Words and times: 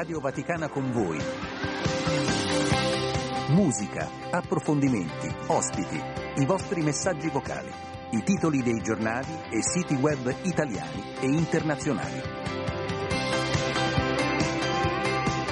Radio 0.00 0.18
Vaticana 0.18 0.70
con 0.70 0.90
voi. 0.92 1.18
Musica, 3.48 4.08
approfondimenti, 4.30 5.28
ospiti, 5.48 6.00
i 6.36 6.46
vostri 6.46 6.80
messaggi 6.80 7.28
vocali, 7.28 7.70
i 8.12 8.22
titoli 8.22 8.62
dei 8.62 8.80
giornali 8.80 9.28
e 9.50 9.62
siti 9.62 9.92
web 9.96 10.34
italiani 10.44 11.02
e 11.20 11.26
internazionali. 11.26 12.18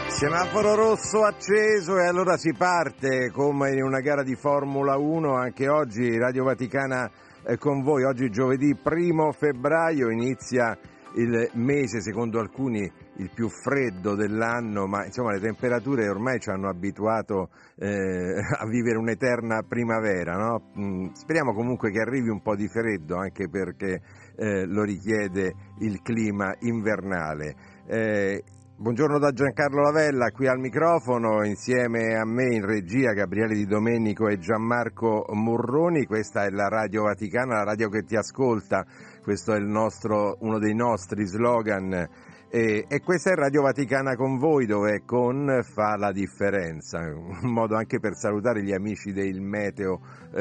Semaforo 0.07 0.75
rosso 0.75 1.25
acceso 1.25 1.99
e 1.99 2.07
allora 2.07 2.39
si 2.39 2.55
parte 2.57 3.31
come 3.31 3.73
in 3.73 3.83
una 3.83 4.01
gara 4.01 4.23
di 4.23 4.35
Formula 4.35 4.97
1 4.97 5.35
anche 5.35 5.69
oggi 5.69 6.17
Radio 6.17 6.45
Vaticana 6.45 7.11
è 7.43 7.59
con 7.59 7.83
voi. 7.83 8.05
Oggi 8.05 8.31
giovedì 8.31 8.75
1 8.83 9.31
febbraio 9.33 10.09
inizia 10.09 10.75
il 11.15 11.51
mese 11.55 12.01
secondo 12.01 12.39
alcuni 12.39 12.91
il 13.17 13.31
più 13.35 13.49
freddo 13.49 14.15
dell'anno, 14.15 14.87
ma 14.87 15.05
insomma 15.05 15.33
le 15.33 15.41
temperature 15.41 16.09
ormai 16.09 16.39
ci 16.39 16.51
hanno 16.51 16.69
abituato 16.69 17.51
eh, 17.77 18.35
a 18.59 18.67
vivere 18.67 18.99
un'eterna 18.99 19.63
primavera. 19.67 20.37
No? 20.37 20.71
Mm, 20.79 21.13
speriamo 21.13 21.53
comunque 21.53 21.91
che 21.91 22.01
arrivi 22.01 22.29
un 22.29 22.43
po' 22.43 22.55
di 22.55 22.69
freddo 22.69 23.17
anche 23.17 23.49
perché 23.49 24.01
eh, 24.37 24.67
lo 24.67 24.83
richiede 24.83 25.55
il 25.81 26.01
clima 26.03 26.55
invernale. 26.61 27.55
Eh, 27.87 28.43
Buongiorno 28.81 29.19
da 29.19 29.33
Giancarlo 29.33 29.81
Lavella, 29.81 30.31
qui 30.31 30.47
al 30.47 30.61
microfono, 30.61 31.45
insieme 31.45 32.15
a 32.17 32.25
me 32.25 32.55
in 32.55 32.65
regia 32.65 33.11
Gabriele 33.13 33.55
Di 33.55 33.67
Domenico 33.67 34.29
e 34.29 34.39
Gianmarco 34.39 35.25
Murroni. 35.33 36.07
Questa 36.07 36.45
è 36.45 36.51
la 36.51 36.69
Radio 36.69 37.03
Vaticana, 37.03 37.57
la 37.57 37.65
radio 37.65 37.89
che 37.89 38.05
ti 38.05 38.15
ascolta. 38.15 38.87
Questo 39.29 39.53
è 39.53 39.59
nostro, 39.59 40.39
uno 40.41 40.59
dei 40.59 40.75
nostri 40.75 41.27
slogan. 41.27 41.93
E, 42.49 42.87
e, 42.89 43.01
questa 43.03 43.31
è 43.31 43.35
Radio 43.35 43.61
Vaticana 43.61 44.17
con 44.17 44.39
voi, 44.39 44.65
dove 44.65 45.03
con 45.05 45.61
fa 45.65 45.99
la 45.99 46.13
differenza. 46.13 47.01
Un 47.01 47.53
modo 47.53 47.77
anche 47.77 48.01
per 48.01 48.15
salutare 48.15 48.63
gli 48.63 48.73
amici 48.73 49.13
del 49.13 49.43
meteo.it. 49.43 50.39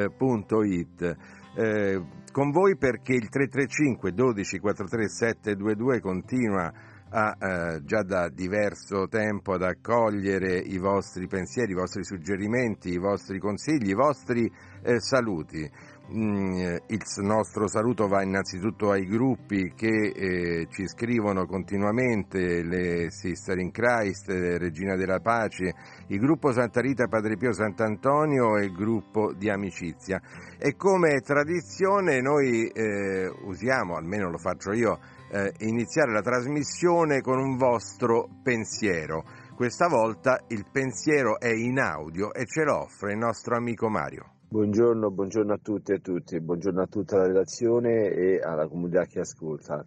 Eh, 1.57 2.01
con 2.31 2.51
voi 2.51 2.77
perché 2.77 3.11
il 3.11 3.27
335 3.27 4.13
12 4.13 4.57
43 4.57 5.09
722 5.09 5.99
continua 5.99 6.71
ha 7.09 7.37
eh, 7.39 7.83
già 7.83 8.03
da 8.03 8.29
diverso 8.29 9.07
tempo 9.07 9.53
ad 9.53 9.63
accogliere 9.63 10.57
i 10.57 10.77
vostri 10.77 11.27
pensieri, 11.27 11.71
i 11.71 11.75
vostri 11.75 12.03
suggerimenti, 12.03 12.89
i 12.89 12.97
vostri 12.97 13.39
consigli, 13.39 13.89
i 13.89 13.93
vostri 13.93 14.51
eh, 14.83 14.99
saluti. 14.99 15.69
Mm, 16.09 16.77
il 16.87 17.01
nostro 17.17 17.67
saluto 17.67 18.07
va 18.07 18.23
innanzitutto 18.23 18.91
ai 18.91 19.05
gruppi 19.05 19.73
che 19.75 20.13
eh, 20.15 20.67
ci 20.69 20.87
scrivono 20.87 21.45
continuamente, 21.45 22.63
le 22.63 23.11
Sister 23.11 23.57
in 23.57 23.71
Christ, 23.71 24.29
Regina 24.29 24.95
della 24.95 25.19
Pace, 25.19 25.75
il 26.07 26.19
gruppo 26.19 26.53
Santa 26.53 26.79
Rita 26.79 27.07
Padre 27.07 27.35
Pio 27.35 27.51
Sant'Antonio 27.51 28.55
e 28.55 28.65
il 28.65 28.71
gruppo 28.71 29.33
di 29.33 29.49
amicizia. 29.49 30.21
E 30.57 30.77
come 30.77 31.19
tradizione 31.19 32.21
noi 32.21 32.67
eh, 32.69 33.27
usiamo, 33.43 33.97
almeno 33.97 34.29
lo 34.29 34.37
faccio 34.37 34.71
io, 34.71 34.99
eh, 35.29 35.51
iniziare 35.59 36.13
la 36.13 36.21
trasmissione 36.21 37.19
con 37.19 37.37
un 37.37 37.57
vostro 37.57 38.29
pensiero. 38.41 39.25
Questa 39.53 39.89
volta 39.89 40.39
il 40.47 40.65
pensiero 40.71 41.37
è 41.37 41.51
in 41.51 41.79
audio 41.79 42.33
e 42.33 42.45
ce 42.45 42.63
lo 42.63 42.83
offre 42.83 43.11
il 43.11 43.17
nostro 43.17 43.57
amico 43.57 43.89
Mario. 43.89 44.36
Buongiorno, 44.49 45.11
buongiorno 45.11 45.53
a 45.53 45.59
tutti 45.61 45.91
e 45.91 45.95
a 45.95 45.99
tutti, 45.99 46.39
buongiorno 46.39 46.81
a 46.81 46.87
tutta 46.87 47.17
la 47.17 47.27
redazione 47.27 48.09
e 48.09 48.39
alla 48.39 48.67
comunità 48.67 49.05
che 49.05 49.19
ascolta. 49.19 49.85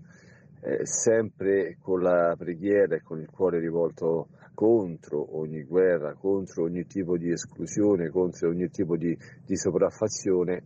Eh, 0.61 0.85
sempre 0.85 1.79
con 1.81 2.03
la 2.03 2.35
preghiera 2.37 2.97
e 2.97 3.03
con 3.03 3.21
il 3.21 3.31
cuore 3.31 3.59
rivolto 3.59 4.29
contro 4.55 5.39
ogni 5.39 5.63
guerra, 5.65 6.15
contro 6.15 6.65
ogni 6.65 6.87
tipo 6.87 7.17
di 7.17 7.31
esclusione, 7.31 8.11
contro 8.11 8.51
ogni 8.51 8.69
tipo 8.69 8.97
di, 8.97 9.17
di 9.45 9.57
sopraffazione 9.57 10.63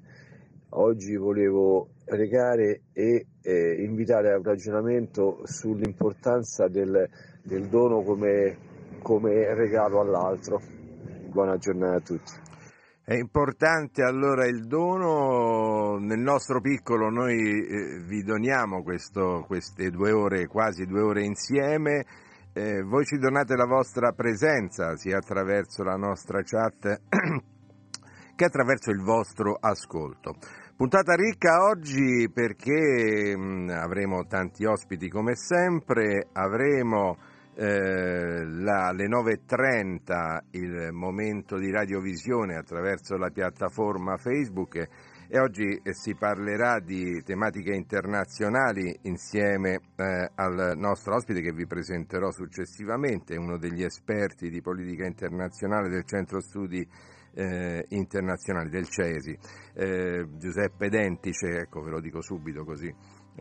Oggi 0.76 1.14
volevo 1.14 1.86
pregare 2.04 2.80
e 2.92 3.26
eh, 3.42 3.84
invitare 3.84 4.32
a 4.32 4.38
un 4.38 4.42
ragionamento 4.42 5.42
sull'importanza 5.44 6.66
del, 6.66 7.08
del 7.44 7.68
dono 7.68 8.02
come, 8.02 8.56
come 9.00 9.54
regalo 9.54 10.00
all'altro. 10.00 10.60
Buona 11.30 11.58
giornata 11.58 11.94
a 11.94 12.00
tutti. 12.00 12.43
È 13.06 13.12
importante 13.12 14.02
allora 14.02 14.46
il 14.46 14.66
dono, 14.66 15.98
nel 15.98 16.20
nostro 16.20 16.62
piccolo 16.62 17.10
noi 17.10 17.36
eh, 17.36 17.98
vi 18.00 18.22
doniamo 18.22 18.82
questo, 18.82 19.44
queste 19.46 19.90
due 19.90 20.10
ore, 20.10 20.46
quasi 20.46 20.86
due 20.86 21.02
ore 21.02 21.22
insieme, 21.22 22.06
eh, 22.54 22.80
voi 22.80 23.04
ci 23.04 23.18
donate 23.18 23.56
la 23.56 23.66
vostra 23.66 24.12
presenza 24.12 24.96
sia 24.96 25.18
attraverso 25.18 25.82
la 25.82 25.96
nostra 25.96 26.40
chat 26.42 27.02
che 28.34 28.44
attraverso 28.46 28.90
il 28.90 29.02
vostro 29.02 29.58
ascolto. 29.60 30.36
Puntata 30.74 31.14
ricca 31.14 31.62
oggi 31.62 32.30
perché 32.32 33.36
mh, 33.36 33.42
mm, 33.42 33.68
avremo 33.68 34.24
tanti 34.24 34.64
ospiti 34.64 35.10
come 35.10 35.36
sempre, 35.36 36.28
avremo 36.32 37.18
eh, 37.56 38.44
la, 38.44 38.88
alle 38.88 39.06
9.30 39.06 40.38
il 40.52 40.92
momento 40.92 41.56
di 41.56 41.70
radiovisione 41.70 42.56
attraverso 42.56 43.16
la 43.16 43.30
piattaforma 43.30 44.16
Facebook 44.16 44.76
e 45.28 45.38
oggi 45.38 45.80
eh, 45.82 45.94
si 45.94 46.14
parlerà 46.14 46.80
di 46.80 47.22
tematiche 47.24 47.72
internazionali 47.72 48.96
insieme 49.02 49.80
eh, 49.96 50.30
al 50.34 50.74
nostro 50.76 51.14
ospite 51.14 51.40
che 51.40 51.52
vi 51.52 51.66
presenterò 51.66 52.30
successivamente, 52.30 53.36
uno 53.36 53.56
degli 53.56 53.82
esperti 53.82 54.50
di 54.50 54.60
politica 54.60 55.06
internazionale 55.06 55.88
del 55.88 56.04
Centro 56.04 56.40
Studi 56.40 56.86
eh, 57.36 57.84
internazionali 57.88 58.68
del 58.68 58.86
CESI, 58.86 59.38
eh, 59.74 60.26
Giuseppe 60.36 60.88
Dentice, 60.88 61.62
ecco 61.62 61.80
ve 61.80 61.90
lo 61.90 62.00
dico 62.00 62.20
subito 62.20 62.64
così 62.64 62.94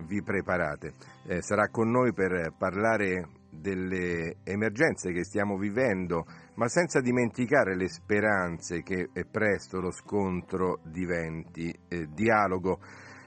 vi 0.07 0.23
preparate, 0.23 0.94
eh, 1.28 1.41
sarà 1.41 1.68
con 1.69 1.91
noi 1.91 2.13
per 2.13 2.53
parlare 2.57 3.41
delle 3.53 4.38
emergenze 4.44 5.12
che 5.12 5.24
stiamo 5.24 5.58
vivendo, 5.58 6.25
ma 6.56 6.68
senza 6.68 7.00
dimenticare 7.00 7.75
le 7.75 7.90
speranze 7.90 8.81
che 8.84 9.09
presto 9.30 9.80
lo 9.80 9.91
scontro 9.91 10.80
diventi 10.84 11.74
eh, 11.88 12.08
dialogo 12.14 12.80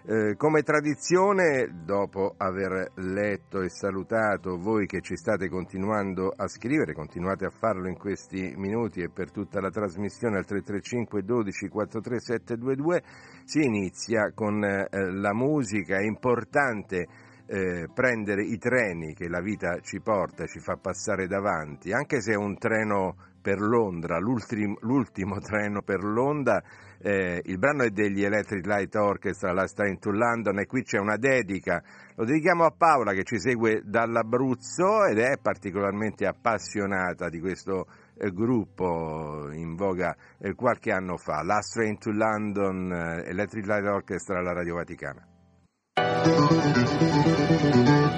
eh, 0.08 0.36
come 0.36 0.62
tradizione, 0.62 1.82
dopo 1.84 2.34
aver 2.36 2.92
letto 2.94 3.60
e 3.60 3.68
salutato 3.68 4.56
voi 4.56 4.86
che 4.86 5.00
ci 5.00 5.16
state 5.16 5.48
continuando 5.48 6.28
a 6.28 6.46
scrivere, 6.46 6.94
continuate 6.94 7.44
a 7.44 7.50
farlo 7.50 7.88
in 7.88 7.98
questi 7.98 8.54
minuti 8.56 9.00
e 9.00 9.10
per 9.10 9.32
tutta 9.32 9.60
la 9.60 9.68
trasmissione 9.68 10.36
al 10.36 10.44
335 10.44 11.24
12 11.24 11.68
43 11.68 12.20
722, 12.20 13.02
si 13.46 13.64
inizia 13.64 14.30
con 14.32 14.62
eh, 14.62 14.86
la 15.10 15.34
musica. 15.34 16.00
Importante 16.00 17.08
eh, 17.46 17.88
prendere 17.92 18.42
i 18.42 18.58
treni 18.58 19.14
che 19.14 19.28
la 19.28 19.40
vita 19.40 19.78
ci 19.80 20.00
porta, 20.00 20.46
ci 20.46 20.60
fa 20.60 20.76
passare 20.76 21.26
davanti, 21.26 21.92
anche 21.92 22.20
se 22.20 22.32
è 22.32 22.36
un 22.36 22.58
treno 22.58 23.16
per 23.40 23.60
Londra, 23.60 24.18
l'ultimo, 24.18 24.76
l'ultimo 24.80 25.38
treno 25.40 25.82
per 25.82 26.02
Londra 26.02 26.62
eh, 26.98 27.40
il 27.44 27.58
brano 27.58 27.84
è 27.84 27.90
degli 27.90 28.24
Electric 28.24 28.66
Light 28.66 28.94
Orchestra, 28.94 29.52
Last 29.52 29.76
Train 29.76 29.98
to 29.98 30.10
London 30.10 30.58
e 30.58 30.66
qui 30.66 30.82
c'è 30.82 30.98
una 30.98 31.16
dedica, 31.16 31.82
lo 32.14 32.24
dedichiamo 32.24 32.64
a 32.64 32.74
Paola 32.76 33.12
che 33.12 33.22
ci 33.22 33.38
segue 33.38 33.82
dall'Abruzzo 33.84 35.04
ed 35.04 35.18
è 35.18 35.38
particolarmente 35.40 36.26
appassionata 36.26 37.28
di 37.28 37.40
questo 37.40 37.86
eh, 38.18 38.30
gruppo 38.30 39.50
in 39.52 39.74
voga 39.74 40.16
eh, 40.38 40.54
qualche 40.54 40.90
anno 40.90 41.16
fa, 41.16 41.42
Last 41.42 41.74
Train 41.74 41.98
to 41.98 42.10
London, 42.10 42.92
eh, 42.92 43.28
Electric 43.28 43.66
Light 43.66 43.84
Orchestra 43.84 44.38
alla 44.38 44.52
Radio 44.52 44.76
Vaticana. 44.76 45.26
But 47.48 47.64
I 47.64 48.10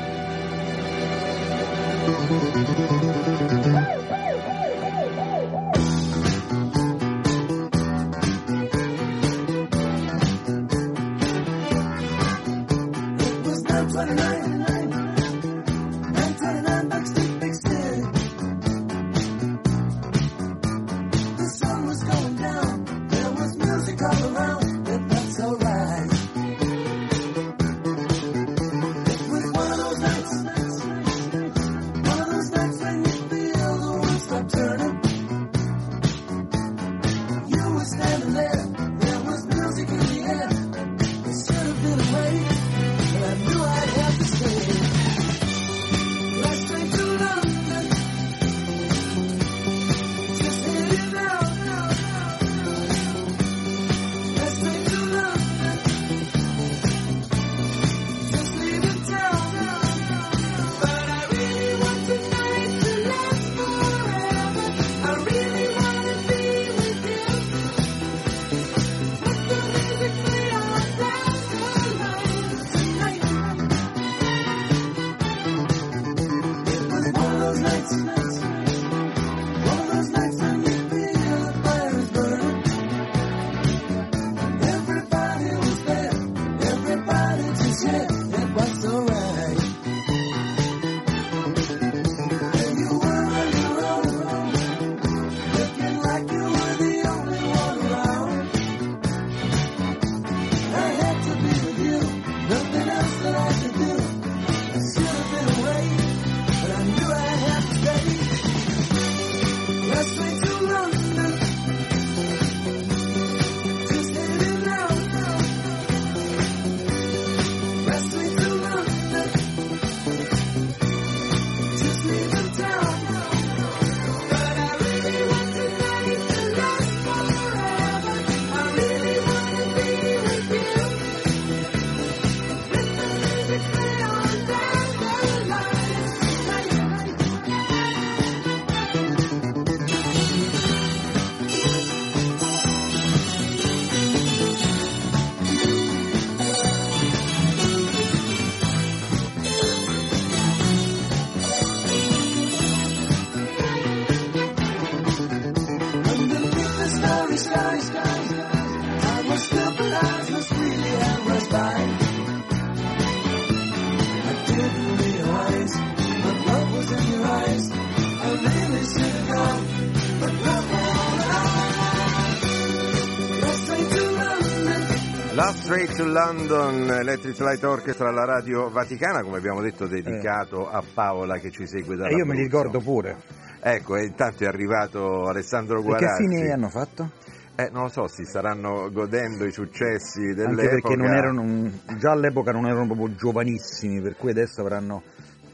to 175.99 176.05
London, 176.05 176.89
Electric 176.89 177.41
Light 177.41 177.65
Orchestra 177.65 178.11
alla 178.11 178.25
Radio 178.25 178.71
Vaticana, 178.71 179.21
come 179.23 179.39
abbiamo 179.39 179.61
detto, 179.61 179.89
dedicato 179.89 180.71
eh. 180.71 180.77
a 180.77 180.85
Paola 180.95 181.39
che 181.39 181.51
ci 181.51 181.67
segue 181.67 181.97
da 181.97 182.07
E 182.07 182.15
io 182.15 182.25
me 182.25 182.37
li 182.37 182.43
ricordo 182.43 182.79
pure. 182.79 183.17
Ecco, 183.61 183.97
intanto 183.97 184.45
è 184.45 184.47
arrivato 184.47 185.25
Alessandro 185.25 185.83
Guarazzi. 185.83 186.23
E 186.23 186.29
che 186.29 186.37
fine 186.37 186.53
hanno 186.53 186.69
fatto? 186.69 187.11
Eh, 187.57 187.71
non 187.73 187.83
lo 187.83 187.89
so, 187.89 188.07
si 188.07 188.23
staranno 188.23 188.93
godendo 188.93 189.45
i 189.45 189.51
successi 189.51 190.21
dell'epoca. 190.21 190.61
Anche 190.61 190.69
perché 190.69 190.95
non 190.95 191.13
erano, 191.13 191.71
già 191.99 192.13
all'epoca 192.13 192.53
non 192.53 192.67
erano 192.67 192.87
proprio 192.87 193.17
giovanissimi, 193.17 194.01
per 194.01 194.15
cui 194.15 194.31
adesso 194.31 194.61
avranno 194.61 195.03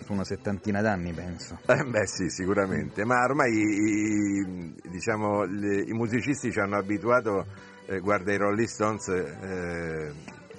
una 0.09 0.25
settantina 0.25 0.83
d'anni, 0.83 1.15
penso. 1.15 1.59
Eh 1.65 1.85
beh 1.85 2.07
sì, 2.07 2.29
sicuramente, 2.29 3.07
ma 3.07 3.25
ormai 3.25 3.51
i, 3.51 4.75
diciamo, 4.91 5.45
le, 5.45 5.85
i 5.87 5.93
musicisti 5.93 6.53
ci 6.53 6.59
hanno 6.59 6.77
abituato, 6.77 7.47
eh, 7.87 8.01
guarda 8.01 8.31
i 8.31 8.37
Rolling 8.37 8.69
Stones, 8.69 9.09
eh, 9.09 10.13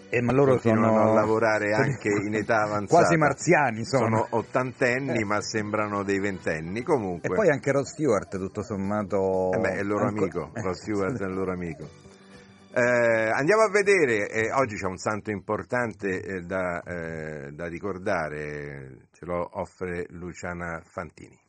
eh, 0.09 0.21
ma 0.21 0.31
loro 0.31 0.57
sono 0.59 0.99
a 0.99 1.13
lavorare 1.13 1.73
anche 1.73 2.09
in 2.09 2.33
età 2.35 2.63
avanzata. 2.63 3.01
Quasi 3.01 3.17
marziani 3.17 3.85
sono. 3.85 4.05
Sono 4.05 4.27
ottantenni, 4.31 5.21
eh. 5.21 5.25
ma 5.25 5.41
sembrano 5.41 6.03
dei 6.03 6.19
ventenni 6.19 6.83
comunque. 6.83 7.29
E 7.29 7.33
poi 7.33 7.49
anche 7.49 7.71
Rod 7.71 7.85
Stewart, 7.85 8.37
tutto 8.37 8.63
sommato. 8.63 9.51
Eh 9.53 9.59
beh, 9.59 9.73
è 9.75 9.79
il 9.81 9.87
loro 9.87 10.05
Anco... 10.05 10.21
amico. 10.21 10.51
Rod 10.53 10.75
Stewart 10.75 11.19
è 11.19 11.25
il 11.25 11.33
loro 11.33 11.51
amico. 11.51 11.87
Eh, 12.77 13.29
andiamo 13.31 13.61
a 13.61 13.69
vedere, 13.69 14.29
eh, 14.29 14.51
oggi 14.51 14.75
c'è 14.75 14.85
un 14.85 14.97
santo 14.97 15.31
importante 15.31 16.21
eh, 16.21 16.41
da, 16.41 16.81
eh, 16.83 17.51
da 17.53 17.67
ricordare, 17.67 19.07
ce 19.13 19.25
lo 19.25 19.47
offre 19.53 20.05
Luciana 20.09 20.81
Fantini. 20.83 21.39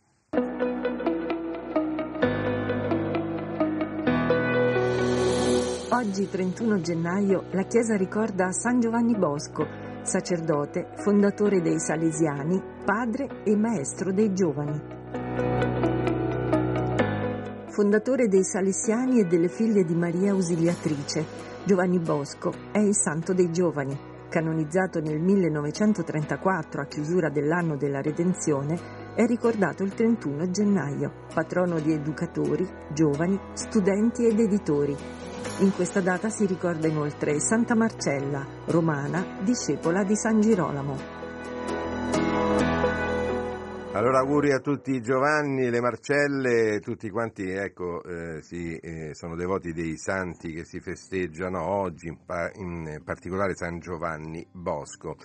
Oggi, 5.90 6.28
31 6.28 6.80
gennaio, 6.80 7.44
la 7.52 7.62
Chiesa 7.62 7.96
ricorda 7.96 8.50
San 8.50 8.80
Giovanni 8.80 9.16
Bosco, 9.16 9.66
sacerdote, 10.02 10.88
fondatore 10.96 11.61
dei 11.61 11.78
Salesiani, 11.78 12.61
padre 12.84 13.42
e 13.44 13.56
maestro 13.56 14.12
dei 14.12 14.34
giovani 14.34 14.94
fondatore 17.76 18.26
dei 18.26 18.42
Salesiani 18.42 19.20
e 19.20 19.25
delle 19.25 19.49
figlie 19.49 19.84
di 19.84 19.94
Maria 19.94 20.30
Ausiliatrice. 20.30 21.26
Giovanni 21.66 21.99
Bosco 21.99 22.50
è 22.72 22.78
il 22.78 22.94
santo 22.96 23.34
dei 23.34 23.52
giovani. 23.52 23.94
Canonizzato 24.30 25.00
nel 25.00 25.20
1934 25.20 26.80
a 26.80 26.87
chiusura 26.87 27.28
dell'anno 27.28 27.76
della 27.76 28.00
Redenzione, 28.00 28.80
è 29.14 29.26
ricordato 29.26 29.82
il 29.82 29.92
31 29.92 30.49
gennaio, 30.50 31.26
patrono 31.34 31.78
di 31.78 31.92
educatori, 31.92 32.66
giovani, 32.94 33.38
studenti 33.52 34.25
ed 34.25 34.40
editori. 34.40 34.96
In 35.58 35.72
questa 35.74 36.00
data 36.00 36.28
si 36.28 36.44
ricorda 36.44 36.86
inoltre 36.86 37.40
Santa 37.40 37.74
Marcella, 37.74 38.46
romana, 38.66 39.38
discepola 39.42 40.04
di 40.04 40.14
San 40.14 40.40
Girolamo. 40.40 40.96
Allora 43.92 44.18
auguri 44.18 44.52
a 44.52 44.58
tutti 44.58 45.00
Giovanni, 45.00 45.70
le 45.70 45.80
Marcelle, 45.80 46.80
tutti 46.80 47.08
quanti 47.08 47.48
ecco, 47.48 48.02
eh, 48.02 48.42
si, 48.42 48.76
eh, 48.76 49.14
sono 49.14 49.34
devoti 49.34 49.72
dei 49.72 49.96
santi 49.96 50.52
che 50.52 50.64
si 50.66 50.80
festeggiano 50.80 51.66
oggi, 51.66 52.08
in, 52.08 52.18
pa- 52.26 52.50
in 52.56 53.00
particolare 53.02 53.56
San 53.56 53.78
Giovanni 53.78 54.46
Bosco. 54.52 55.16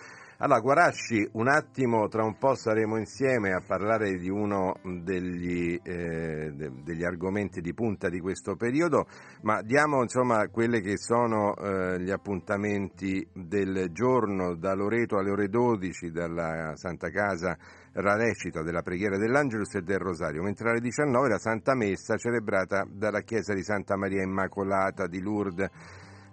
Allora, 0.43 0.60
Guarasci, 0.60 1.29
un 1.33 1.48
attimo, 1.48 2.07
tra 2.07 2.24
un 2.24 2.36
po' 2.39 2.55
saremo 2.55 2.98
insieme 2.98 3.53
a 3.53 3.62
parlare 3.63 4.17
di 4.17 4.27
uno 4.27 4.74
degli, 4.81 5.79
eh, 5.83 6.51
de, 6.51 6.71
degli 6.83 7.03
argomenti 7.03 7.62
di 7.62 7.75
punta 7.75 8.10
di 8.10 8.19
questo 8.19 8.55
periodo, 8.55 9.05
ma 9.43 9.62
diamo 9.62 10.01
insomma 10.01 10.48
quelli 10.48 10.81
che 10.81 10.98
sono 10.98 11.55
eh, 11.55 12.01
gli 12.01 12.10
appuntamenti 12.10 13.24
del 13.31 13.91
giorno 13.91 14.55
da 14.55 14.74
Loreto 14.74 15.19
alle 15.19 15.29
ore 15.29 15.48
12 15.48 16.10
dalla 16.10 16.71
Santa 16.74 17.12
Casa 17.12 17.55
Ralecita 17.93 18.63
della 18.63 18.81
preghiera 18.81 19.19
dell'Angelus 19.19 19.75
e 19.75 19.83
del 19.83 20.00
Rosario, 20.00 20.41
mentre 20.41 20.71
alle 20.71 20.79
19 20.79 21.29
la 21.29 21.38
Santa 21.38 21.75
Messa 21.75 22.17
celebrata 22.17 22.83
dalla 22.89 23.21
Chiesa 23.21 23.53
di 23.53 23.62
Santa 23.62 23.95
Maria 23.95 24.24
Immacolata 24.24 25.05
di 25.05 25.21
Lourdes 25.21 25.69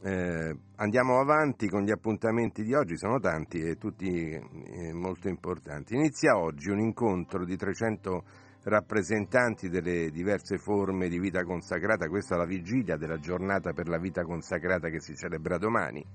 Eh, 0.00 0.56
andiamo 0.76 1.18
avanti 1.18 1.68
con 1.68 1.82
gli 1.82 1.90
appuntamenti 1.90 2.62
di 2.62 2.72
oggi, 2.72 2.96
sono 2.96 3.18
tanti 3.18 3.58
e 3.58 3.74
tutti 3.74 4.06
eh, 4.06 4.92
molto 4.92 5.26
importanti. 5.28 5.96
Inizia 5.96 6.38
oggi 6.38 6.70
un 6.70 6.78
incontro 6.78 7.44
di 7.44 7.56
300 7.56 8.22
rappresentanti 8.64 9.68
delle 9.68 10.08
diverse 10.10 10.58
forme 10.58 11.08
di 11.08 11.18
vita 11.18 11.42
consacrata, 11.42 12.06
questa 12.06 12.36
è 12.36 12.38
la 12.38 12.46
vigilia 12.46 12.96
della 12.96 13.18
giornata 13.18 13.72
per 13.72 13.88
la 13.88 13.98
vita 13.98 14.22
consacrata 14.22 14.88
che 14.88 15.00
si 15.00 15.16
celebra 15.16 15.58
domani 15.58 16.06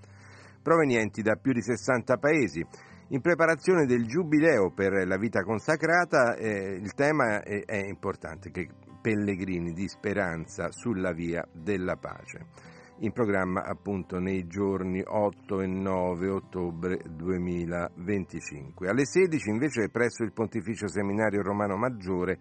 provenienti 0.62 1.22
da 1.22 1.36
più 1.36 1.54
di 1.54 1.62
60 1.62 2.18
paesi. 2.18 2.66
In 3.10 3.22
preparazione 3.22 3.86
del 3.86 4.06
Giubileo 4.06 4.72
per 4.72 5.08
la 5.08 5.18
vita 5.18 5.42
consacrata 5.42 6.36
eh, 6.36 6.78
il 6.80 6.94
tema 6.94 7.42
è, 7.42 7.64
è 7.66 7.88
importante, 7.88 8.52
che 8.52 8.68
pellegrini 9.02 9.72
di 9.72 9.88
speranza 9.88 10.72
sulla 10.72 11.12
via 11.14 11.44
della 11.52 11.96
pace 11.96 12.78
in 13.02 13.14
programma 13.14 13.64
appunto 13.64 14.20
nei 14.20 14.46
giorni 14.48 15.02
8 15.06 15.62
e 15.62 15.68
9 15.68 16.30
ottobre 16.30 17.00
2025. 17.10 18.90
Alle 18.90 19.06
16 19.06 19.50
invece 19.50 19.90
presso 19.90 20.24
il 20.24 20.34
Pontificio 20.34 20.88
Seminario 20.88 21.42
Romano 21.42 21.78
Maggiore 21.78 22.38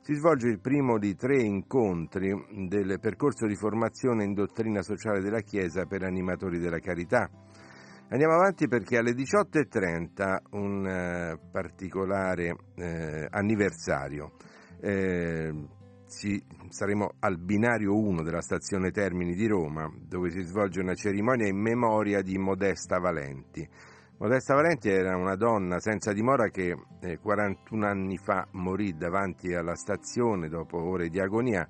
si 0.00 0.14
svolge 0.14 0.48
il 0.48 0.60
primo 0.60 0.98
di 0.98 1.14
tre 1.14 1.42
incontri 1.42 2.32
del 2.68 2.98
percorso 3.00 3.46
di 3.46 3.54
formazione 3.54 4.24
in 4.24 4.32
dottrina 4.32 4.82
sociale 4.82 5.20
della 5.20 5.42
Chiesa 5.42 5.84
per 5.84 6.02
animatori 6.02 6.58
della 6.58 6.80
carità. 6.80 7.30
Andiamo 8.12 8.34
avanti 8.34 8.66
perché 8.66 8.98
alle 8.98 9.12
18.30 9.12 10.38
un 10.50 10.84
eh, 10.84 11.38
particolare 11.48 12.56
eh, 12.74 13.28
anniversario. 13.30 14.32
Eh, 14.80 15.68
ci, 16.08 16.42
saremo 16.70 17.12
al 17.20 17.38
binario 17.38 17.96
1 17.96 18.22
della 18.24 18.40
stazione 18.40 18.90
Termini 18.90 19.34
di 19.36 19.46
Roma, 19.46 19.88
dove 19.96 20.30
si 20.30 20.42
svolge 20.42 20.80
una 20.80 20.94
cerimonia 20.94 21.46
in 21.46 21.60
memoria 21.60 22.20
di 22.20 22.36
Modesta 22.36 22.98
Valenti. 22.98 23.64
Modesta 24.18 24.54
Valenti 24.54 24.88
era 24.90 25.16
una 25.16 25.36
donna 25.36 25.78
senza 25.78 26.12
dimora 26.12 26.48
che 26.48 26.74
41 27.22 27.86
eh, 27.86 27.88
anni 27.88 28.18
fa 28.18 28.44
morì 28.54 28.96
davanti 28.96 29.54
alla 29.54 29.76
stazione 29.76 30.48
dopo 30.48 30.82
ore 30.82 31.10
di 31.10 31.20
agonia 31.20 31.64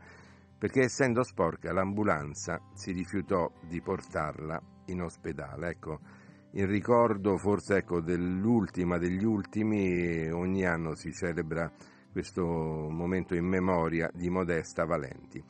perché 0.56 0.84
essendo 0.84 1.22
sporca 1.22 1.70
l'ambulanza 1.72 2.58
si 2.72 2.92
rifiutò 2.92 3.50
di 3.68 3.82
portarla 3.82 4.58
in 4.86 5.02
ospedale. 5.02 5.68
Ecco, 5.68 6.00
in 6.52 6.66
ricordo 6.66 7.36
forse 7.36 7.76
ecco, 7.76 8.00
dell'ultima 8.00 8.98
degli 8.98 9.24
ultimi, 9.24 10.28
ogni 10.30 10.66
anno 10.66 10.94
si 10.94 11.12
celebra 11.12 11.70
questo 12.10 12.42
momento 12.44 13.34
in 13.34 13.46
memoria 13.46 14.10
di 14.12 14.28
Modesta 14.30 14.84
Valenti. 14.84 15.42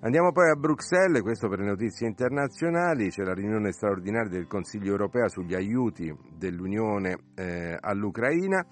Andiamo 0.00 0.30
poi 0.30 0.50
a 0.50 0.54
Bruxelles, 0.54 1.22
questo 1.22 1.48
per 1.48 1.58
le 1.58 1.66
notizie 1.66 2.06
internazionali, 2.06 3.10
c'è 3.10 3.22
la 3.22 3.34
riunione 3.34 3.72
straordinaria 3.72 4.30
del 4.30 4.46
Consiglio 4.46 4.92
europeo 4.92 5.28
sugli 5.28 5.54
aiuti 5.54 6.12
dell'Unione 6.36 7.16
eh, 7.34 7.76
all'Ucraina. 7.80 8.64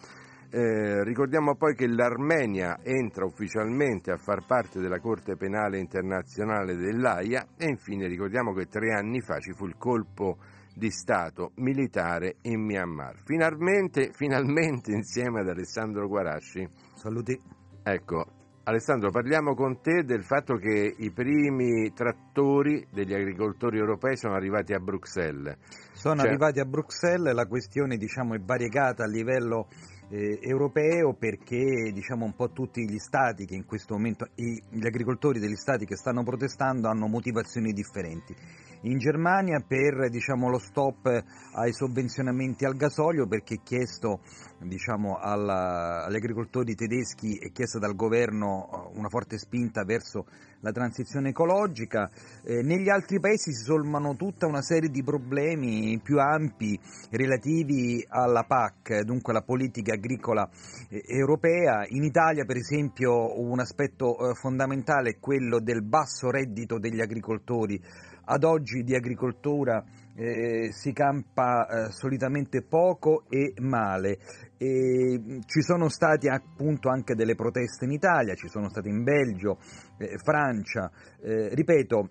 Eh, 0.48 1.02
ricordiamo 1.02 1.56
poi 1.56 1.74
che 1.74 1.88
l'Armenia 1.88 2.78
entra 2.82 3.24
ufficialmente 3.24 4.12
a 4.12 4.16
far 4.16 4.46
parte 4.46 4.80
della 4.80 5.00
Corte 5.00 5.36
Penale 5.36 5.78
Internazionale 5.78 6.76
dell'AIA 6.76 7.44
e 7.56 7.66
infine 7.66 8.06
ricordiamo 8.06 8.52
che 8.52 8.66
tre 8.66 8.92
anni 8.92 9.20
fa 9.20 9.40
ci 9.40 9.52
fu 9.52 9.66
il 9.66 9.76
colpo 9.76 10.38
di 10.76 10.90
Stato 10.90 11.52
militare 11.56 12.36
in 12.42 12.62
Myanmar. 12.62 13.22
Finalmente, 13.24 14.10
finalmente 14.12 14.92
insieme 14.92 15.40
ad 15.40 15.48
Alessandro 15.48 16.06
Guarasci. 16.06 16.68
Saluti. 16.96 17.40
Ecco, 17.82 18.26
Alessandro, 18.64 19.10
parliamo 19.10 19.54
con 19.54 19.80
te 19.80 20.02
del 20.04 20.22
fatto 20.22 20.56
che 20.56 20.94
i 20.98 21.10
primi 21.12 21.92
trattori 21.94 22.86
degli 22.92 23.14
agricoltori 23.14 23.78
europei 23.78 24.18
sono 24.18 24.34
arrivati 24.34 24.74
a 24.74 24.78
Bruxelles. 24.78 25.56
Sono 25.92 26.16
cioè... 26.20 26.28
arrivati 26.28 26.60
a 26.60 26.64
Bruxelles, 26.66 27.32
la 27.32 27.46
questione 27.46 27.96
diciamo, 27.96 28.34
è 28.34 28.38
variegata 28.38 29.04
a 29.04 29.08
livello 29.08 29.68
eh, 30.08 30.38
europeo 30.42 31.14
perché 31.14 31.90
diciamo 31.92 32.24
un 32.24 32.34
po' 32.34 32.50
tutti 32.50 32.88
gli 32.88 32.98
stati 32.98 33.44
che 33.44 33.54
in 33.54 33.64
questo 33.64 33.94
momento, 33.94 34.28
i, 34.36 34.62
gli 34.70 34.86
agricoltori 34.86 35.40
degli 35.40 35.56
stati 35.56 35.84
che 35.84 35.96
stanno 35.96 36.22
protestando 36.22 36.88
hanno 36.88 37.06
motivazioni 37.06 37.72
differenti. 37.72 38.34
In 38.82 38.98
Germania 38.98 39.64
per 39.66 40.10
diciamo, 40.10 40.48
lo 40.48 40.58
stop 40.58 41.06
ai 41.06 41.72
sovvenzionamenti 41.72 42.64
al 42.64 42.76
gasolio 42.76 43.26
perché 43.26 43.60
chiesto 43.64 44.20
diciamo, 44.60 45.16
alla, 45.16 46.04
agli 46.04 46.16
agricoltori 46.16 46.74
tedeschi 46.74 47.36
è 47.36 47.50
chiesta 47.50 47.78
dal 47.78 47.96
governo 47.96 48.90
una 48.94 49.08
forte 49.08 49.38
spinta 49.38 49.82
verso 49.82 50.26
la 50.66 50.72
transizione 50.72 51.28
ecologica. 51.28 52.10
Eh, 52.42 52.62
negli 52.62 52.88
altri 52.88 53.20
paesi 53.20 53.52
si 53.52 53.62
solmano 53.62 54.16
tutta 54.16 54.46
una 54.46 54.62
serie 54.62 54.90
di 54.90 55.04
problemi 55.04 56.00
più 56.02 56.18
ampi 56.18 56.78
relativi 57.10 58.04
alla 58.08 58.42
PAC, 58.42 59.02
dunque 59.02 59.32
alla 59.32 59.42
politica 59.42 59.94
agricola 59.94 60.48
eh, 60.88 61.04
europea. 61.06 61.86
In 61.88 62.02
Italia, 62.02 62.44
per 62.44 62.56
esempio, 62.56 63.40
un 63.40 63.60
aspetto 63.60 64.30
eh, 64.30 64.34
fondamentale 64.34 65.10
è 65.10 65.18
quello 65.20 65.60
del 65.60 65.82
basso 65.82 66.30
reddito 66.30 66.80
degli 66.80 67.00
agricoltori. 67.00 67.80
Ad 68.28 68.42
oggi 68.42 68.82
di 68.82 68.96
agricoltura 68.96 69.84
eh, 70.16 70.72
si 70.72 70.92
campa 70.92 71.66
eh, 71.66 71.92
solitamente 71.92 72.62
poco 72.62 73.24
e 73.28 73.52
male. 73.60 74.18
E 74.56 75.40
ci 75.44 75.60
sono 75.60 75.88
state 75.88 76.28
appunto 76.30 76.88
anche 76.88 77.14
delle 77.14 77.34
proteste 77.34 77.84
in 77.84 77.92
Italia, 77.92 78.34
ci 78.34 78.48
sono 78.48 78.68
state 78.70 78.88
in 78.88 79.02
Belgio, 79.02 79.58
eh, 79.98 80.16
Francia, 80.18 80.90
eh, 81.20 81.54
ripeto, 81.54 82.08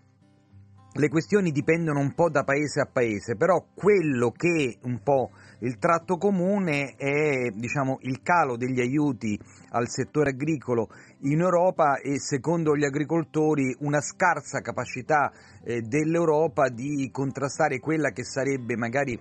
le 0.97 1.09
questioni 1.09 1.51
dipendono 1.51 1.99
un 1.99 2.13
po' 2.13 2.29
da 2.29 2.45
paese 2.45 2.79
a 2.79 2.87
paese, 2.89 3.35
però 3.35 3.65
quello 3.73 4.31
che 4.31 4.77
un 4.83 5.01
po' 5.03 5.31
il 5.59 5.77
tratto 5.77 6.15
comune 6.15 6.95
è 6.95 7.49
diciamo, 7.53 7.97
il 8.01 8.21
calo 8.21 8.55
degli 8.55 8.79
aiuti 8.79 9.37
al 9.71 9.89
settore 9.89 10.29
agricolo 10.29 10.87
in 11.21 11.41
Europa 11.41 11.97
e 11.97 12.17
secondo 12.19 12.77
gli 12.77 12.85
agricoltori 12.85 13.75
una 13.79 13.99
scarsa 13.99 14.61
capacità 14.61 15.33
eh, 15.65 15.81
dell'Europa 15.81 16.69
di 16.69 17.09
contrastare 17.11 17.79
quella 17.79 18.11
che 18.11 18.23
sarebbe 18.23 18.77
magari 18.77 19.19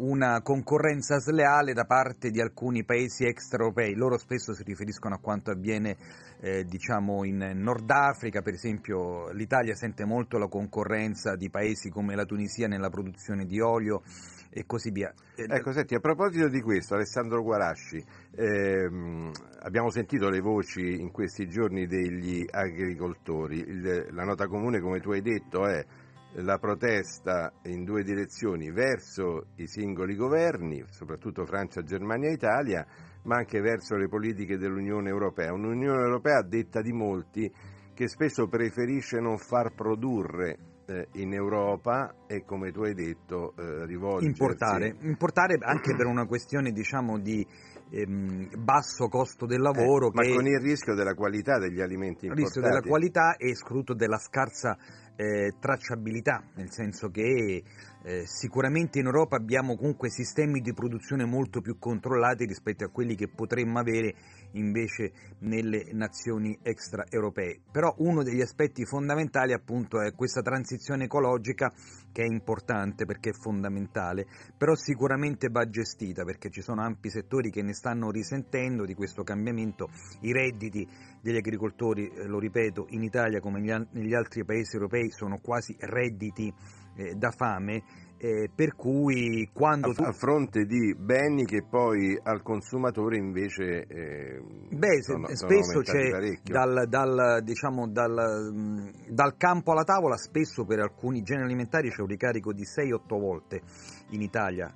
una 0.00 0.40
concorrenza 0.42 1.18
sleale 1.18 1.72
da 1.72 1.84
parte 1.84 2.30
di 2.30 2.40
alcuni 2.40 2.84
paesi 2.84 3.24
extraeuropei. 3.24 3.94
Loro 3.94 4.16
spesso 4.16 4.54
si 4.54 4.62
riferiscono 4.62 5.14
a 5.14 5.18
quanto 5.18 5.50
avviene 5.50 5.96
eh, 6.40 6.64
diciamo 6.64 7.24
in 7.24 7.52
Nord 7.56 7.90
Africa, 7.90 8.40
per 8.40 8.54
esempio 8.54 9.30
l'Italia 9.32 9.74
sente 9.74 10.04
molto 10.04 10.38
la 10.38 10.48
concorrenza 10.48 11.36
di 11.36 11.50
paesi 11.50 11.90
come 11.90 12.14
la 12.14 12.24
Tunisia 12.24 12.66
nella 12.66 12.88
produzione 12.88 13.44
di 13.44 13.60
olio 13.60 14.02
e 14.48 14.64
così 14.66 14.90
via. 14.90 15.12
Ecco, 15.36 15.72
senti, 15.72 15.94
a 15.94 16.00
proposito 16.00 16.48
di 16.48 16.60
questo, 16.60 16.94
Alessandro 16.94 17.42
Guarasci, 17.42 18.02
ehm, 18.36 19.30
abbiamo 19.60 19.90
sentito 19.90 20.28
le 20.28 20.40
voci 20.40 20.98
in 20.98 21.10
questi 21.10 21.46
giorni 21.48 21.86
degli 21.86 22.44
agricoltori. 22.50 23.58
Il, 23.58 24.08
la 24.10 24.24
nota 24.24 24.46
comune, 24.46 24.80
come 24.80 25.00
tu 25.00 25.12
hai 25.12 25.22
detto, 25.22 25.66
è 25.66 25.84
la 26.34 26.58
protesta 26.58 27.52
in 27.64 27.84
due 27.84 28.02
direzioni, 28.02 28.70
verso 28.70 29.48
i 29.56 29.66
singoli 29.66 30.14
governi, 30.14 30.84
soprattutto 30.90 31.44
Francia, 31.44 31.82
Germania 31.82 32.30
e 32.30 32.34
Italia, 32.34 32.86
ma 33.24 33.36
anche 33.36 33.60
verso 33.60 33.96
le 33.96 34.08
politiche 34.08 34.56
dell'Unione 34.56 35.08
Europea. 35.08 35.52
Un'Unione 35.52 36.02
Europea 36.02 36.42
detta 36.42 36.80
di 36.80 36.92
molti 36.92 37.52
che 37.94 38.08
spesso 38.08 38.48
preferisce 38.48 39.18
non 39.18 39.36
far 39.36 39.74
produrre 39.74 40.56
eh, 40.86 41.08
in 41.14 41.34
Europa 41.34 42.14
e 42.26 42.44
come 42.44 42.72
tu 42.72 42.82
hai 42.82 42.94
detto 42.94 43.54
eh, 43.56 43.84
rivolgersi... 43.84 44.28
Importare, 44.28 44.96
importare 45.00 45.58
anche 45.60 45.94
per 45.94 46.06
una 46.06 46.26
questione 46.26 46.70
diciamo 46.70 47.18
di 47.18 47.46
ehm, 47.90 48.48
basso 48.56 49.08
costo 49.08 49.46
del 49.46 49.60
lavoro. 49.60 50.06
Eh, 50.06 50.10
ma 50.14 50.34
con 50.34 50.46
il 50.46 50.60
rischio 50.60 50.94
della 50.94 51.14
qualità 51.14 51.58
degli 51.58 51.80
alimenti 51.80 52.26
importati. 52.26 52.40
Il 52.40 52.44
rischio 52.44 52.62
della 52.62 52.80
qualità 52.80 53.36
e 53.36 53.54
soprattutto 53.54 53.94
della 53.94 54.18
scarsa 54.18 54.78
eh, 55.20 55.52
tracciabilità, 55.60 56.42
nel 56.54 56.70
senso 56.70 57.10
che 57.10 57.62
eh, 58.02 58.24
sicuramente 58.26 58.98
in 58.98 59.06
Europa 59.06 59.36
abbiamo 59.36 59.76
comunque 59.76 60.08
sistemi 60.08 60.60
di 60.60 60.72
produzione 60.72 61.24
molto 61.24 61.60
più 61.60 61.78
controllati 61.78 62.46
rispetto 62.46 62.84
a 62.84 62.88
quelli 62.88 63.14
che 63.14 63.28
potremmo 63.28 63.78
avere 63.78 64.14
invece 64.52 65.12
nelle 65.40 65.88
nazioni 65.92 66.58
extraeuropee. 66.62 67.60
Però 67.70 67.94
uno 67.98 68.22
degli 68.22 68.40
aspetti 68.40 68.84
fondamentali 68.84 69.52
appunto 69.52 70.00
è 70.00 70.14
questa 70.14 70.40
transizione 70.40 71.04
ecologica 71.04 71.72
che 72.12 72.22
è 72.22 72.26
importante 72.26 73.04
perché 73.04 73.30
è 73.30 73.32
fondamentale, 73.34 74.26
però 74.56 74.74
sicuramente 74.74 75.48
va 75.48 75.68
gestita 75.68 76.24
perché 76.24 76.50
ci 76.50 76.62
sono 76.62 76.82
ampi 76.82 77.10
settori 77.10 77.50
che 77.50 77.62
ne 77.62 77.74
stanno 77.74 78.10
risentendo 78.10 78.84
di 78.84 78.94
questo 78.94 79.22
cambiamento, 79.22 79.88
i 80.20 80.32
redditi 80.32 80.88
degli 81.20 81.36
agricoltori, 81.36 82.08
eh, 82.08 82.26
lo 82.26 82.38
ripeto, 82.38 82.86
in 82.90 83.02
Italia 83.02 83.40
come 83.40 83.60
negli 83.60 84.14
altri 84.14 84.44
paesi 84.44 84.74
europei 84.74 85.10
sono 85.10 85.38
quasi 85.38 85.76
redditi 85.78 86.52
eh, 87.00 87.14
da 87.14 87.30
fame, 87.30 87.82
eh, 88.18 88.50
per 88.54 88.74
cui 88.76 89.48
quando... 89.52 89.92
A, 89.96 90.08
a, 90.08 90.12
fronte 90.12 90.66
di 90.66 90.94
beni 90.94 91.46
che 91.46 91.64
poi 91.68 92.18
al 92.22 92.42
consumatore 92.42 93.16
invece... 93.16 93.86
Eh, 93.86 94.42
Beh, 94.70 95.02
sono, 95.02 95.26
spesso 95.34 95.82
sono 95.82 95.82
c'è 95.82 96.38
dal, 96.42 96.86
dal, 96.86 97.40
diciamo, 97.42 97.88
dal, 97.88 98.92
dal, 99.08 99.36
campo 99.38 99.72
alla 99.72 99.84
tavola, 99.84 100.16
spesso 100.16 100.64
per 100.64 100.80
alcuni 100.80 101.22
generi 101.22 101.46
alimentari 101.46 101.90
c'è 101.90 102.02
un 102.02 102.08
ricarico 102.08 102.52
di 102.52 102.64
6-8 102.64 103.18
volte 103.18 103.62
in 104.10 104.20
Italia 104.20 104.70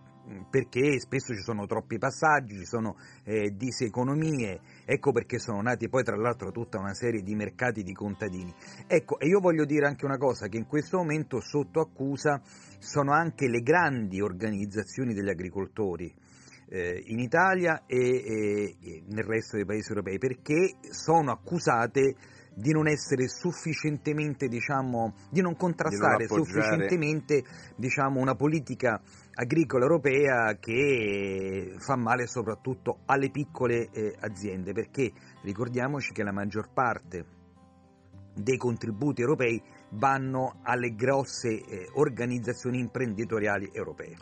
perché 0.50 0.98
spesso 1.00 1.34
ci 1.34 1.42
sono 1.42 1.66
troppi 1.66 1.98
passaggi, 1.98 2.58
ci 2.58 2.64
sono 2.64 2.96
eh, 3.24 3.54
diseconomie, 3.54 4.60
ecco 4.84 5.12
perché 5.12 5.38
sono 5.38 5.60
nati 5.60 5.88
poi 5.88 6.02
tra 6.02 6.16
l'altro 6.16 6.50
tutta 6.50 6.78
una 6.78 6.94
serie 6.94 7.22
di 7.22 7.34
mercati 7.34 7.82
di 7.82 7.92
contadini. 7.92 8.54
Ecco, 8.86 9.18
e 9.18 9.26
io 9.26 9.40
voglio 9.40 9.64
dire 9.64 9.86
anche 9.86 10.04
una 10.04 10.18
cosa, 10.18 10.48
che 10.48 10.56
in 10.56 10.66
questo 10.66 10.98
momento 10.98 11.40
sotto 11.40 11.80
accusa 11.80 12.40
sono 12.78 13.12
anche 13.12 13.48
le 13.48 13.60
grandi 13.60 14.20
organizzazioni 14.20 15.14
degli 15.14 15.28
agricoltori 15.28 16.12
eh, 16.68 17.02
in 17.06 17.18
Italia 17.18 17.84
e, 17.86 17.98
e, 17.98 18.76
e 18.80 19.02
nel 19.08 19.24
resto 19.24 19.56
dei 19.56 19.66
paesi 19.66 19.90
europei, 19.90 20.18
perché 20.18 20.76
sono 20.90 21.30
accusate 21.30 22.14
di 22.54 22.72
non 22.72 22.86
essere 22.86 23.28
sufficientemente, 23.28 24.48
diciamo, 24.48 25.14
di 25.30 25.40
non 25.40 25.56
contrastare 25.56 26.26
di 26.26 26.34
non 26.34 26.44
sufficientemente 26.44 27.44
diciamo, 27.76 28.20
una 28.20 28.34
politica 28.34 29.00
agricola 29.34 29.84
europea 29.84 30.56
che 30.58 31.74
fa 31.78 31.96
male 31.96 32.26
soprattutto 32.26 33.00
alle 33.06 33.30
piccole 33.30 33.90
eh, 33.90 34.14
aziende, 34.20 34.72
perché 34.72 35.12
ricordiamoci 35.42 36.12
che 36.12 36.22
la 36.22 36.32
maggior 36.32 36.72
parte 36.72 37.42
dei 38.34 38.56
contributi 38.56 39.20
europei 39.20 39.62
vanno 39.90 40.60
alle 40.62 40.94
grosse 40.94 41.50
eh, 41.50 41.88
organizzazioni 41.94 42.78
imprenditoriali 42.78 43.70
europee. 43.72 44.16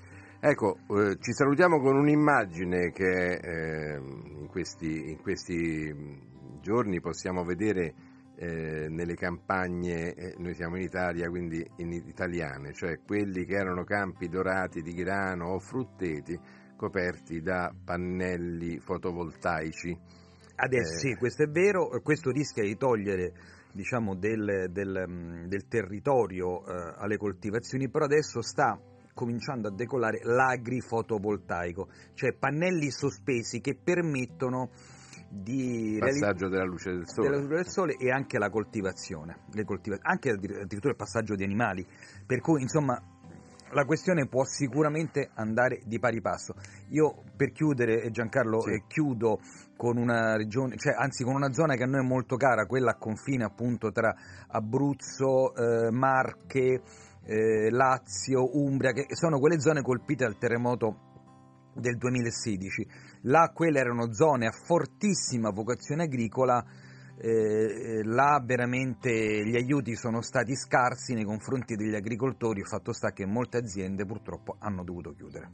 Ecco, 0.44 0.78
eh, 0.88 1.18
ci 1.20 1.32
salutiamo 1.32 1.80
con 1.80 1.96
un'immagine 1.96 2.90
che 2.90 3.34
eh, 3.34 3.96
in, 3.96 4.48
questi, 4.48 5.10
in, 5.10 5.20
questi, 5.20 6.30
giorni 6.60 7.00
possiamo 7.00 7.44
vedere 7.44 7.94
eh, 8.42 8.88
nelle 8.88 9.14
campagne, 9.14 10.14
eh, 10.14 10.34
noi 10.38 10.54
siamo 10.54 10.75
in 10.75 10.82
Italia, 10.82 11.28
quindi 11.28 11.64
in 11.76 11.92
italiane, 11.92 12.72
cioè 12.72 12.99
quelli 13.06 13.44
che 13.44 13.54
erano 13.54 13.84
campi 13.84 14.28
dorati 14.28 14.82
di 14.82 14.94
grano 14.94 15.50
o 15.50 15.61
frutteti 15.61 16.37
coperti 16.75 17.40
da 17.40 17.72
pannelli 17.84 18.80
fotovoltaici. 18.80 19.96
Adesso 20.56 20.92
eh, 20.92 20.99
sì, 20.99 21.14
questo 21.14 21.44
è 21.44 21.46
vero, 21.46 21.88
questo 22.02 22.32
rischia 22.32 22.64
di 22.64 22.76
togliere 22.76 23.32
diciamo, 23.72 24.16
del, 24.16 24.66
del, 24.70 25.04
mm, 25.08 25.44
del, 25.46 25.68
territorio 25.68 26.66
eh, 26.66 26.94
alle 26.96 27.18
coltivazioni, 27.18 27.88
però 27.88 28.06
adesso 28.06 28.42
sta 28.42 28.76
cominciando 29.14 29.68
a 29.68 29.72
decollare 29.72 30.18
l'agrifotovoltaico, 30.25 31.88
cioè 32.14 32.32
pannelli 32.32 32.90
sospesi 32.90 33.61
che 33.61 33.76
permettono 33.76 34.70
di 35.32 35.96
passaggio 35.98 36.48
della 36.48 36.64
luce 36.64 36.92
del 36.92 37.08
sole. 37.08 37.28
Della 37.28 37.40
luce 37.40 37.54
del 37.54 37.68
sole 37.68 37.96
e 37.96 38.10
anche 38.10 38.38
la 38.38 38.50
coltivazione, 38.50 39.38
coltiva- 39.64 39.98
anche 40.02 40.30
addirittura 40.30 40.90
il 40.90 40.96
passaggio 40.96 41.34
di 41.34 41.42
animali. 41.42 41.86
Per 42.26 42.40
cui, 42.40 42.60
insomma, 42.60 43.00
la 43.70 43.84
questione 43.86 44.28
può 44.28 44.44
sicuramente 44.44 45.30
andare 45.34 45.80
di 45.86 45.98
pari 45.98 46.20
passo. 46.20 46.54
Io 46.90 47.22
per 47.34 47.52
chiudere, 47.52 48.10
Giancarlo, 48.10 48.60
sì. 48.60 48.72
eh, 48.72 48.82
chiudo 48.86 49.40
con 49.76 49.96
una 49.96 50.36
regione, 50.36 50.76
cioè, 50.76 50.94
anzi 50.94 51.24
con 51.24 51.34
una 51.34 51.52
zona 51.52 51.74
che 51.74 51.84
a 51.84 51.86
noi 51.86 52.04
è 52.04 52.06
molto 52.06 52.36
cara, 52.36 52.66
quella 52.66 52.92
a 52.92 52.96
confine 52.96 53.44
appunto 53.44 53.90
tra 53.90 54.14
Abruzzo, 54.48 55.54
eh, 55.54 55.90
Marche, 55.90 56.83
eh, 57.24 57.70
Lazio, 57.70 58.59
Umbria, 58.59 58.92
che 58.92 59.07
sono 59.16 59.38
quelle 59.38 59.61
zone 59.61 59.80
colpite 59.80 60.24
dal 60.24 60.37
terremoto 60.37 61.12
del 61.74 61.96
2016. 61.96 62.87
Là 63.22 63.50
quelle 63.54 63.78
erano 63.78 64.12
zone 64.12 64.46
a 64.46 64.52
fortissima 64.52 65.50
vocazione 65.50 66.04
agricola, 66.04 66.64
eh, 67.18 68.02
là 68.04 68.42
veramente 68.44 69.44
gli 69.44 69.54
aiuti 69.54 69.94
sono 69.94 70.22
stati 70.22 70.54
scarsi 70.56 71.14
nei 71.14 71.24
confronti 71.24 71.76
degli 71.76 71.94
agricoltori, 71.94 72.61
il 72.61 72.66
fatto 72.66 72.92
sta 72.92 73.12
che 73.12 73.26
molte 73.26 73.58
aziende 73.58 74.04
purtroppo 74.04 74.56
hanno 74.58 74.82
dovuto 74.82 75.12
chiudere. 75.12 75.50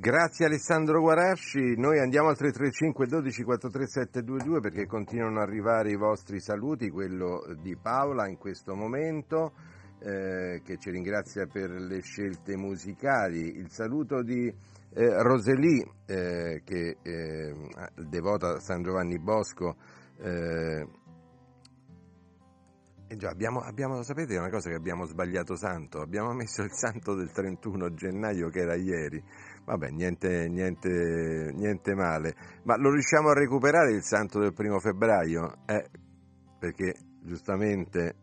Grazie 0.00 0.46
Alessandro 0.46 1.00
Guarasci, 1.00 1.74
noi 1.76 1.98
andiamo 1.98 2.28
al 2.28 2.36
335 2.36 3.06
12 3.08 3.42
43722 3.42 4.60
perché 4.60 4.86
continuano 4.86 5.40
ad 5.40 5.48
arrivare 5.48 5.90
i 5.90 5.96
vostri 5.96 6.38
saluti, 6.40 6.88
quello 6.88 7.42
di 7.60 7.76
Paola 7.76 8.28
in 8.28 8.38
questo 8.38 8.76
momento 8.76 9.54
eh, 9.98 10.62
che 10.64 10.78
ci 10.78 10.90
ringrazia 10.90 11.46
per 11.46 11.70
le 11.70 12.00
scelte 12.00 12.56
musicali, 12.56 13.56
il 13.56 13.70
saluto 13.70 14.22
di 14.22 14.54
eh, 14.98 15.22
Roseli 15.22 15.80
eh, 16.06 16.62
che 16.64 16.96
eh, 17.00 17.54
devota 17.94 18.54
a 18.54 18.58
San 18.58 18.82
Giovanni 18.82 19.20
Bosco 19.20 19.76
eh, 20.20 20.84
eh 23.06 23.16
già, 23.16 23.30
abbiamo, 23.30 23.60
abbiamo, 23.60 24.02
sapete 24.02 24.36
una 24.36 24.50
cosa 24.50 24.70
che 24.70 24.74
abbiamo 24.74 25.04
sbagliato 25.04 25.54
santo? 25.54 26.00
Abbiamo 26.00 26.32
messo 26.32 26.62
il 26.62 26.72
santo 26.72 27.14
del 27.14 27.30
31 27.30 27.94
gennaio 27.94 28.48
che 28.48 28.58
era 28.58 28.74
ieri. 28.74 29.22
Vabbè, 29.64 29.90
niente, 29.90 30.48
niente, 30.48 31.52
niente 31.54 31.94
male. 31.94 32.34
Ma 32.64 32.76
lo 32.76 32.90
riusciamo 32.90 33.28
a 33.28 33.34
recuperare 33.34 33.92
il 33.92 34.02
santo 34.02 34.40
del 34.40 34.52
primo 34.52 34.80
febbraio? 34.80 35.58
Eh, 35.64 35.88
perché 36.58 36.92
giustamente, 37.22 38.14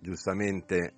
giustamente, 0.00 0.94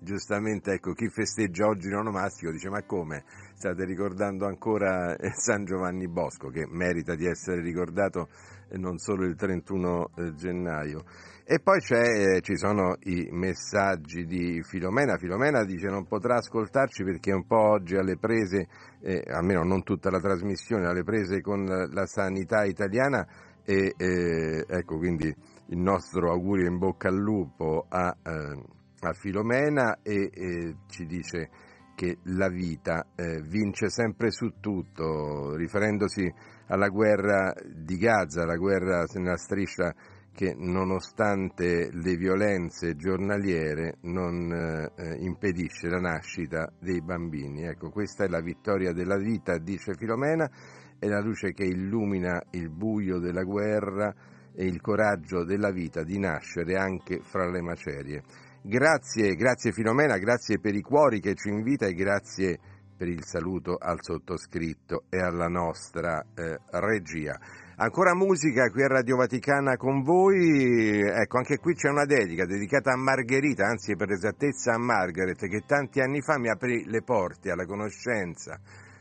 giustamente, 0.00 0.72
ecco, 0.72 0.92
chi 0.92 1.08
festeggia 1.08 1.66
oggi 1.66 1.88
l'onomastico 1.88 2.50
dice 2.50 2.68
ma 2.68 2.82
come? 2.82 3.24
State 3.54 3.84
ricordando 3.84 4.46
ancora 4.46 5.16
San 5.36 5.64
Giovanni 5.64 6.08
Bosco, 6.08 6.48
che 6.48 6.66
merita 6.68 7.14
di 7.14 7.26
essere 7.26 7.60
ricordato 7.60 8.28
non 8.72 8.98
solo 8.98 9.24
il 9.24 9.34
31 9.34 10.10
eh, 10.14 10.34
gennaio. 10.34 11.04
E 11.44 11.60
poi 11.60 11.78
eh, 11.78 12.40
ci 12.42 12.56
sono 12.56 12.96
i 13.04 13.28
messaggi 13.30 14.26
di 14.26 14.62
Filomena. 14.62 15.16
Filomena 15.16 15.64
dice 15.64 15.86
non 15.86 16.06
potrà 16.06 16.36
ascoltarci 16.36 17.04
perché 17.04 17.30
è 17.30 17.34
un 17.34 17.46
po' 17.46 17.70
oggi 17.70 17.96
alle 17.96 18.18
prese, 18.18 18.68
eh, 19.00 19.24
almeno 19.28 19.62
non 19.62 19.82
tutta 19.82 20.10
la 20.10 20.20
trasmissione, 20.20 20.86
alle 20.86 21.04
prese 21.04 21.40
con 21.40 21.64
la 21.64 22.04
sanità 22.04 22.64
italiana 22.64 23.26
e 23.64 23.94
eh, 23.96 24.64
ecco 24.68 24.98
quindi 24.98 25.34
il 25.70 25.78
nostro 25.78 26.30
augurio 26.30 26.66
in 26.66 26.76
bocca 26.76 27.08
al 27.08 27.16
lupo 27.16 27.86
a, 27.88 28.14
eh, 28.22 28.62
a 29.00 29.12
Filomena 29.12 29.98
e, 30.02 30.30
e, 30.32 30.76
ci 30.88 31.06
dice 31.06 31.50
che 31.94 32.18
la 32.24 32.48
vita 32.48 33.08
eh, 33.16 33.40
vince 33.42 33.88
sempre 33.90 34.30
su 34.30 34.54
tutto, 34.60 35.56
riferendosi 35.56 36.32
alla 36.68 36.88
guerra 36.88 37.52
di 37.64 37.96
Gaza, 37.96 38.44
la 38.44 38.56
guerra 38.56 39.04
nella 39.14 39.36
striscia 39.36 39.92
che 40.38 40.54
nonostante 40.56 41.90
le 41.90 42.14
violenze 42.14 42.94
giornaliere 42.94 43.96
non 44.02 44.52
eh, 44.52 45.16
impedisce 45.18 45.88
la 45.88 45.98
nascita 45.98 46.72
dei 46.78 47.02
bambini. 47.02 47.64
Ecco, 47.64 47.90
questa 47.90 48.22
è 48.22 48.28
la 48.28 48.40
vittoria 48.40 48.92
della 48.92 49.16
vita, 49.16 49.58
dice 49.58 49.94
Filomena, 49.94 50.48
è 50.96 51.08
la 51.08 51.20
luce 51.20 51.52
che 51.52 51.64
illumina 51.64 52.40
il 52.52 52.70
buio 52.70 53.18
della 53.18 53.42
guerra 53.42 54.14
e 54.54 54.64
il 54.64 54.80
coraggio 54.80 55.42
della 55.42 55.72
vita 55.72 56.04
di 56.04 56.20
nascere 56.20 56.76
anche 56.76 57.18
fra 57.22 57.50
le 57.50 57.60
macerie. 57.60 58.22
Grazie, 58.68 59.34
grazie 59.34 59.72
Filomena, 59.72 60.18
grazie 60.18 60.60
per 60.60 60.74
i 60.74 60.82
cuori 60.82 61.20
che 61.20 61.34
ci 61.34 61.48
invita 61.48 61.86
e 61.86 61.94
grazie 61.94 62.58
per 62.98 63.08
il 63.08 63.24
saluto 63.24 63.78
al 63.80 63.96
sottoscritto 63.98 65.04
e 65.08 65.18
alla 65.22 65.48
nostra 65.48 66.22
eh, 66.34 66.58
regia. 66.72 67.40
Ancora 67.76 68.14
musica 68.14 68.68
qui 68.68 68.82
a 68.82 68.88
Radio 68.88 69.16
Vaticana 69.16 69.78
con 69.78 70.02
voi, 70.02 71.00
ecco 71.00 71.38
anche 71.38 71.56
qui 71.56 71.72
c'è 71.72 71.88
una 71.88 72.04
dedica 72.04 72.44
dedicata 72.44 72.92
a 72.92 72.98
Margherita, 72.98 73.64
anzi 73.64 73.96
per 73.96 74.10
esattezza 74.10 74.74
a 74.74 74.78
Margaret, 74.78 75.48
che 75.48 75.62
tanti 75.64 76.00
anni 76.00 76.20
fa 76.20 76.38
mi 76.38 76.50
aprì 76.50 76.84
le 76.84 77.02
porte 77.02 77.50
alla 77.50 77.64
conoscenza 77.64 78.60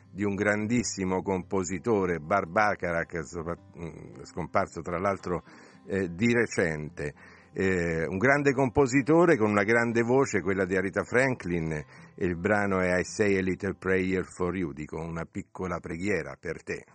di 0.10 0.24
un 0.24 0.36
grandissimo 0.36 1.22
compositore, 1.22 2.20
Barbacarac, 2.20 3.18
mm, 3.18 4.22
scomparso 4.24 4.80
tra 4.80 4.98
l'altro 4.98 5.44
eh, 5.88 6.08
di 6.16 6.32
recente. 6.32 7.36
Eh, 7.60 8.06
un 8.06 8.20
grande 8.20 8.54
compositore 8.54 9.36
con 9.36 9.50
una 9.50 9.64
grande 9.64 10.04
voce, 10.04 10.42
quella 10.42 10.64
di 10.64 10.76
Arita 10.76 11.04
Franklin, 11.04 11.72
e 11.72 12.24
il 12.24 12.36
brano 12.36 12.82
è 12.82 13.00
I 13.00 13.04
Say 13.04 13.36
a 13.36 13.42
Little 13.42 13.74
Prayer 13.74 14.24
for 14.26 14.56
You, 14.56 14.74
dico 14.74 15.00
una 15.00 15.26
piccola 15.26 15.80
preghiera 15.80 16.38
per 16.40 16.62
te. 16.62 16.86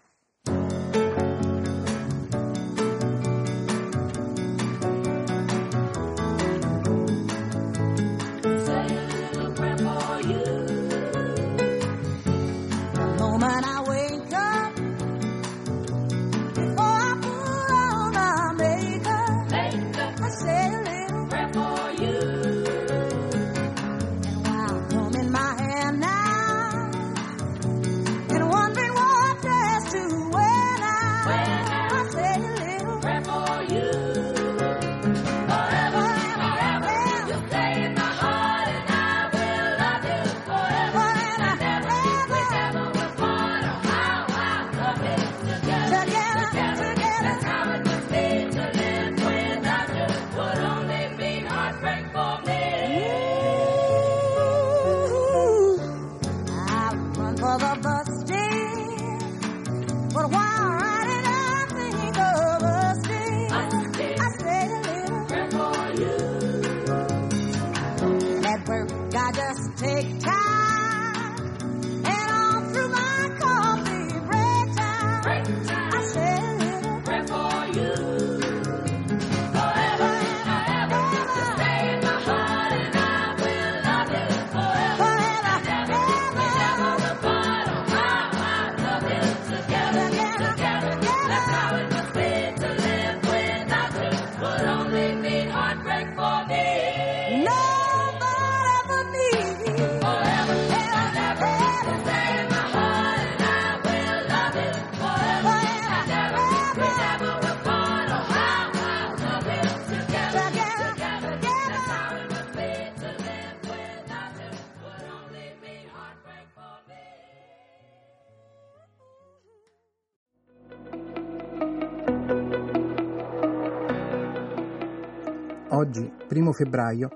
Oggi, 125.82 126.08
primo 126.28 126.52
febbraio, 126.52 127.10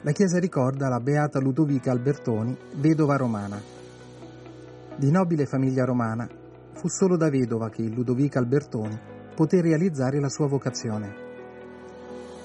la 0.00 0.12
Chiesa 0.12 0.38
ricorda 0.38 0.88
la 0.88 0.98
beata 0.98 1.40
Ludovica 1.40 1.90
Albertoni, 1.90 2.56
vedova 2.76 3.16
romana. 3.16 3.60
Di 4.96 5.10
nobile 5.10 5.44
famiglia 5.44 5.84
romana, 5.84 6.26
fu 6.72 6.88
solo 6.88 7.18
da 7.18 7.28
vedova 7.28 7.68
che 7.68 7.82
Ludovica 7.82 8.38
Albertoni 8.38 8.98
poté 9.34 9.60
realizzare 9.60 10.20
la 10.20 10.30
sua 10.30 10.46
vocazione. 10.46 11.14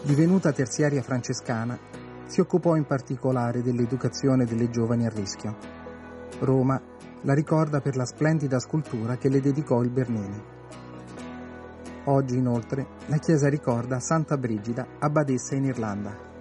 Divenuta 0.02 0.52
terziaria 0.52 1.02
francescana, 1.02 1.80
si 2.26 2.41
occupò 2.41 2.76
in 2.76 2.86
particolare 2.86 3.62
dell'educazione 3.62 4.43
delle 4.43 4.69
giovani 4.69 5.06
a 5.06 5.12
rischio. 5.15 5.56
Roma 6.39 6.82
la 7.21 7.34
ricorda 7.34 7.80
per 7.80 7.95
la 7.95 8.06
splendida 8.06 8.60
scultura 8.60 9.15
che 9.15 9.30
le 9.30 9.39
dedicò 9.39 9.82
il 9.82 9.91
Bernini. 9.91 10.43
Oggi 12.06 12.36
inoltre 12.36 12.86
la 13.06 13.18
chiesa 13.18 13.48
ricorda 13.48 14.02
Santa 14.02 14.38
Brigida, 14.38 14.86
abbadessa 15.00 15.56
in 15.56 15.63
Irlanda. 15.63 16.32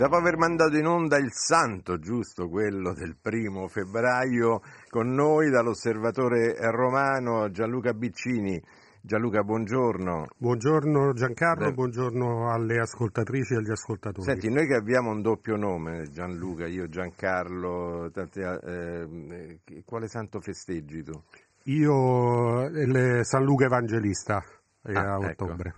Dopo 0.00 0.16
aver 0.16 0.38
mandato 0.38 0.78
in 0.78 0.86
onda 0.86 1.18
il 1.18 1.30
santo, 1.30 1.98
giusto 1.98 2.48
quello 2.48 2.94
del 2.94 3.18
primo 3.20 3.68
febbraio, 3.68 4.62
con 4.88 5.12
noi 5.12 5.50
dall'osservatore 5.50 6.56
romano 6.70 7.50
Gianluca 7.50 7.92
Biccini. 7.92 8.58
Gianluca, 9.02 9.42
buongiorno. 9.42 10.26
Buongiorno 10.36 11.14
Giancarlo, 11.14 11.68
Beh. 11.68 11.72
buongiorno 11.72 12.52
alle 12.52 12.80
ascoltatrici 12.80 13.54
e 13.54 13.56
agli 13.56 13.70
ascoltatori. 13.70 14.26
Senti, 14.26 14.50
noi 14.50 14.66
che 14.66 14.74
abbiamo 14.74 15.10
un 15.10 15.22
doppio 15.22 15.56
nome, 15.56 16.10
Gianluca, 16.10 16.66
io 16.66 16.86
Giancarlo, 16.86 18.10
tanti, 18.12 18.40
eh, 18.40 19.60
quale 19.86 20.06
santo 20.06 20.40
festeggi 20.40 21.02
tu? 21.02 21.18
Io 21.64 22.68
le, 22.68 23.24
San 23.24 23.42
Luca 23.42 23.64
Evangelista 23.64 24.44
eh, 24.84 24.92
ah, 24.92 25.14
a 25.14 25.30
ecco. 25.30 25.44
ottobre. 25.44 25.74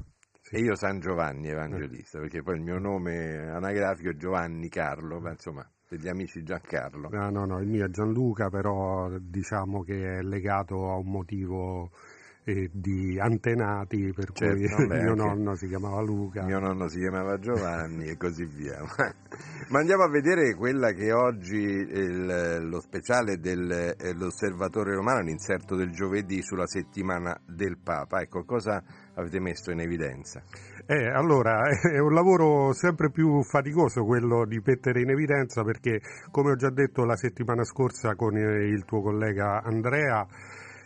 E 0.50 0.58
io 0.58 0.74
San 0.74 0.98
Giovanni 0.98 1.48
Evangelista, 1.48 2.18
perché 2.18 2.42
poi 2.42 2.56
il 2.56 2.62
mio 2.62 2.78
nome 2.78 3.48
anagrafico 3.48 4.10
è 4.10 4.16
Giovanni 4.16 4.68
Carlo, 4.68 5.20
ma 5.20 5.30
insomma, 5.30 5.66
per 5.88 6.00
gli 6.00 6.08
amici 6.08 6.42
Giancarlo. 6.42 7.08
No, 7.08 7.30
no, 7.30 7.44
no, 7.46 7.60
il 7.60 7.68
mio 7.68 7.86
è 7.86 7.88
Gianluca, 7.88 8.50
però 8.50 9.08
diciamo 9.18 9.82
che 9.82 10.18
è 10.18 10.22
legato 10.22 10.90
a 10.90 10.96
un 10.96 11.08
motivo 11.08 11.90
eh, 12.44 12.68
di 12.72 13.18
antenati, 13.20 14.12
per 14.12 14.32
certo, 14.32 14.74
cui 14.74 14.86
mio 14.86 15.14
nonno 15.14 15.54
si 15.54 15.68
chiamava 15.68 16.00
Luca. 16.00 16.44
Mio 16.44 16.58
nonno 16.58 16.88
si 16.88 16.98
chiamava 16.98 17.38
Giovanni 17.38 18.06
e 18.06 18.16
così 18.16 18.44
via. 18.44 18.78
Ma 19.70 19.78
andiamo 19.78 20.02
a 20.02 20.08
vedere 20.08 20.54
quella 20.54 20.92
che 20.92 21.12
oggi 21.12 21.56
il, 21.56 22.66
lo 22.68 22.80
speciale 22.80 23.38
dell'Osservatore 23.38 24.94
Romano, 24.94 25.20
l'inserto 25.20 25.76
del 25.76 25.90
giovedì 25.90 26.42
sulla 26.42 26.66
settimana 26.66 27.38
del 27.46 27.78
Papa. 27.82 28.20
Ecco, 28.20 28.44
cosa 28.44 28.82
avete 29.14 29.40
messo 29.40 29.70
in 29.70 29.80
evidenza? 29.80 30.42
Eh, 30.84 31.06
allora, 31.06 31.62
è 31.90 31.98
un 31.98 32.12
lavoro 32.12 32.72
sempre 32.72 33.10
più 33.10 33.42
faticoso 33.42 34.04
quello 34.04 34.44
di 34.44 34.60
mettere 34.64 35.00
in 35.00 35.10
evidenza 35.10 35.62
perché, 35.62 36.00
come 36.30 36.50
ho 36.50 36.56
già 36.56 36.70
detto 36.70 37.04
la 37.04 37.16
settimana 37.16 37.62
scorsa 37.62 38.14
con 38.16 38.36
il 38.36 38.84
tuo 38.84 39.00
collega 39.00 39.62
Andrea, 39.62 40.26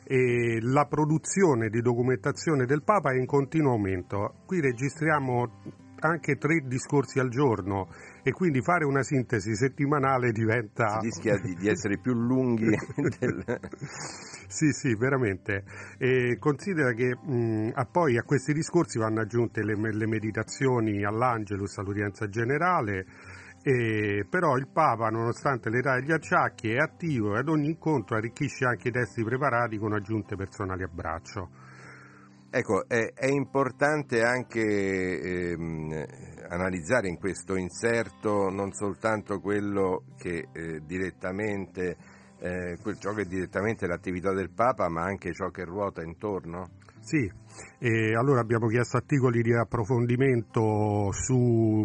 e 0.08 0.60
la 0.60 0.86
produzione 0.86 1.68
di 1.68 1.80
documentazione 1.80 2.64
del 2.64 2.84
Papa 2.84 3.10
è 3.10 3.18
in 3.18 3.26
continuo 3.26 3.72
aumento. 3.72 4.34
Qui 4.46 4.60
registriamo 4.60 5.50
anche 5.98 6.36
tre 6.36 6.60
discorsi 6.66 7.18
al 7.18 7.28
giorno 7.28 7.88
e 8.22 8.30
quindi 8.30 8.62
fare 8.62 8.84
una 8.84 9.02
sintesi 9.02 9.56
settimanale 9.56 10.30
diventa... 10.30 11.00
Si 11.00 11.06
rischia 11.06 11.38
di, 11.38 11.54
di 11.54 11.68
essere 11.68 11.98
più 11.98 12.12
lunghi 12.12 12.76
del... 13.18 13.60
Sì, 14.46 14.70
sì, 14.70 14.94
veramente. 14.94 15.64
E 15.98 16.36
considera 16.38 16.92
che 16.92 17.16
mh, 17.16 17.72
a 17.74 17.84
poi 17.86 18.16
a 18.16 18.22
questi 18.22 18.52
discorsi 18.52 18.98
vanno 18.98 19.20
aggiunte 19.20 19.64
le, 19.64 19.74
le 19.74 20.06
meditazioni 20.06 21.04
all'Angelus, 21.04 21.78
all'udienza 21.78 22.28
generale, 22.28 23.06
e, 23.68 24.24
però 24.30 24.56
il 24.56 24.68
Papa, 24.68 25.08
nonostante 25.08 25.70
l'età 25.70 25.98
degli 25.98 26.12
acciacchi, 26.12 26.70
è 26.70 26.76
attivo 26.76 27.34
e 27.34 27.40
ad 27.40 27.48
ogni 27.48 27.66
incontro 27.66 28.14
arricchisce 28.16 28.64
anche 28.64 28.88
i 28.88 28.92
testi 28.92 29.24
preparati 29.24 29.76
con 29.76 29.92
aggiunte 29.92 30.36
personali 30.36 30.84
a 30.84 30.88
braccio. 30.88 31.50
Ecco, 32.48 32.86
è, 32.86 33.12
è 33.12 33.26
importante 33.26 34.22
anche 34.22 34.60
ehm, 34.60 36.06
analizzare 36.48 37.08
in 37.08 37.18
questo 37.18 37.56
inserto 37.56 38.50
non 38.50 38.70
soltanto 38.70 39.40
quello 39.40 40.04
che 40.16 40.46
eh, 40.52 40.80
direttamente, 40.86 41.96
eh, 42.38 42.78
ciò 43.00 43.14
che 43.14 43.22
è 43.22 43.26
direttamente 43.26 43.88
l'attività 43.88 44.32
del 44.32 44.52
Papa, 44.52 44.88
ma 44.88 45.02
anche 45.02 45.32
ciò 45.32 45.48
che 45.48 45.64
ruota 45.64 46.04
intorno? 46.04 46.68
Sì, 47.06 47.30
allora 48.16 48.40
abbiamo 48.40 48.66
chiesto 48.66 48.96
articoli 48.96 49.40
di 49.40 49.54
approfondimento 49.54 51.12
su 51.12 51.84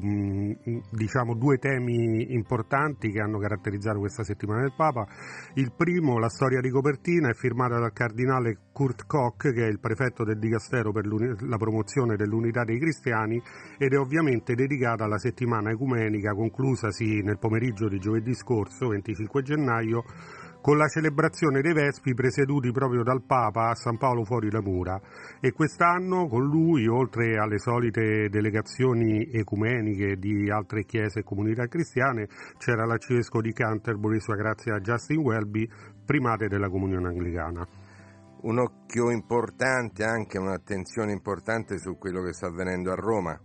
diciamo, 0.90 1.36
due 1.36 1.60
temi 1.60 2.34
importanti 2.34 3.12
che 3.12 3.20
hanno 3.20 3.38
caratterizzato 3.38 4.00
questa 4.00 4.24
settimana 4.24 4.62
del 4.62 4.74
Papa. 4.76 5.06
Il 5.54 5.74
primo, 5.78 6.18
la 6.18 6.28
storia 6.28 6.60
di 6.60 6.72
copertina, 6.72 7.30
è 7.30 7.36
firmata 7.36 7.78
dal 7.78 7.94
cardinale 7.94 8.58
Kurt 8.74 9.06
Koch, 9.06 9.54
che 9.54 9.68
è 9.68 9.70
il 9.70 9.80
prefetto 9.80 10.24
del 10.24 10.40
Dicastero 10.40 10.92
per 10.92 11.06
la 11.06 11.58
promozione 11.58 12.16
dell'unità 12.16 12.64
dei 12.64 12.80
cristiani, 12.80 13.40
ed 13.78 13.94
è 13.94 14.00
ovviamente 14.00 14.56
dedicata 14.56 15.04
alla 15.04 15.20
settimana 15.20 15.70
ecumenica 15.70 16.34
conclusasi 16.34 17.22
nel 17.22 17.38
pomeriggio 17.38 17.88
di 17.88 18.00
giovedì 18.00 18.34
scorso, 18.34 18.88
25 18.88 19.44
gennaio, 19.44 20.04
con 20.62 20.78
la 20.78 20.88
celebrazione 20.88 21.62
dei 21.62 21.74
Vespi 21.74 22.14
presieduti 22.14 22.72
proprio 22.72 23.02
dal 23.02 23.24
Papa 23.24 23.70
a 23.70 23.76
San 23.76 23.98
Paolo 23.98 24.24
fuori 24.24 24.48
da 24.50 24.62
Mura 24.62 25.00
e 25.40 25.52
quest'anno 25.52 26.28
con 26.28 26.46
lui, 26.46 26.88
oltre 26.88 27.38
alle 27.38 27.58
solite 27.58 28.30
delegazioni 28.30 29.28
ecumeniche 29.32 30.18
di 30.18 30.50
altre 30.52 30.86
chiese 30.86 31.20
e 31.20 31.24
comunità 31.24 31.66
cristiane, 31.68 32.28
c'era 32.58 32.86
l'arcivescovo 32.86 33.42
di 33.42 33.52
Canterbury, 33.54 34.20
sua 34.20 34.36
grazia 34.36 34.80
Justin 34.80 35.20
Welby, 35.20 35.68
primate 36.06 36.48
della 36.48 36.70
comunione 36.70 37.08
anglicana. 37.08 37.68
Un 38.44 38.60
occhio 38.60 39.10
importante, 39.10 40.04
anche 40.04 40.38
un'attenzione 40.38 41.12
importante 41.12 41.80
su 41.80 41.98
quello 41.98 42.22
che 42.22 42.34
sta 42.34 42.48
avvenendo 42.48 42.92
a 42.92 42.96
Roma 42.96 43.40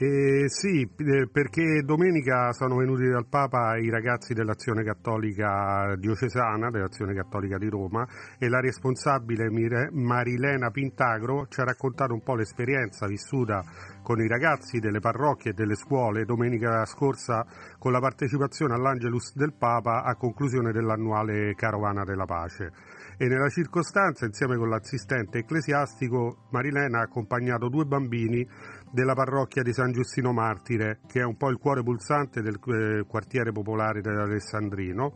eh, 0.00 0.48
sì, 0.48 0.88
perché 1.32 1.82
domenica 1.84 2.52
sono 2.52 2.76
venuti 2.76 3.08
dal 3.08 3.26
Papa 3.26 3.76
i 3.78 3.90
ragazzi 3.90 4.32
dell'Azione 4.32 4.84
Cattolica 4.84 5.96
Diocesana, 5.96 6.70
dell'Azione 6.70 7.14
Cattolica 7.14 7.58
di 7.58 7.68
Roma, 7.68 8.06
e 8.38 8.48
la 8.48 8.60
responsabile 8.60 9.50
Marilena 9.90 10.70
Pintagro 10.70 11.48
ci 11.48 11.60
ha 11.60 11.64
raccontato 11.64 12.12
un 12.14 12.22
po' 12.22 12.36
l'esperienza 12.36 13.08
vissuta 13.08 13.64
con 14.00 14.20
i 14.20 14.28
ragazzi 14.28 14.78
delle 14.78 15.00
parrocchie 15.00 15.50
e 15.50 15.54
delle 15.54 15.74
scuole 15.74 16.24
domenica 16.24 16.84
scorsa 16.84 17.44
con 17.76 17.90
la 17.90 17.98
partecipazione 17.98 18.74
all'Angelus 18.74 19.34
del 19.34 19.52
Papa 19.52 20.04
a 20.04 20.14
conclusione 20.14 20.70
dell'annuale 20.70 21.54
Carovana 21.56 22.04
della 22.04 22.24
Pace. 22.24 22.70
E 23.18 23.26
nella 23.26 23.48
circostanza, 23.48 24.26
insieme 24.26 24.56
con 24.56 24.68
l'assistente 24.68 25.38
ecclesiastico, 25.38 26.46
Marilena 26.50 27.00
ha 27.00 27.02
accompagnato 27.02 27.68
due 27.68 27.84
bambini 27.84 28.46
della 28.90 29.14
parrocchia 29.14 29.62
di 29.62 29.72
San 29.72 29.92
Giustino 29.92 30.32
Martire, 30.32 31.00
che 31.06 31.20
è 31.20 31.24
un 31.24 31.36
po' 31.36 31.50
il 31.50 31.58
cuore 31.58 31.82
pulsante 31.82 32.40
del 32.40 32.58
eh, 32.66 33.04
quartiere 33.06 33.52
popolare 33.52 34.00
dell'Alessandrino. 34.00 35.12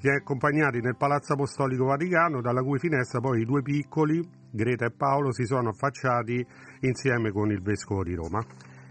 Li 0.00 0.10
ha 0.10 0.14
accompagnati 0.14 0.80
nel 0.80 0.96
Palazzo 0.96 1.32
Apostolico 1.32 1.86
Vaticano, 1.86 2.40
dalla 2.40 2.62
cui 2.62 2.78
finestra 2.78 3.20
poi 3.20 3.40
i 3.40 3.44
due 3.44 3.62
piccoli, 3.62 4.20
Greta 4.50 4.86
e 4.86 4.92
Paolo, 4.92 5.32
si 5.32 5.44
sono 5.44 5.70
affacciati 5.70 6.44
insieme 6.80 7.30
con 7.30 7.50
il 7.50 7.62
Vescovo 7.62 8.02
di 8.02 8.14
Roma. 8.14 8.44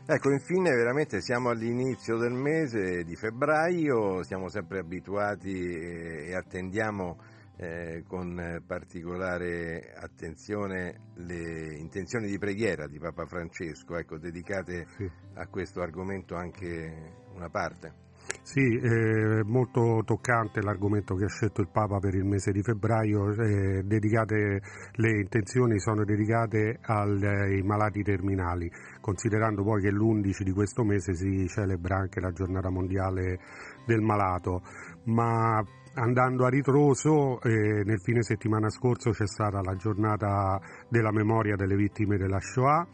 Ecco, 0.08 0.30
infine 0.30 0.69
veramente 0.69 1.19
siamo 1.21 1.49
all'inizio 1.49 2.17
del 2.17 2.34
mese 2.34 3.04
di 3.04 3.15
febbraio, 3.15 4.23
siamo 4.23 4.49
sempre 4.49 4.80
abituati 4.80 5.51
e 5.51 6.36
attendiamo 6.36 7.17
eh, 7.57 8.03
con 8.07 8.61
particolare 8.65 9.93
attenzione 9.95 11.13
le 11.15 11.75
intenzioni 11.77 12.27
di 12.27 12.37
preghiera 12.37 12.87
di 12.87 12.99
Papa 12.99 13.25
Francesco, 13.25 13.97
ecco, 13.97 14.17
dedicate 14.17 14.85
sì. 14.97 15.09
a 15.35 15.47
questo 15.47 15.81
argomento 15.81 16.35
anche 16.35 17.23
una 17.33 17.49
parte. 17.49 18.03
Sì, 18.41 18.77
è 18.77 19.41
molto 19.43 20.01
toccante 20.03 20.61
l'argomento 20.61 21.15
che 21.15 21.25
ha 21.25 21.29
scelto 21.29 21.61
il 21.61 21.69
Papa 21.71 21.99
per 21.99 22.15
il 22.15 22.25
mese 22.25 22.51
di 22.51 22.61
febbraio, 22.61 23.31
eh, 23.31 23.83
le 23.83 25.19
intenzioni 25.19 25.79
sono 25.79 26.03
dedicate 26.03 26.79
ai 26.81 27.61
malati 27.63 28.01
terminali, 28.03 28.69
considerando 29.01 29.63
poi 29.63 29.81
che 29.81 29.91
l'11 29.91 30.43
di 30.43 30.51
questo 30.51 30.83
mese 30.83 31.13
si 31.13 31.47
celebra 31.47 31.97
anche 31.97 32.19
la 32.19 32.31
giornata 32.31 32.69
mondiale 32.69 33.39
del 33.85 34.01
malato, 34.01 34.61
ma 35.05 35.63
andando 35.95 36.45
a 36.45 36.49
ritroso, 36.49 37.41
eh, 37.41 37.84
nel 37.84 37.99
fine 38.01 38.21
settimana 38.21 38.69
scorso 38.69 39.12
c'è 39.12 39.27
stata 39.27 39.62
la 39.62 39.75
giornata 39.75 40.60
della 40.89 41.12
memoria 41.12 41.55
delle 41.55 41.75
vittime 41.75 42.17
della 42.17 42.39
Shoah, 42.39 42.88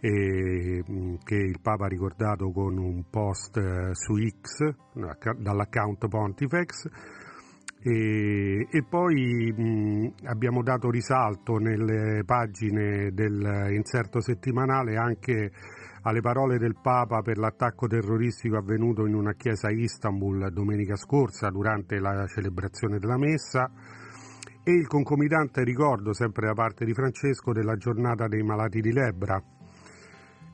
eh, 0.00 0.82
che 1.24 1.34
il 1.34 1.58
Papa 1.60 1.86
ha 1.86 1.88
ricordato 1.88 2.50
con 2.50 2.78
un 2.78 3.04
post 3.10 3.56
eh, 3.56 3.90
su 3.92 4.14
X 4.16 4.74
dall'account 5.38 6.08
Pontifex. 6.08 6.88
E, 7.80 8.66
e 8.70 8.84
poi 8.88 9.52
mh, 9.56 10.26
abbiamo 10.26 10.62
dato 10.62 10.90
risalto 10.90 11.58
nelle 11.58 12.24
pagine 12.24 13.12
dell'inserto 13.12 14.20
settimanale 14.20 14.96
anche 14.96 15.52
alle 16.08 16.20
parole 16.20 16.58
del 16.58 16.76
Papa 16.80 17.20
per 17.20 17.36
l'attacco 17.36 17.86
terroristico 17.86 18.56
avvenuto 18.56 19.06
in 19.06 19.14
una 19.14 19.34
chiesa 19.34 19.68
a 19.68 19.72
Istanbul 19.72 20.50
domenica 20.50 20.96
scorsa 20.96 21.50
durante 21.50 21.98
la 21.98 22.26
celebrazione 22.26 22.98
della 22.98 23.18
messa 23.18 23.70
e 24.64 24.72
il 24.72 24.86
concomitante 24.86 25.64
ricordo, 25.64 26.12
sempre 26.12 26.46
da 26.46 26.54
parte 26.54 26.84
di 26.84 26.92
Francesco, 26.92 27.52
della 27.52 27.76
giornata 27.76 28.26
dei 28.26 28.42
malati 28.42 28.80
di 28.80 28.92
lebbra. 28.92 29.42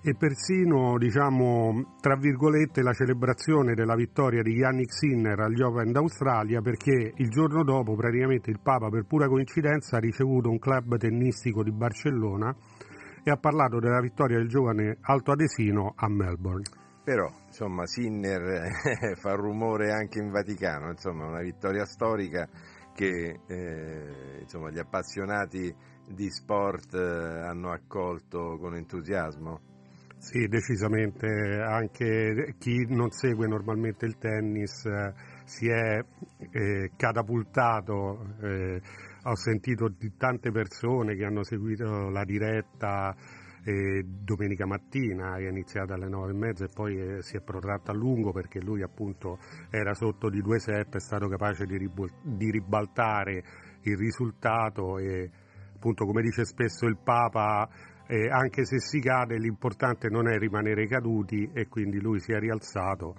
E 0.07 0.14
persino, 0.17 0.99
diciamo, 0.99 1.97
tra 2.01 2.14
virgolette, 2.17 2.83
la 2.83 2.93
celebrazione 2.93 3.75
della 3.75 3.95
vittoria 3.95 4.43
di 4.43 4.53
Yannick 4.53 4.93
Sinner 4.93 5.40
agli 5.40 5.62
Open 5.62 5.93
d'Australia 5.93 6.61
perché 6.61 7.12
il 7.17 7.29
giorno 7.31 7.64
dopo 7.64 7.95
praticamente 7.95 8.51
il 8.51 8.61
Papa 8.62 8.90
per 8.90 9.07
pura 9.07 9.29
coincidenza 9.29 9.97
ha 9.97 10.01
ricevuto 10.01 10.51
un 10.51 10.59
club 10.59 10.97
tennistico 10.99 11.62
di 11.62 11.73
Barcellona 11.73 12.55
e 13.25 13.31
ha 13.31 13.37
parlato 13.37 13.81
della 13.81 14.01
vittoria 14.01 14.37
del 14.37 14.49
giovane 14.49 14.99
altoadesino 15.01 15.95
a 15.97 16.09
Melbourne. 16.09 16.83
Però, 17.03 17.29
insomma, 17.47 17.87
Sinner 17.87 18.71
fa 19.17 19.35
rumore 19.35 19.93
anche 19.93 20.21
in 20.21 20.31
Vaticano, 20.31 20.91
insomma, 20.91 21.27
una 21.27 21.41
vittoria 21.41 21.85
storica 21.87 22.49
che 22.95 23.41
eh, 23.47 24.39
insomma, 24.41 24.71
gli 24.71 24.79
appassionati 24.79 25.75
di 26.07 26.31
sport 26.31 26.95
eh, 26.95 26.99
hanno 26.99 27.73
accolto 27.73 28.57
con 28.59 28.75
entusiasmo. 28.75 29.73
Sì, 30.19 30.47
decisamente, 30.49 31.27
anche 31.61 32.55
chi 32.59 32.87
non 32.89 33.11
segue 33.11 33.47
normalmente 33.47 34.07
il 34.07 34.17
tennis 34.17 34.87
eh, 34.87 35.13
si 35.45 35.69
è 35.69 36.03
eh, 36.51 36.91
catapultato, 36.97 38.35
eh, 38.41 38.81
ho 39.25 39.37
sentito 39.37 39.89
di 39.89 40.13
tante 40.17 40.51
persone 40.51 41.15
che 41.17 41.25
hanno 41.25 41.43
seguito 41.43 42.11
la 42.11 42.25
diretta 42.25 43.15
eh, 43.65 44.05
domenica 44.05 44.67
mattina, 44.67 45.37
è 45.37 45.49
iniziata 45.49 45.95
alle 45.95 46.09
nove 46.09 46.33
e 46.33 46.35
mezza 46.35 46.65
e 46.67 46.69
poi 46.73 46.99
eh, 46.99 47.23
si 47.23 47.37
è 47.37 47.41
protratta 47.41 47.93
a 47.93 47.95
lungo 47.95 48.33
perché 48.33 48.61
lui 48.61 48.83
appunto 48.83 49.39
era 49.71 49.95
sotto 49.95 50.29
di 50.29 50.43
due 50.43 50.59
set, 50.59 50.97
è 50.97 51.01
stato 51.01 51.29
capace 51.29 51.65
di, 51.65 51.79
ribol- 51.79 52.13
di 52.23 52.51
ribaltare 52.51 53.43
il 53.83 53.97
risultato 53.97 54.99
e 54.99 55.31
appunto 55.75 56.05
come 56.05 56.21
dice 56.21 56.45
spesso 56.45 56.87
il 56.87 56.99
Papa 57.03 57.69
eh, 58.07 58.29
anche 58.29 58.67
se 58.67 58.79
si 58.79 59.01
cade 59.01 59.39
l'importante 59.39 60.09
non 60.11 60.29
è 60.29 60.37
rimanere 60.37 60.87
caduti 60.87 61.49
e 61.55 61.69
quindi 61.69 62.01
lui 62.01 62.21
si 62.21 62.33
è 62.33 62.39
rialzato 62.39 63.15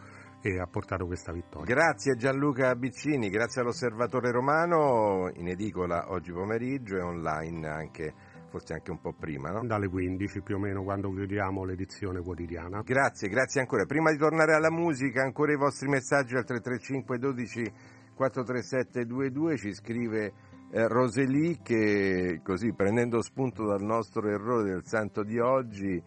e 0.50 0.60
ha 0.60 0.68
portato 0.68 1.08
questa 1.08 1.32
vittoria. 1.32 1.74
Grazie 1.74 2.16
Gianluca 2.16 2.76
Biccini, 2.76 3.30
grazie 3.30 3.62
all'Osservatore 3.62 4.30
Romano, 4.30 5.32
in 5.34 5.48
edicola 5.48 6.12
oggi 6.12 6.32
pomeriggio 6.32 6.98
e 6.98 7.02
online 7.02 7.68
anche 7.68 8.14
forse 8.50 8.74
anche 8.74 8.92
un 8.92 9.02
po' 9.02 9.14
prima, 9.14 9.50
no? 9.50 9.66
Dalle 9.66 9.90
15 9.90 10.42
più 10.42 10.58
o 10.58 10.60
meno 10.60 10.84
quando 10.84 11.12
chiudiamo 11.12 11.64
l'edizione 11.66 12.22
quotidiana. 12.22 12.84
Grazie, 12.84 13.28
grazie 13.28 13.60
ancora. 13.60 13.86
Prima 13.86 14.12
di 14.12 14.18
tornare 14.18 14.54
alla 14.54 14.70
musica, 14.70 15.24
ancora 15.24 15.52
i 15.52 15.58
vostri 15.58 15.88
messaggi 15.90 16.36
al 16.36 16.46
335 16.46 17.18
12 17.18 17.74
437 18.14 19.06
22 19.06 19.58
ci 19.58 19.74
scrive 19.74 20.34
eh, 20.72 20.88
Roseli 20.88 21.60
che 21.64 22.40
così 22.44 22.72
prendendo 22.72 23.22
spunto 23.22 23.66
dal 23.66 23.82
nostro 23.82 24.30
errore 24.30 24.70
del 24.70 24.86
santo 24.86 25.24
di 25.24 25.40
oggi 25.40 26.02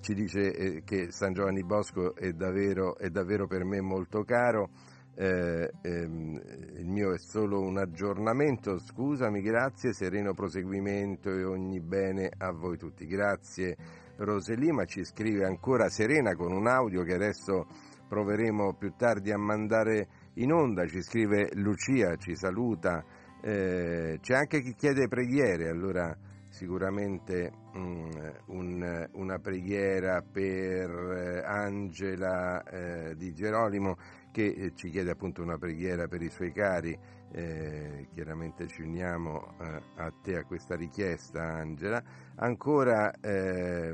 ci 0.00 0.14
dice 0.14 0.52
eh, 0.52 0.82
che 0.84 1.10
San 1.10 1.32
Giovanni 1.32 1.64
Bosco 1.64 2.14
è 2.14 2.32
davvero, 2.32 2.96
è 2.96 3.08
davvero 3.08 3.46
per 3.46 3.64
me 3.64 3.80
molto 3.80 4.22
caro. 4.24 4.70
Eh, 5.16 5.70
ehm, 5.82 6.40
il 6.76 6.88
mio 6.88 7.12
è 7.12 7.18
solo 7.18 7.60
un 7.60 7.78
aggiornamento, 7.78 8.78
scusami, 8.78 9.40
grazie, 9.42 9.92
sereno 9.92 10.34
proseguimento 10.34 11.30
e 11.30 11.44
ogni 11.44 11.80
bene 11.80 12.30
a 12.36 12.50
voi 12.50 12.76
tutti. 12.76 13.06
Grazie 13.06 13.76
Roselima, 14.16 14.84
ci 14.84 15.04
scrive 15.04 15.44
ancora 15.44 15.88
Serena 15.88 16.34
con 16.34 16.52
un 16.52 16.66
audio 16.66 17.02
che 17.02 17.14
adesso 17.14 17.66
proveremo 18.08 18.74
più 18.74 18.94
tardi 18.96 19.30
a 19.32 19.38
mandare 19.38 20.08
in 20.34 20.52
onda, 20.52 20.86
ci 20.86 21.00
scrive 21.02 21.50
Lucia, 21.54 22.16
ci 22.16 22.34
saluta, 22.34 23.04
eh, 23.40 24.18
c'è 24.20 24.34
anche 24.34 24.60
chi 24.62 24.74
chiede 24.74 25.08
preghiere, 25.08 25.68
allora 25.68 26.16
sicuramente 26.54 27.50
um, 27.72 28.08
un, 28.46 29.08
una 29.14 29.38
preghiera 29.40 30.22
per 30.22 30.88
eh, 30.88 31.42
Angela 31.44 32.62
eh, 32.62 33.16
di 33.16 33.34
Gerolimo 33.34 33.96
che 34.30 34.46
eh, 34.46 34.72
ci 34.76 34.88
chiede 34.88 35.10
appunto 35.10 35.42
una 35.42 35.58
preghiera 35.58 36.06
per 36.06 36.22
i 36.22 36.30
suoi 36.30 36.52
cari. 36.52 36.96
Eh, 37.32 38.06
chiaramente 38.12 38.68
ci 38.68 38.82
uniamo 38.82 39.56
eh, 39.58 39.82
a 39.96 40.12
te 40.22 40.36
a 40.36 40.44
questa 40.44 40.76
richiesta, 40.76 41.42
Angela. 41.42 42.00
Ancora 42.36 43.10
eh, 43.20 43.92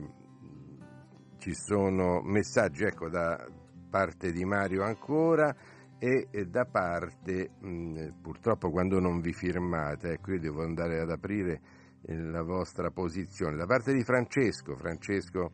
ci 1.38 1.54
sono 1.54 2.20
messaggi 2.20 2.84
ecco, 2.84 3.08
da 3.08 3.42
parte 3.88 4.32
di 4.32 4.44
Mario 4.44 4.82
ancora 4.82 5.56
e, 5.98 6.28
da 6.46 6.66
parte, 6.66 7.52
mh, 7.58 8.20
purtroppo 8.20 8.70
quando 8.70 9.00
non 9.00 9.20
vi 9.20 9.32
firmate, 9.32 10.12
ecco 10.12 10.32
io 10.32 10.40
devo 10.40 10.62
andare 10.62 11.00
ad 11.00 11.10
aprire 11.10 11.78
la 12.06 12.42
vostra 12.42 12.90
posizione, 12.90 13.56
da 13.56 13.66
parte 13.66 13.92
di 13.92 14.02
Francesco, 14.02 14.76
Francesco 14.76 15.52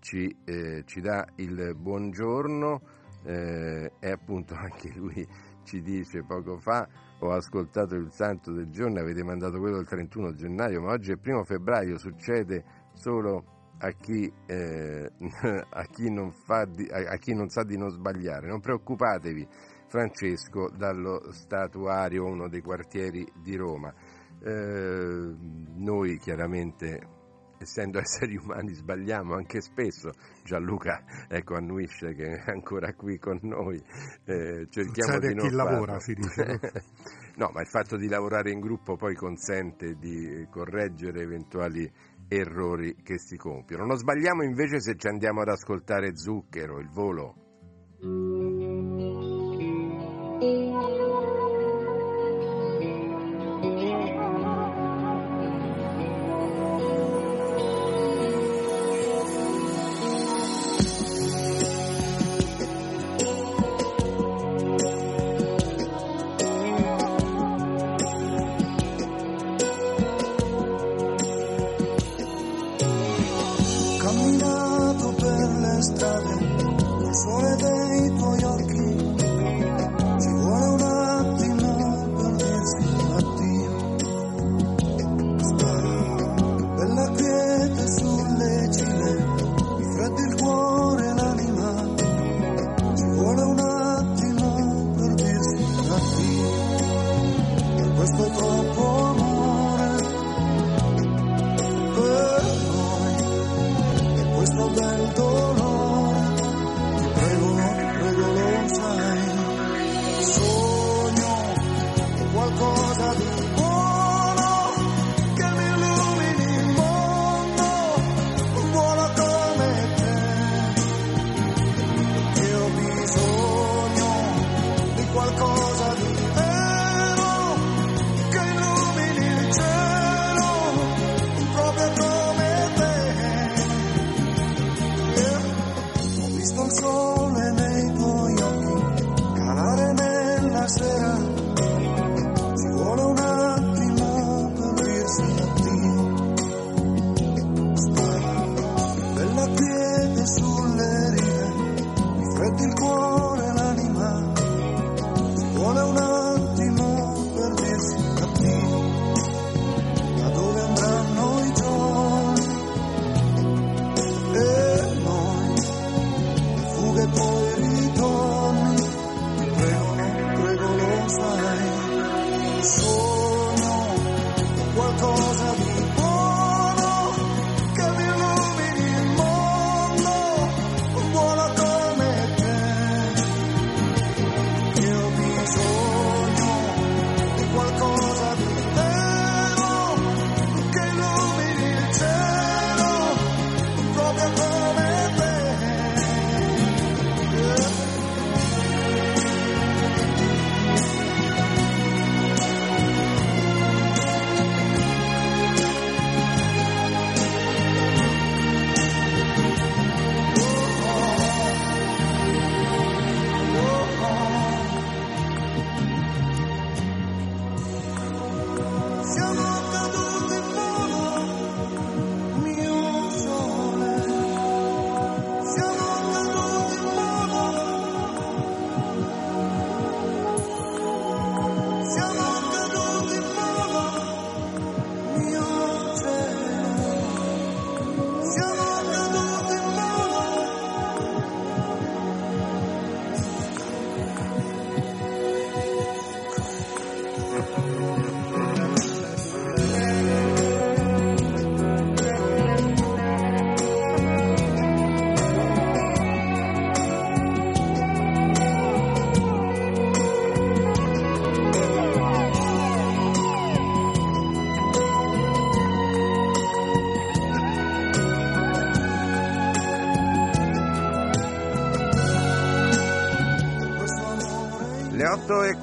ci, 0.00 0.34
eh, 0.44 0.82
ci 0.84 1.00
dà 1.00 1.26
il 1.36 1.74
buongiorno 1.76 2.80
eh, 3.24 3.92
e 3.98 4.10
appunto 4.10 4.54
anche 4.54 4.92
lui 4.94 5.26
ci 5.64 5.82
dice 5.82 6.24
poco 6.24 6.58
fa 6.58 6.88
ho 7.20 7.32
ascoltato 7.32 7.96
il 7.96 8.12
santo 8.12 8.52
del 8.52 8.70
giorno, 8.70 9.00
avete 9.00 9.24
mandato 9.24 9.58
quello 9.58 9.76
del 9.76 9.88
31 9.88 10.34
gennaio, 10.34 10.80
ma 10.80 10.92
oggi 10.92 11.10
è 11.10 11.14
il 11.14 11.20
primo 11.20 11.42
febbraio, 11.42 11.98
succede 11.98 12.64
solo 12.94 13.56
a 13.78 13.90
chi, 13.90 14.32
eh, 14.46 15.10
a 15.70 15.82
chi, 15.84 16.04
di, 16.04 16.88
a, 16.90 17.10
a 17.10 17.16
chi 17.16 17.34
non 17.34 17.48
sa 17.48 17.64
di 17.64 17.76
non 17.76 17.90
sbagliare. 17.90 18.46
Non 18.46 18.60
preoccupatevi, 18.60 19.46
Francesco, 19.88 20.70
dallo 20.70 21.32
statuario, 21.32 22.24
uno 22.24 22.48
dei 22.48 22.60
quartieri 22.60 23.26
di 23.42 23.56
Roma. 23.56 23.92
Eh, 24.40 25.34
noi 25.74 26.18
chiaramente 26.18 27.16
essendo 27.58 27.98
esseri 28.00 28.36
umani 28.36 28.72
sbagliamo 28.72 29.34
anche 29.34 29.60
spesso, 29.60 30.10
Gianluca 30.44 31.02
ecco, 31.28 31.56
annuisce 31.56 32.14
che 32.14 32.36
è 32.36 32.50
ancora 32.50 32.94
qui 32.94 33.18
con 33.18 33.38
noi, 33.42 33.76
eh, 34.24 34.66
cerchiamo 34.70 35.12
Succede 35.12 35.28
di 35.28 35.34
non 35.34 35.48
chi 35.48 35.54
farlo. 35.54 35.70
lavora 35.70 35.98
si 36.00 36.14
dice. 36.14 36.60
no, 37.36 37.50
ma 37.52 37.60
il 37.60 37.68
fatto 37.68 37.96
di 37.96 38.08
lavorare 38.08 38.50
in 38.50 38.60
gruppo 38.60 38.96
poi 38.96 39.14
consente 39.14 39.96
di 39.98 40.46
correggere 40.50 41.22
eventuali 41.22 41.90
errori 42.28 42.94
che 43.02 43.18
si 43.18 43.36
compiono. 43.36 43.84
Non 43.86 43.96
sbagliamo 43.96 44.42
invece 44.42 44.80
se 44.80 44.96
ci 44.96 45.08
andiamo 45.08 45.40
ad 45.40 45.48
ascoltare 45.48 46.16
Zucchero, 46.16 46.78
il 46.78 46.88
volo. 46.90 47.46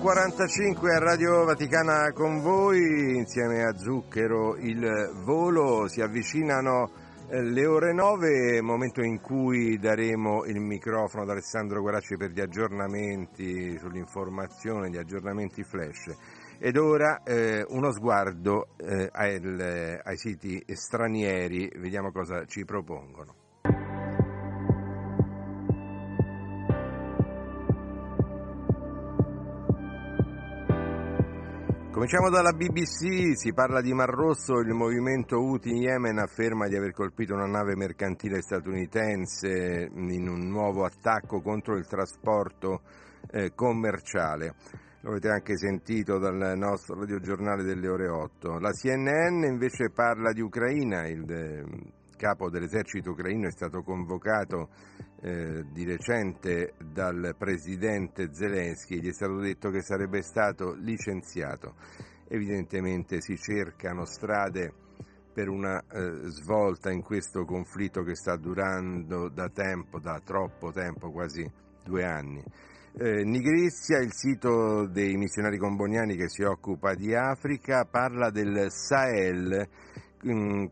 8.45 0.06 0.93
a 0.93 0.99
Radio 0.99 1.45
Vaticana 1.45 2.12
con 2.14 2.39
voi, 2.39 3.18
insieme 3.18 3.64
a 3.64 3.76
Zucchero 3.76 4.56
il 4.56 5.12
volo, 5.24 5.88
si 5.88 5.99
avvicinano 5.99 6.91
eh, 7.28 7.41
le 7.41 7.66
ore 7.66 7.91
9, 7.91 8.62
momento 8.62 9.01
in 9.01 9.20
cui 9.20 9.80
daremo 9.80 10.45
il 10.45 10.60
microfono 10.60 11.24
ad 11.24 11.32
Alessandro 11.32 11.82
Guaracci 11.82 12.18
per 12.18 12.30
gli 12.30 12.39
aggiornamenti 12.39 13.80
sull'informazione, 13.80 14.91
gli 14.91 14.97
aggiornamenti 14.97 15.64
flash. 15.64 16.16
Ed 16.60 16.78
ora 16.78 17.24
eh, 17.24 17.66
uno 17.70 17.91
sguardo 17.91 18.76
eh, 18.78 19.10
ai, 19.12 19.41
ai 20.03 20.18
siti 20.18 20.64
stranieri, 20.68 21.68
vediamo 21.78 22.12
cosa 22.12 22.45
ci 22.45 22.64
propongono. 22.64 23.45
Cominciamo 31.96 32.30
dalla 32.30 32.52
BBC, 32.52 33.38
si 33.38 33.54
parla 33.54 33.80
di 33.80 33.93
Mar 33.93 34.10
Rosso, 34.10 34.60
il 34.60 34.74
movimento 34.74 35.38
Houthi 35.38 35.70
in 35.70 35.78
Yemen 35.78 36.18
afferma 36.18 36.68
di 36.68 36.76
aver 36.76 36.91
colpito 36.91 37.34
una 37.34 37.46
nave 37.46 37.78
mercantile 37.78 38.41
statunitense 38.41 39.89
in 39.93 40.28
un 40.28 40.46
nuovo 40.50 40.84
attacco 40.84 41.39
contro 41.39 41.78
il 41.78 41.88
trasporto 41.88 42.82
eh, 43.32 43.54
commerciale. 43.56 44.56
Lo 45.04 45.12
avete 45.12 45.30
anche 45.30 45.58
sentito 45.58 46.18
dal 46.18 46.58
nostro 46.58 47.00
radiogiornale 47.00 47.64
delle 47.64 47.88
ore 47.88 48.10
8. 48.10 48.60
La 48.60 48.72
CNN 48.72 49.46
invece 49.46 49.89
parla 49.89 50.34
di 50.34 50.41
Ucraina, 50.41 51.08
il 51.08 51.24
capo 52.16 52.49
dell'esercito 52.49 53.11
ucraino 53.11 53.47
è 53.47 53.51
stato 53.51 53.82
convocato 53.82 54.70
eh, 55.22 55.66
di 55.72 55.86
recente 55.86 56.74
dal 56.78 57.36
presidente 57.38 58.34
Zelensky, 58.34 58.99
gli 58.99 59.09
è 59.09 59.13
stato 59.13 59.38
detto 59.38 59.70
che 59.70 59.82
sarebbe 59.82 60.22
stato 60.22 60.74
licenziato. 60.74 61.76
Evidentemente 62.28 63.22
si 63.22 63.38
cercano 63.38 64.05
strade 64.05 64.74
per 65.34 65.49
una 65.49 65.80
eh, 65.80 66.30
svolta 66.30 66.91
in 66.91 67.01
questo 67.01 67.43
conflitto 67.43 68.03
che 68.03 68.16
sta 68.16 68.38
durando 68.38 69.30
da 69.30 69.49
tempo, 69.49 69.99
da 69.99 70.22
troppo 70.24 70.72
tempo, 70.72 71.11
quasi 71.11 71.45
due 71.84 72.05
anni. 72.05 72.43
Eh, 72.97 73.26
Nigrizia, 73.26 73.99
il 73.99 74.13
sito 74.13 74.88
dei 74.88 75.18
missionari 75.18 75.57
comboniani 75.57 76.16
che 76.16 76.30
si 76.30 76.43
occupa 76.43 76.93
di 76.93 77.13
Africa, 77.13 77.84
parla 77.84 78.30
del 78.30 78.68
Sahel 78.72 79.68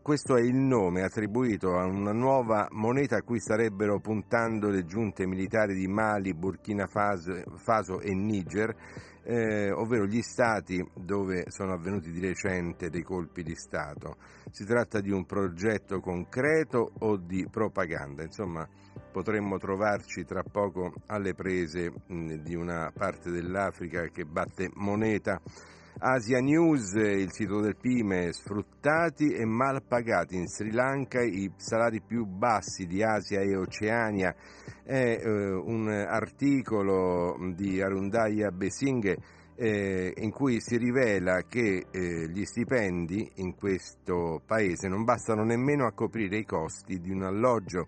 questo 0.02 0.36
è 0.36 0.40
il 0.40 0.54
nome 0.54 1.02
attribuito 1.02 1.78
a 1.78 1.84
una 1.84 2.12
nuova 2.12 2.66
moneta 2.72 3.16
a 3.16 3.22
cui 3.22 3.38
starebbero 3.38 4.00
puntando 4.00 4.68
le 4.68 4.84
giunte 4.84 5.26
militari 5.26 5.74
di 5.74 5.86
Mali, 5.86 6.34
Burkina 6.34 6.86
Faso, 6.86 7.42
Faso 7.56 8.00
e 8.00 8.14
Niger, 8.14 8.74
eh, 9.22 9.70
ovvero 9.70 10.06
gli 10.06 10.22
stati 10.22 10.84
dove 10.94 11.44
sono 11.48 11.72
avvenuti 11.72 12.10
di 12.10 12.20
recente 12.20 12.90
dei 12.90 13.02
colpi 13.02 13.42
di 13.42 13.54
Stato. 13.54 14.16
Si 14.50 14.64
tratta 14.64 15.00
di 15.00 15.10
un 15.10 15.24
progetto 15.24 16.00
concreto 16.00 16.92
o 16.98 17.16
di 17.16 17.46
propaganda? 17.50 18.22
Insomma, 18.22 18.68
potremmo 19.12 19.58
trovarci 19.58 20.24
tra 20.24 20.42
poco 20.42 20.92
alle 21.06 21.34
prese 21.34 21.90
mh, 21.90 22.14
mm, 22.14 22.30
di 22.42 22.54
una 22.54 22.92
parte 22.92 23.30
dell'Africa 23.30 24.08
che 24.08 24.24
batte 24.24 24.70
moneta 24.74 25.40
Asia 25.98 26.40
News, 26.40 26.92
il 26.94 27.30
sito 27.32 27.60
del 27.60 27.76
PIME, 27.76 28.32
sfruttati 28.32 29.32
e 29.32 29.44
mal 29.44 29.82
pagati 29.86 30.34
in 30.34 30.48
Sri 30.48 30.72
Lanka, 30.72 31.22
i 31.22 31.50
salari 31.56 32.02
più 32.02 32.26
bassi 32.26 32.86
di 32.86 33.02
Asia 33.02 33.40
e 33.40 33.56
Oceania. 33.56 34.34
È 34.82 34.92
eh, 34.92 35.52
un 35.52 35.88
articolo 35.88 37.36
di 37.54 37.80
Arundaya 37.80 38.50
Besinghe 38.50 39.16
eh, 39.56 40.12
in 40.16 40.30
cui 40.30 40.60
si 40.60 40.76
rivela 40.76 41.42
che 41.48 41.86
eh, 41.90 42.28
gli 42.28 42.44
stipendi 42.44 43.30
in 43.36 43.54
questo 43.54 44.42
paese 44.44 44.88
non 44.88 45.04
bastano 45.04 45.44
nemmeno 45.44 45.86
a 45.86 45.92
coprire 45.92 46.38
i 46.38 46.44
costi 46.44 46.98
di 46.98 47.10
un 47.10 47.22
alloggio. 47.22 47.86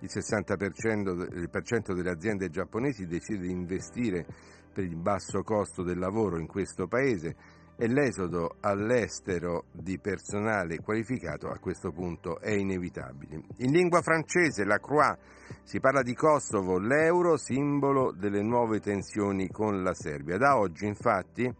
Il 0.00 0.10
60% 0.12 1.94
delle 1.94 2.10
aziende 2.10 2.50
giapponesi 2.50 3.06
decide 3.06 3.46
di 3.46 3.50
investire 3.50 4.26
per 4.76 4.84
il 4.84 4.96
basso 4.96 5.42
costo 5.42 5.82
del 5.82 5.98
lavoro 5.98 6.38
in 6.38 6.46
questo 6.46 6.86
paese 6.86 7.34
e 7.78 7.88
l'esodo 7.88 8.56
all'estero 8.60 9.64
di 9.72 9.98
personale 9.98 10.80
qualificato 10.80 11.48
a 11.48 11.56
questo 11.58 11.92
punto 11.92 12.40
è 12.40 12.52
inevitabile. 12.52 13.40
In 13.58 13.70
lingua 13.70 14.02
francese, 14.02 14.66
la 14.66 14.78
Croix, 14.78 15.16
si 15.62 15.80
parla 15.80 16.02
di 16.02 16.12
Kosovo, 16.12 16.78
l'euro 16.78 17.38
simbolo 17.38 18.12
delle 18.12 18.42
nuove 18.42 18.80
tensioni 18.80 19.48
con 19.48 19.82
la 19.82 19.94
Serbia. 19.94 20.36
Da 20.36 20.58
oggi 20.58 20.84
infatti 20.84 21.50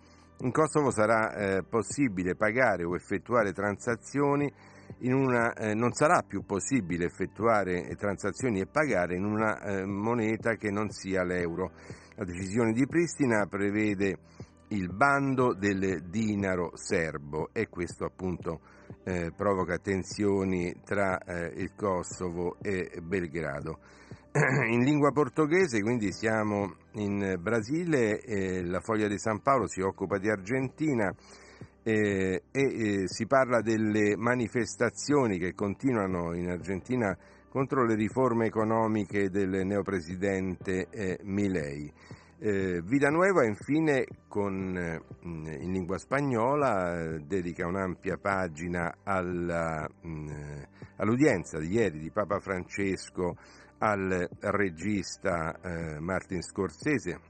in 0.41 0.53
Kosovo 0.53 0.91
sarà 0.91 1.35
eh, 1.35 1.63
possibile 1.63 2.35
pagare 2.35 2.85
o 2.85 2.95
effettuare 2.95 3.55
transazioni 3.55 4.53
una, 5.01 5.53
eh, 5.55 5.75
non 5.75 5.93
sarà 5.93 6.23
più 6.23 6.45
possibile 6.45 7.07
effettuare 7.07 7.95
transazioni 7.97 8.61
e 8.61 8.67
pagare 8.67 9.17
in 9.17 9.25
una 9.25 9.61
eh, 9.61 9.85
moneta 9.85 10.55
che 10.55 10.71
non 10.71 10.91
sia 10.91 11.25
l'euro. 11.25 11.73
La 12.19 12.25
decisione 12.25 12.73
di 12.73 12.87
Pristina 12.87 13.47
prevede 13.47 14.17
il 14.69 14.91
bando 14.91 15.53
del 15.53 16.09
dinaro 16.09 16.71
serbo 16.75 17.51
e 17.53 17.69
questo 17.69 18.07
appunto 18.07 18.61
eh, 19.05 19.33
provoca 19.37 19.77
tensioni 19.77 20.75
tra 20.83 21.19
eh, 21.19 21.53
il 21.57 21.75
Kosovo 21.77 22.57
e 22.63 23.03
Belgrado. 23.03 23.81
In 24.71 24.83
lingua 24.83 25.13
portoghese, 25.13 25.83
quindi 25.83 26.11
siamo 26.11 26.77
in 26.93 27.37
Brasile, 27.39 28.23
eh, 28.23 28.65
la 28.65 28.81
Foglia 28.81 29.09
di 29.09 29.19
San 29.19 29.43
Paolo 29.43 29.69
si 29.69 29.83
occupa 29.83 30.17
di 30.17 30.31
Argentina 30.31 31.15
eh, 31.87 32.43
e 32.51 32.61
eh, 32.61 33.03
si 33.07 33.27
parla 33.27 33.61
delle 33.61 34.17
manifestazioni 34.17 35.39
che 35.39 35.55
continuano 35.55 36.35
in 36.35 36.51
Argentina 36.51 37.17
contro 37.49 37.85
le 37.85 37.95
riforme 37.95 38.47
economiche 38.47 39.31
del 39.31 39.65
neopresidente 39.65 40.89
eh, 40.91 41.21
Milei. 41.23 41.93
Eh, 42.41 42.83
Villanueva 42.83 43.45
infine 43.45 44.05
con, 44.27 44.77
eh, 44.77 45.01
in 45.23 45.71
lingua 45.71 45.97
spagnola 45.99 46.99
eh, 46.99 47.21
dedica 47.21 47.69
un'ampia 47.69 48.17
pagina 48.17 48.97
alla, 49.05 49.89
mh, 50.03 50.09
mm, 50.09 50.29
all'udienza 50.97 51.59
di 51.61 51.69
ieri 51.69 52.01
di 52.01 52.11
Papa 52.11 52.41
Francesco 52.41 53.37
al 53.79 54.29
regista 54.41 55.55
Martin 56.01 56.41
Scorsese, 56.41 57.21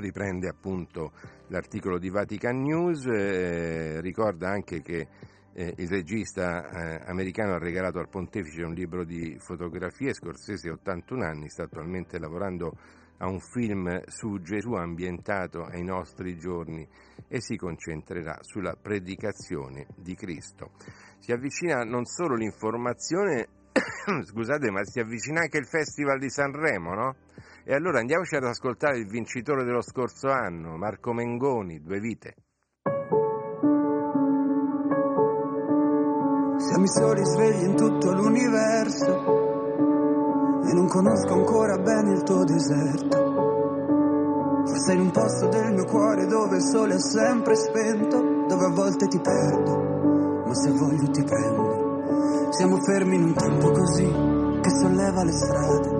riprende 0.00 0.48
appunto 0.48 1.12
l'articolo 1.48 1.98
di 1.98 2.08
Vatican 2.10 2.62
News, 2.62 3.06
eh, 3.06 4.00
ricorda 4.00 4.50
anche 4.50 4.80
che 4.82 5.06
eh, 5.52 5.74
il 5.76 5.88
regista 5.88 6.70
eh, 6.70 7.02
americano 7.06 7.54
ha 7.54 7.58
regalato 7.58 7.98
al 7.98 8.08
pontefice 8.08 8.62
un 8.62 8.74
libro 8.74 9.04
di 9.04 9.36
fotografie, 9.38 10.14
Scorsese 10.14 10.70
81 10.70 11.24
anni, 11.24 11.48
sta 11.48 11.64
attualmente 11.64 12.18
lavorando 12.18 12.76
a 13.18 13.28
un 13.28 13.40
film 13.40 14.00
su 14.06 14.40
Gesù 14.40 14.74
ambientato 14.74 15.64
ai 15.64 15.82
nostri 15.82 16.38
giorni 16.38 16.86
e 17.26 17.40
si 17.40 17.56
concentrerà 17.56 18.38
sulla 18.42 18.76
predicazione 18.80 19.86
di 19.96 20.14
Cristo. 20.14 20.70
Si 21.18 21.32
avvicina 21.32 21.82
non 21.82 22.04
solo 22.04 22.36
l'informazione, 22.36 23.48
scusate, 24.22 24.70
ma 24.70 24.84
si 24.84 25.00
avvicina 25.00 25.40
anche 25.40 25.58
il 25.58 25.66
Festival 25.66 26.18
di 26.18 26.30
Sanremo, 26.30 26.94
no? 26.94 27.16
E 27.70 27.74
allora 27.74 27.98
andiamoci 27.98 28.34
ad 28.34 28.44
ascoltare 28.44 28.96
il 28.96 29.06
vincitore 29.06 29.62
dello 29.62 29.82
scorso 29.82 30.30
anno, 30.30 30.78
Marco 30.78 31.12
Mengoni, 31.12 31.82
Due 31.82 32.00
Vite. 32.00 32.34
Siamo 36.56 36.84
i 36.84 36.88
soli 36.88 37.22
svegli 37.26 37.64
in 37.64 37.76
tutto 37.76 38.10
l'universo 38.14 39.12
e 40.64 40.72
non 40.72 40.88
conosco 40.88 41.34
ancora 41.34 41.76
bene 41.76 42.12
il 42.14 42.22
tuo 42.22 42.42
deserto. 42.44 43.16
Forse 44.64 44.92
in 44.94 45.00
un 45.00 45.10
posto 45.10 45.48
del 45.48 45.74
mio 45.74 45.84
cuore 45.84 46.24
dove 46.24 46.56
il 46.56 46.62
sole 46.62 46.94
è 46.94 46.98
sempre 46.98 47.54
spento, 47.54 48.46
dove 48.46 48.64
a 48.64 48.70
volte 48.70 49.08
ti 49.08 49.20
perdo, 49.20 50.42
ma 50.46 50.54
se 50.54 50.70
voglio 50.70 51.10
ti 51.10 51.22
prendo. 51.22 52.48
Siamo 52.48 52.78
fermi 52.80 53.16
in 53.16 53.24
un 53.24 53.34
tempo 53.34 53.70
così 53.72 54.10
che 54.62 54.70
solleva 54.70 55.22
le 55.22 55.32
strade, 55.32 55.97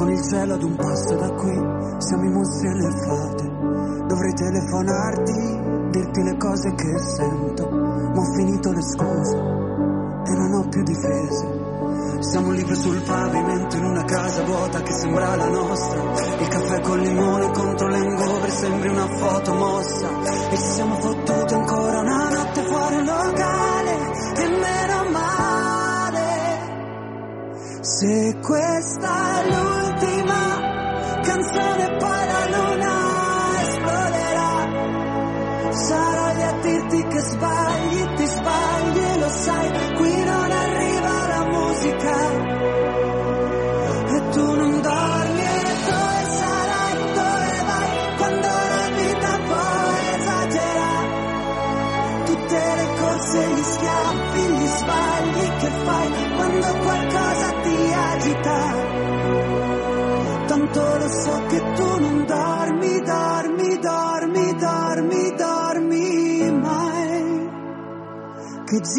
con 0.00 0.10
il 0.10 0.22
cielo 0.22 0.54
ad 0.54 0.62
un 0.62 0.76
passo 0.76 1.14
da 1.14 1.30
qui, 1.30 1.52
siamo 1.98 2.24
i 2.24 2.30
mostri 2.30 2.68
e 2.68 2.72
le 2.72 2.90
fate. 3.04 3.44
Dovrei 4.08 4.32
telefonarti, 4.32 5.90
dirti 5.90 6.22
le 6.22 6.36
cose 6.38 6.74
che 6.74 6.98
sento, 7.16 7.68
ma 7.68 8.18
ho 8.18 8.32
finito 8.32 8.72
le 8.72 8.80
scuse 8.80 9.36
e 9.36 10.32
non 10.38 10.54
ho 10.54 10.68
più 10.70 10.82
difese. 10.84 11.58
Siamo 12.20 12.50
libri 12.50 12.74
sul 12.76 13.02
pavimento 13.02 13.76
in 13.76 13.84
una 13.84 14.04
casa 14.04 14.42
vuota 14.42 14.80
che 14.80 14.92
sembra 14.94 15.36
la 15.36 15.48
nostra. 15.50 16.00
Il 16.38 16.48
caffè 16.48 16.80
con 16.80 16.98
limone 16.98 17.50
contro 17.52 17.88
l'engobre 17.88 18.50
sembri 18.52 18.88
una 18.88 19.06
foto 19.06 19.52
mossa. 19.52 20.08
E 20.50 20.56
ci 20.56 20.70
siamo 20.70 20.94
fottuti 20.94 21.52
ancora 21.52 22.00
una 22.00 22.30
notte 22.30 22.62
fuori 22.62 22.96
un 22.96 23.04
locale. 23.04 23.92
E 24.36 24.48
meno 24.48 25.10
male. 25.10 26.28
Se 27.82 28.38
questa 28.40 29.42
è 29.42 29.69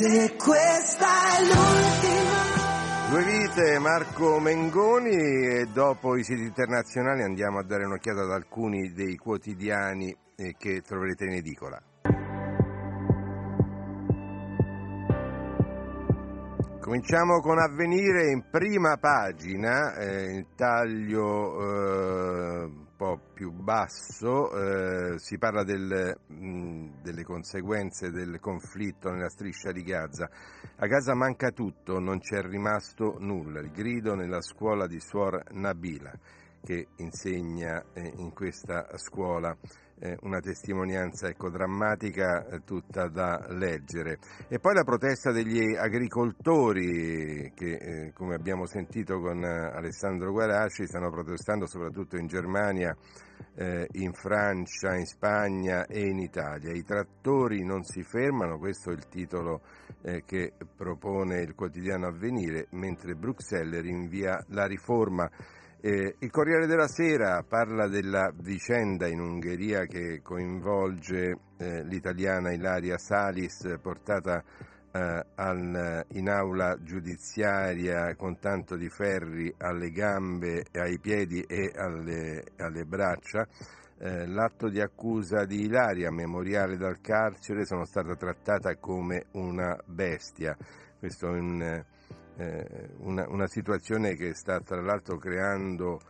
Se 0.00 0.34
questa 0.34 1.36
è 1.36 1.44
l'ultima 1.44 2.48
Due 3.10 3.22
vite, 3.22 3.78
Marco 3.80 4.38
Mengoni 4.38 5.10
e 5.10 5.66
dopo 5.70 6.16
i 6.16 6.24
siti 6.24 6.42
internazionali 6.42 7.22
andiamo 7.22 7.58
a 7.58 7.64
dare 7.64 7.84
un'occhiata 7.84 8.22
ad 8.22 8.30
alcuni 8.30 8.92
dei 8.94 9.16
quotidiani 9.16 10.16
eh, 10.36 10.54
che 10.56 10.80
troverete 10.80 11.24
in 11.26 11.32
edicola. 11.32 11.82
Cominciamo 16.80 17.40
con 17.40 17.58
Avvenire 17.58 18.30
in 18.30 18.44
prima 18.48 18.96
pagina, 18.96 19.94
eh, 19.96 20.36
il 20.36 20.46
taglio 20.56 21.60
eh, 21.60 22.70
po' 23.00 23.18
più 23.32 23.50
basso, 23.50 24.50
eh, 24.52 25.18
si 25.18 25.38
parla 25.38 25.64
del, 25.64 26.14
mh, 26.26 27.00
delle 27.00 27.24
conseguenze 27.24 28.10
del 28.10 28.38
conflitto 28.40 29.10
nella 29.10 29.30
striscia 29.30 29.72
di 29.72 29.82
Gaza. 29.82 30.28
A 30.76 30.86
Gaza 30.86 31.14
manca 31.14 31.50
tutto, 31.50 31.98
non 31.98 32.18
c'è 32.18 32.42
rimasto 32.42 33.16
nulla, 33.18 33.60
il 33.60 33.70
grido 33.70 34.14
nella 34.14 34.42
scuola 34.42 34.86
di 34.86 35.00
Suor 35.00 35.42
Nabila. 35.52 36.12
che 36.62 36.88
insegna 36.96 37.82
eh, 37.94 38.12
in 38.18 38.34
questa 38.34 38.86
scuola 38.98 39.56
una 40.22 40.40
testimonianza 40.40 41.28
ecco, 41.28 41.50
drammatica 41.50 42.46
eh, 42.46 42.62
tutta 42.64 43.08
da 43.08 43.46
leggere. 43.50 44.18
E 44.48 44.58
poi 44.58 44.74
la 44.74 44.84
protesta 44.84 45.30
degli 45.30 45.76
agricoltori 45.76 47.52
che, 47.54 47.74
eh, 47.74 48.12
come 48.12 48.34
abbiamo 48.34 48.66
sentito 48.66 49.20
con 49.20 49.42
eh, 49.44 49.70
Alessandro 49.74 50.32
Guarasci, 50.32 50.86
stanno 50.86 51.10
protestando 51.10 51.66
soprattutto 51.66 52.16
in 52.16 52.26
Germania, 52.26 52.96
eh, 53.54 53.86
in 53.92 54.12
Francia, 54.12 54.94
in 54.94 55.06
Spagna 55.06 55.86
e 55.86 56.00
in 56.00 56.18
Italia. 56.18 56.72
I 56.72 56.82
trattori 56.82 57.64
non 57.64 57.82
si 57.82 58.02
fermano, 58.02 58.58
questo 58.58 58.90
è 58.90 58.94
il 58.94 59.06
titolo 59.08 59.60
eh, 60.02 60.22
che 60.24 60.54
propone 60.76 61.40
il 61.40 61.54
quotidiano 61.54 62.06
Avvenire, 62.06 62.68
mentre 62.70 63.14
Bruxelles 63.14 63.82
rinvia 63.82 64.42
la 64.48 64.66
riforma 64.66 65.30
eh, 65.82 66.16
il 66.18 66.30
Corriere 66.30 66.66
della 66.66 66.88
Sera 66.88 67.42
parla 67.42 67.88
della 67.88 68.30
vicenda 68.34 69.06
in 69.06 69.20
Ungheria 69.20 69.86
che 69.86 70.20
coinvolge 70.22 71.38
eh, 71.56 71.82
l'italiana 71.84 72.52
Ilaria 72.52 72.98
Salis 72.98 73.78
portata 73.80 74.44
eh, 74.92 75.24
al, 75.34 76.04
in 76.08 76.28
aula 76.28 76.76
giudiziaria 76.82 78.14
con 78.14 78.38
tanto 78.38 78.76
di 78.76 78.88
ferri 78.88 79.52
alle 79.58 79.90
gambe, 79.90 80.64
ai 80.72 80.98
piedi 80.98 81.40
e 81.42 81.72
alle, 81.74 82.44
alle 82.58 82.84
braccia. 82.84 83.46
Eh, 84.02 84.26
l'atto 84.26 84.68
di 84.68 84.80
accusa 84.80 85.44
di 85.44 85.62
Ilaria, 85.62 86.10
memoriale 86.10 86.76
dal 86.76 87.00
carcere, 87.00 87.64
sono 87.64 87.84
stata 87.84 88.14
trattata 88.16 88.76
come 88.76 89.26
una 89.32 89.78
bestia. 89.86 90.56
Questo 90.98 91.26
è 91.26 91.38
un 91.38 91.84
una, 92.98 93.26
una, 93.28 93.46
situazione 93.46 94.14
che 94.14 94.34
sta 94.34 94.60
tra 94.60 94.80
l'altro 94.80 95.18
creando 95.18 96.00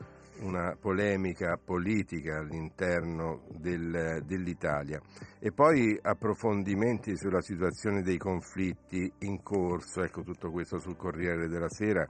una 0.40 0.76
polemica 0.78 1.58
politica 1.62 2.38
all'interno 2.38 3.42
del, 3.48 4.22
dell'Italia. 4.24 5.00
E 5.38 5.52
poi 5.52 5.98
approfondimenti 6.00 7.16
sulla 7.16 7.40
situazione 7.40 8.02
dei 8.02 8.16
conflitti 8.16 9.10
in 9.20 9.42
corso, 9.42 10.02
ecco 10.02 10.22
tutto 10.22 10.50
questo 10.50 10.78
sul 10.78 10.96
Corriere 10.96 11.48
della 11.48 11.68
Sera. 11.68 12.06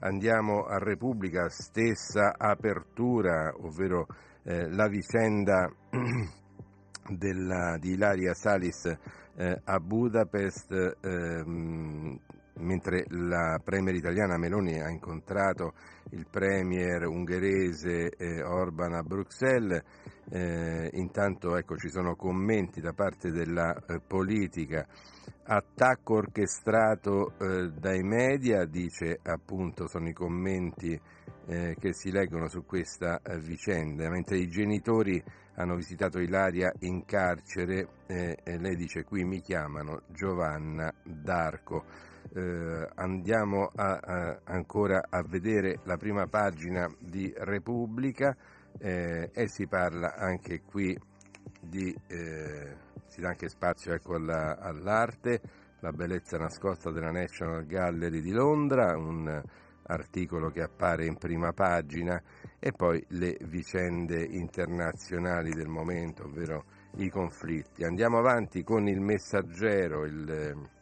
Andiamo 0.00 0.64
a 0.64 0.78
Repubblica, 0.78 1.48
stessa 1.48 2.34
apertura, 2.36 3.52
ovvero 3.56 4.06
eh, 4.44 4.68
la 4.70 4.88
vicenda 4.88 5.70
della, 7.08 7.76
di 7.78 7.92
Ilaria 7.92 8.34
Salis 8.34 8.86
eh, 9.36 9.60
a 9.64 9.78
Budapest, 9.78 10.96
ehm, 11.00 12.18
mentre 12.58 13.04
la 13.08 13.60
premier 13.62 13.94
italiana 13.94 14.36
Meloni 14.36 14.80
ha 14.80 14.88
incontrato 14.90 15.74
il 16.10 16.26
premier 16.28 17.06
ungherese 17.06 18.10
eh, 18.10 18.42
Orban 18.42 18.94
a 18.94 19.02
Bruxelles, 19.02 19.82
eh, 20.30 20.90
intanto 20.94 21.56
ecco, 21.56 21.76
ci 21.76 21.88
sono 21.88 22.14
commenti 22.14 22.80
da 22.80 22.92
parte 22.92 23.30
della 23.30 23.74
eh, 23.74 24.00
politica, 24.06 24.86
attacco 25.44 26.14
orchestrato 26.14 27.32
eh, 27.38 27.70
dai 27.70 28.02
media, 28.02 28.64
dice 28.64 29.18
appunto 29.22 29.86
sono 29.86 30.08
i 30.08 30.12
commenti 30.12 30.98
eh, 31.46 31.76
che 31.78 31.94
si 31.94 32.10
leggono 32.10 32.48
su 32.48 32.64
questa 32.64 33.20
eh, 33.22 33.38
vicenda, 33.38 34.08
mentre 34.10 34.38
i 34.38 34.48
genitori 34.48 35.22
hanno 35.54 35.74
visitato 35.74 36.20
Ilaria 36.20 36.72
in 36.80 37.04
carcere 37.04 37.88
lei 38.06 38.76
dice 38.76 39.02
qui 39.04 39.24
mi 39.24 39.40
chiamano 39.40 40.02
Giovanna 40.06 40.90
d'Arco 41.02 41.84
eh, 42.34 42.88
andiamo 42.94 43.70
a, 43.74 43.98
a, 44.02 44.40
ancora 44.44 45.06
a 45.08 45.22
vedere 45.22 45.80
la 45.84 45.96
prima 45.96 46.26
pagina 46.26 46.86
di 46.98 47.32
Repubblica 47.36 48.36
eh, 48.78 49.30
e 49.32 49.48
si 49.48 49.66
parla 49.66 50.14
anche 50.14 50.62
qui 50.62 50.96
di, 51.60 51.94
eh, 52.06 52.76
si 53.06 53.20
dà 53.20 53.28
anche 53.28 53.48
spazio 53.48 53.92
ecco, 53.92 54.14
alla, 54.14 54.58
all'arte, 54.58 55.40
la 55.80 55.92
bellezza 55.92 56.38
nascosta 56.38 56.90
della 56.90 57.10
National 57.10 57.64
Gallery 57.66 58.20
di 58.20 58.32
Londra, 58.32 58.96
un 58.96 59.42
articolo 59.90 60.50
che 60.50 60.62
appare 60.62 61.06
in 61.06 61.16
prima 61.16 61.52
pagina 61.52 62.20
e 62.58 62.72
poi 62.72 63.02
le 63.10 63.38
vicende 63.44 64.22
internazionali 64.22 65.50
del 65.50 65.68
momento, 65.68 66.24
ovvero 66.24 66.64
i 66.96 67.08
conflitti. 67.08 67.84
Andiamo 67.84 68.18
avanti 68.18 68.62
con 68.62 68.86
il 68.86 69.00
messaggero, 69.00 70.04
il 70.04 70.76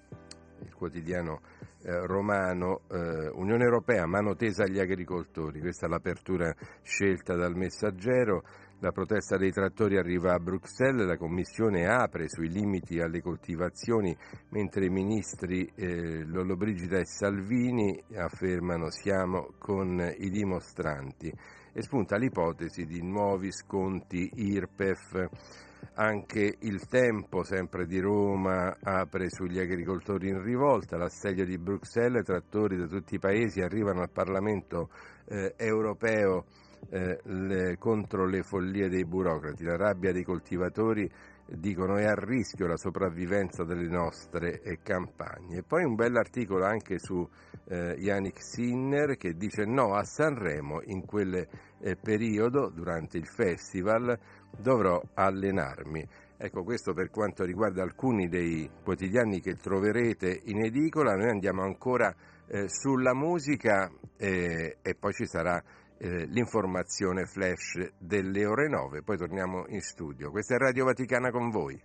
il 0.61 0.75
quotidiano 0.75 1.41
eh, 1.83 2.07
romano, 2.07 2.83
eh, 2.91 3.29
Unione 3.35 3.65
Europea, 3.65 4.07
mano 4.07 4.35
tesa 4.35 4.65
agli 4.65 4.79
agricoltori, 4.79 5.61
questa 5.61 5.87
è 5.87 5.89
l'apertura 5.89 6.55
scelta 6.83 7.35
dal 7.35 7.57
messaggero, 7.57 8.43
la 8.81 8.93
protesta 8.93 9.39
dei 9.39 9.53
trattori 9.53 9.97
arriva 9.97 10.35
a 10.35 10.39
Bruxelles, 10.39 11.07
la 11.07 11.17
Commissione 11.17 11.87
apre 11.87 12.29
sui 12.29 12.51
limiti 12.51 13.01
alle 13.01 13.23
coltivazioni, 13.23 14.15
mentre 14.51 14.85
i 14.85 14.91
ministri 14.91 15.65
eh, 15.75 16.25
Lollobrigida 16.25 16.99
e 16.99 17.07
Salvini 17.07 17.99
affermano 18.15 18.91
siamo 18.91 19.55
con 19.59 19.99
i 20.19 20.29
dimostranti. 20.29 21.33
E 21.73 21.83
spunta 21.83 22.17
l'ipotesi 22.17 22.85
di 22.85 23.03
nuovi 23.03 23.51
sconti 23.51 24.31
IRPEF 24.35 25.65
anche 25.95 26.57
il 26.61 26.87
tempo, 26.89 27.43
sempre 27.43 27.87
di 27.87 27.99
Roma, 27.99 28.77
apre 28.83 29.31
sugli 29.31 29.59
agricoltori 29.59 30.29
in 30.29 30.43
rivolta, 30.43 30.97
l'assedio 30.97 31.45
di 31.45 31.59
Bruxelles, 31.59 32.25
trattori 32.25 32.77
da 32.77 32.87
tutti 32.87 33.15
i 33.15 33.19
paesi 33.19 33.61
arrivano 33.61 34.03
al 34.03 34.11
Parlamento 34.11 34.91
eh, 35.27 35.55
europeo 35.57 36.45
eh, 36.91 37.19
le, 37.25 37.77
contro 37.79 38.27
le 38.27 38.43
follie 38.43 38.89
dei 38.89 39.05
burocrati, 39.05 39.65
la 39.65 39.77
rabbia 39.77 40.13
dei 40.13 40.23
coltivatori 40.23 41.11
dicono 41.49 41.97
è 41.97 42.05
a 42.05 42.15
rischio 42.15 42.67
la 42.67 42.77
sopravvivenza 42.77 43.65
delle 43.65 43.89
nostre 43.89 44.61
eh, 44.63 44.79
campagne. 44.83 45.59
E 45.59 45.63
poi 45.63 45.85
un 45.85 45.95
bell'articolo 45.95 46.65
anche 46.65 46.99
su 46.99 47.27
eh, 47.69 47.97
Yannick 47.99 48.43
Sinner 48.43 49.17
che 49.17 49.35
dice 49.35 49.65
no 49.65 49.95
a 49.95 50.05
Sanremo 50.05 50.81
in 50.85 51.05
quel 51.05 51.47
eh, 51.79 51.97
periodo, 51.97 52.71
durante 52.71 53.19
il 53.19 53.27
festival, 53.27 54.19
dovrò 54.59 55.01
allenarmi. 55.15 56.07
Ecco, 56.39 56.65
questo 56.65 56.93
per 56.93 57.11
quanto 57.11 57.45
riguarda 57.45 57.83
alcuni 57.83 58.29
dei 58.29 58.69
quotidiani 58.83 59.41
che 59.41 59.55
troverete 59.55 60.43
in 60.45 60.65
edicola, 60.65 61.15
noi 61.15 61.31
andiamo 61.31 61.63
ancora 61.63 62.15
eh, 62.49 62.69
sulla 62.69 63.15
musica 63.15 63.91
eh, 64.19 64.77
e 64.83 64.95
poi 64.95 65.13
ci 65.13 65.27
sarà 65.27 65.63
eh, 65.99 66.27
l'informazione 66.27 67.25
flash 67.27 67.93
delle 67.99 68.45
ore 68.45 68.69
9, 68.69 69.03
poi 69.03 69.17
torniamo 69.17 69.65
in 69.69 69.81
studio. 69.81 70.31
Questa 70.31 70.55
è 70.55 70.59
Radio 70.59 70.85
Vaticana 70.85 71.31
con 71.31 71.51
voi. 71.51 71.83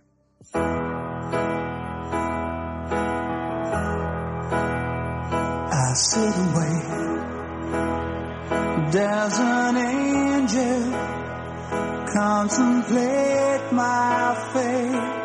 I 5.74 5.94
sit 5.94 6.34
and 6.34 6.54
wait. 6.54 7.02
There's 8.90 9.38
an 9.38 9.76
angel 9.76 10.92
contemplate 12.12 13.72
my 13.72 14.34
fate. 14.52 15.20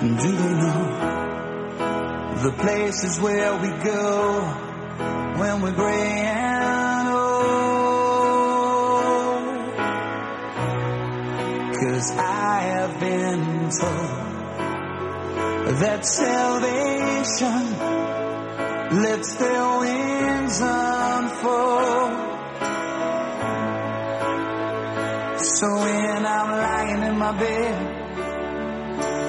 Do 0.00 0.32
they 0.36 0.54
know 0.60 0.84
the 2.42 2.52
places 2.58 3.18
where 3.20 3.54
we 3.60 3.70
go 3.82 4.68
when 5.40 5.62
we're 5.62 5.72
gray 5.72 5.94
and 5.94 7.08
old? 7.08 7.18
Oh. 8.42 8.70
Cause 11.80 12.10
I 12.12 12.60
have 12.72 13.00
been 13.00 13.70
told 13.80 14.20
that 15.80 16.04
salvation 16.04 17.62
lets 19.02 19.34
their 19.36 19.78
wings 19.80 20.60
unfold. 20.60 22.12
So 25.40 25.66
when 25.84 26.26
I'm 26.26 26.50
lying 26.66 27.02
in 27.02 27.16
my 27.18 27.32
bed, 27.32 27.76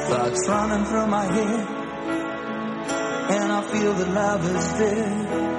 thoughts 0.09 0.49
running 0.49 0.85
through 0.85 1.07
my 1.07 1.25
head, 1.25 1.67
and 3.31 3.51
I 3.53 3.61
feel 3.61 3.93
that 3.93 4.09
love 4.09 4.45
is 4.55 4.73
dead, 4.73 5.50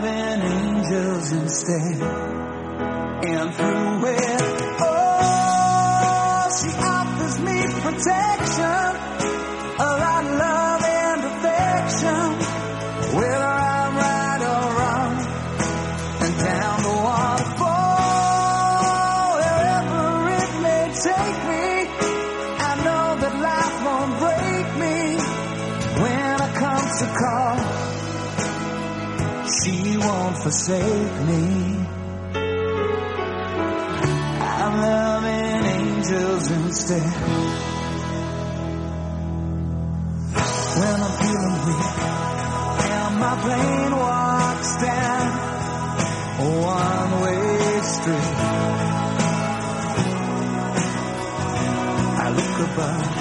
loving 0.00 0.42
angels 0.42 1.32
instead. 1.32 2.02
And 3.22 3.54
through 3.54 4.06
it, 4.06 4.40
oh, 4.80 6.48
she 6.60 6.70
offers 6.78 7.38
me 7.40 7.62
protection, 7.84 9.19
forsake 30.50 31.16
me. 31.28 31.42
I'm 34.58 34.74
loving 34.80 35.64
angels 35.78 36.50
instead. 36.50 37.12
When 40.78 40.96
I'm 41.06 41.14
feeling 41.20 41.56
weak 41.66 41.98
and 42.98 43.14
my 43.24 43.34
plane 43.44 43.92
walks 44.04 44.72
down 44.82 45.28
a 46.40 46.48
one-way 46.74 47.80
street, 47.94 48.38
I 52.22 52.28
look 52.38 52.56
above 52.68 53.19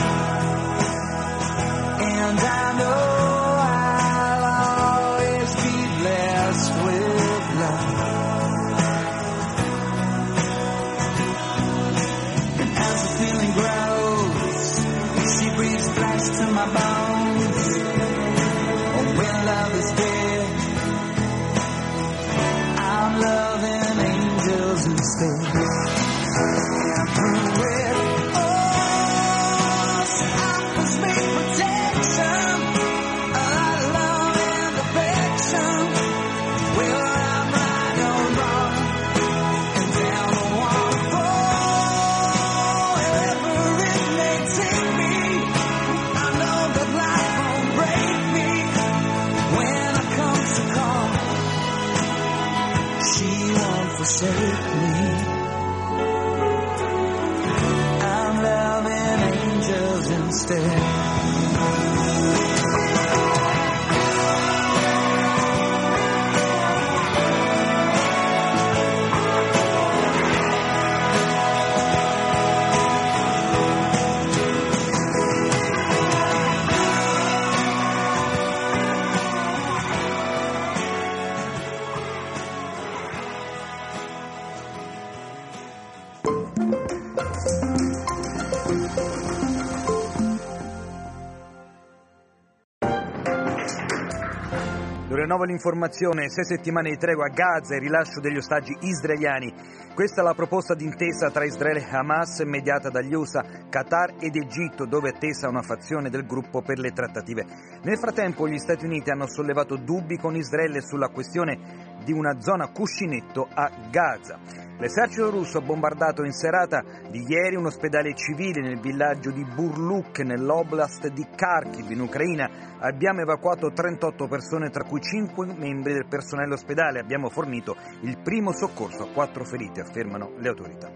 Nuova 95.39 95.53
l'informazione, 95.53 96.29
sei 96.29 96.43
settimane 96.43 96.89
di 96.89 96.97
tregua 96.97 97.27
a 97.27 97.29
Gaza 97.29 97.73
e 97.73 97.79
rilascio 97.79 98.19
degli 98.19 98.35
ostaggi 98.35 98.75
israeliani. 98.81 99.53
Questa 99.95 100.19
è 100.19 100.23
la 100.25 100.33
proposta 100.33 100.75
d'intesa 100.75 101.31
tra 101.31 101.45
Israele 101.45 101.79
e 101.79 101.87
Hamas 101.89 102.41
mediata 102.41 102.89
dagli 102.89 103.13
USA, 103.13 103.45
Qatar 103.69 104.15
ed 104.19 104.35
Egitto, 104.35 104.85
dove 104.85 105.11
è 105.11 105.15
attesa 105.15 105.47
una 105.47 105.61
fazione 105.61 106.09
del 106.09 106.25
gruppo 106.25 106.61
per 106.61 106.77
le 106.77 106.91
trattative. 106.91 107.45
Nel 107.83 107.97
frattempo 107.97 108.49
gli 108.49 108.57
Stati 108.57 108.83
Uniti 108.83 109.11
hanno 109.11 109.29
sollevato 109.29 109.77
dubbi 109.77 110.17
con 110.17 110.35
Israele 110.35 110.81
sulla 110.81 111.07
questione 111.07 111.97
di 112.03 112.11
una 112.11 112.41
zona 112.41 112.67
cuscinetto 112.67 113.47
a 113.49 113.71
Gaza. 113.89 114.68
L'esercito 114.79 115.29
russo 115.29 115.57
ha 115.57 115.61
bombardato 115.61 116.23
in 116.23 116.31
serata 116.31 116.81
di 117.09 117.25
ieri 117.27 117.57
un 117.57 117.65
ospedale 117.65 118.15
civile 118.15 118.61
nel 118.61 118.79
villaggio 118.79 119.29
di 119.29 119.43
Burluk 119.43 120.19
nell'oblast 120.19 121.09
di 121.09 121.27
Kharkiv 121.35 121.91
in 121.91 121.99
Ucraina. 121.99 122.77
Abbiamo 122.79 123.19
evacuato 123.19 123.73
38 123.73 124.27
persone 124.27 124.69
tra 124.69 124.85
cui 124.85 125.01
5 125.01 125.53
membri 125.53 125.91
del 125.91 126.07
personale 126.07 126.53
ospedale. 126.53 127.01
Abbiamo 127.01 127.27
fornito 127.27 127.75
il 128.03 128.19
primo 128.23 128.53
soccorso 128.53 129.03
a 129.03 129.11
4 129.11 129.43
feriti, 129.43 129.81
affermano 129.81 130.31
le 130.37 130.47
autorità. 130.47 130.89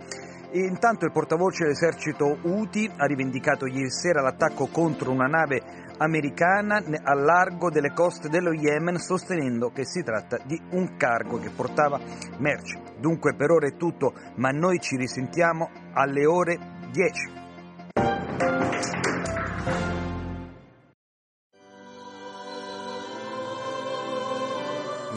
E 0.49 0.59
intanto 0.59 1.03
il 1.03 1.11
portavoce 1.11 1.63
dell'esercito 1.63 2.37
Houthi 2.43 2.89
ha 2.95 3.05
rivendicato 3.05 3.65
ieri 3.65 3.91
sera 3.91 4.21
l'attacco 4.21 4.67
contro 4.67 5.11
una 5.11 5.25
nave 5.25 5.61
americana 6.03 6.83
a 7.03 7.13
largo 7.13 7.69
delle 7.69 7.93
coste 7.93 8.27
dello 8.27 8.51
Yemen 8.51 8.97
sostenendo 8.97 9.71
che 9.71 9.85
si 9.85 10.03
tratta 10.03 10.37
di 10.43 10.61
un 10.71 10.97
cargo 10.97 11.39
che 11.39 11.49
portava 11.49 11.99
merci. 12.39 12.77
Dunque 12.99 13.35
per 13.35 13.51
ora 13.51 13.67
è 13.67 13.77
tutto, 13.77 14.13
ma 14.35 14.49
noi 14.49 14.79
ci 14.79 14.97
risentiamo 14.97 15.69
alle 15.93 16.25
ore 16.25 16.57
10. 16.91 17.41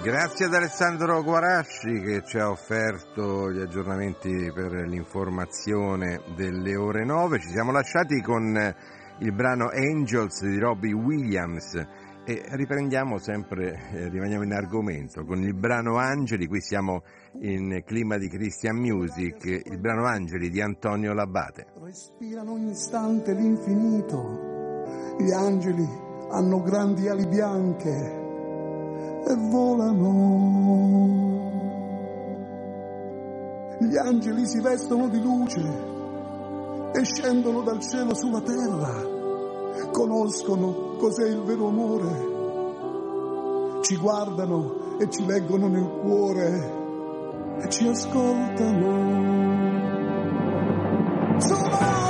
Grazie 0.03 0.47
ad 0.47 0.55
Alessandro 0.55 1.21
Guarasci 1.25 2.01
che 2.01 2.23
ci 2.25 2.39
ha 2.39 2.49
offerto 2.49 3.51
gli 3.51 3.61
aggiornamenti 3.61 4.53
per 4.55 4.71
l'informazione 4.87 6.21
delle 6.37 6.77
ore 6.77 7.05
9. 7.05 7.41
Ci 7.41 7.49
siamo 7.49 7.73
lasciati 7.73 8.21
con 8.23 8.55
il 9.19 9.33
brano 9.33 9.71
Angels 9.73 10.43
di 10.43 10.59
Robbie 10.59 10.93
Williams 10.93 11.75
e 12.29 12.45
riprendiamo 12.51 13.19
sempre, 13.19 13.89
eh, 13.93 14.09
rimaniamo 14.09 14.43
in 14.43 14.53
argomento, 14.53 15.25
con 15.25 15.41
il 15.43 15.55
brano 15.55 15.97
Angeli, 15.97 16.47
qui 16.47 16.61
siamo 16.61 17.03
in 17.41 17.83
clima 17.85 18.19
di 18.19 18.29
Christian 18.29 18.77
Music, 18.77 19.45
il 19.45 19.79
brano 19.79 20.07
Angeli 20.07 20.51
di 20.51 20.61
Antonio 20.61 21.15
Labate. 21.15 21.67
Respirano 21.81 22.53
ogni 22.53 22.73
istante 22.73 23.33
l'infinito, 23.33 25.15
gli 25.19 25.31
angeli 25.31 25.89
hanno 26.31 26.61
grandi 26.63 27.09
ali 27.09 27.27
bianche 27.27 27.91
e 29.25 29.35
volano. 29.49 30.35
Gli 33.79 33.97
angeli 33.97 34.47
si 34.47 34.61
vestono 34.61 35.09
di 35.09 35.21
luce 35.23 35.95
e 36.97 37.05
scendono 37.05 37.61
dal 37.61 37.79
cielo 37.81 38.15
sulla 38.15 38.41
terra 38.41 39.15
conoscono 39.93 40.97
cos'è 40.97 41.29
il 41.29 41.43
vero 41.43 41.69
amore, 41.69 42.35
ci 43.83 43.97
guardano 43.97 44.97
e 44.99 45.11
ci 45.11 45.27
leggono 45.27 45.69
nel 45.69 45.87
cuore 46.01 46.73
e 47.61 47.69
ci 47.69 47.87
ascoltano. 47.87 49.15
Sono 51.39 52.06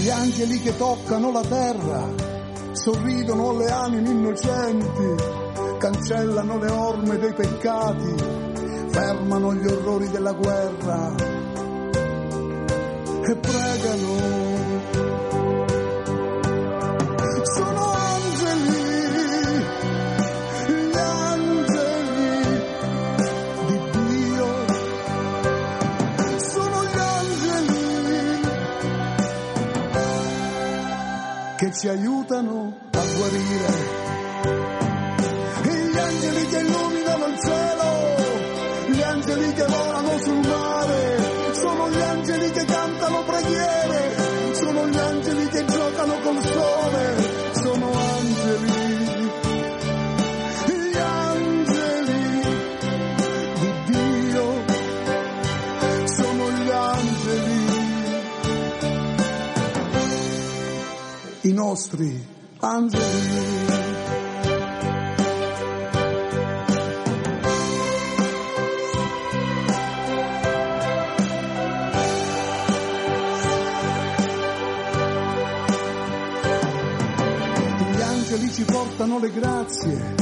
Gli 0.00 0.10
angeli 0.10 0.60
che 0.60 0.76
toccano 0.76 1.32
la 1.32 1.42
terra, 1.42 2.08
sorridono 2.72 3.50
alle 3.50 3.66
anime 3.66 4.10
innocenti, 4.10 5.14
cancellano 5.78 6.56
le 6.58 6.70
orme 6.70 7.18
dei 7.18 7.32
peccati, 7.34 8.14
fermano 8.90 9.54
gli 9.54 9.66
orrori 9.66 10.08
della 10.08 10.32
guerra 10.32 11.14
e 13.22 13.36
pregano. 13.36 13.67
Ci 31.78 31.86
aiutano 31.88 32.76
a 32.90 33.04
guarire. 33.14 33.87
Nostri 61.68 62.26
angeli. 62.60 63.04
Angeli 78.00 78.52
ci 78.52 78.64
portano 78.64 79.18
le 79.18 79.30
grazie 79.30 80.14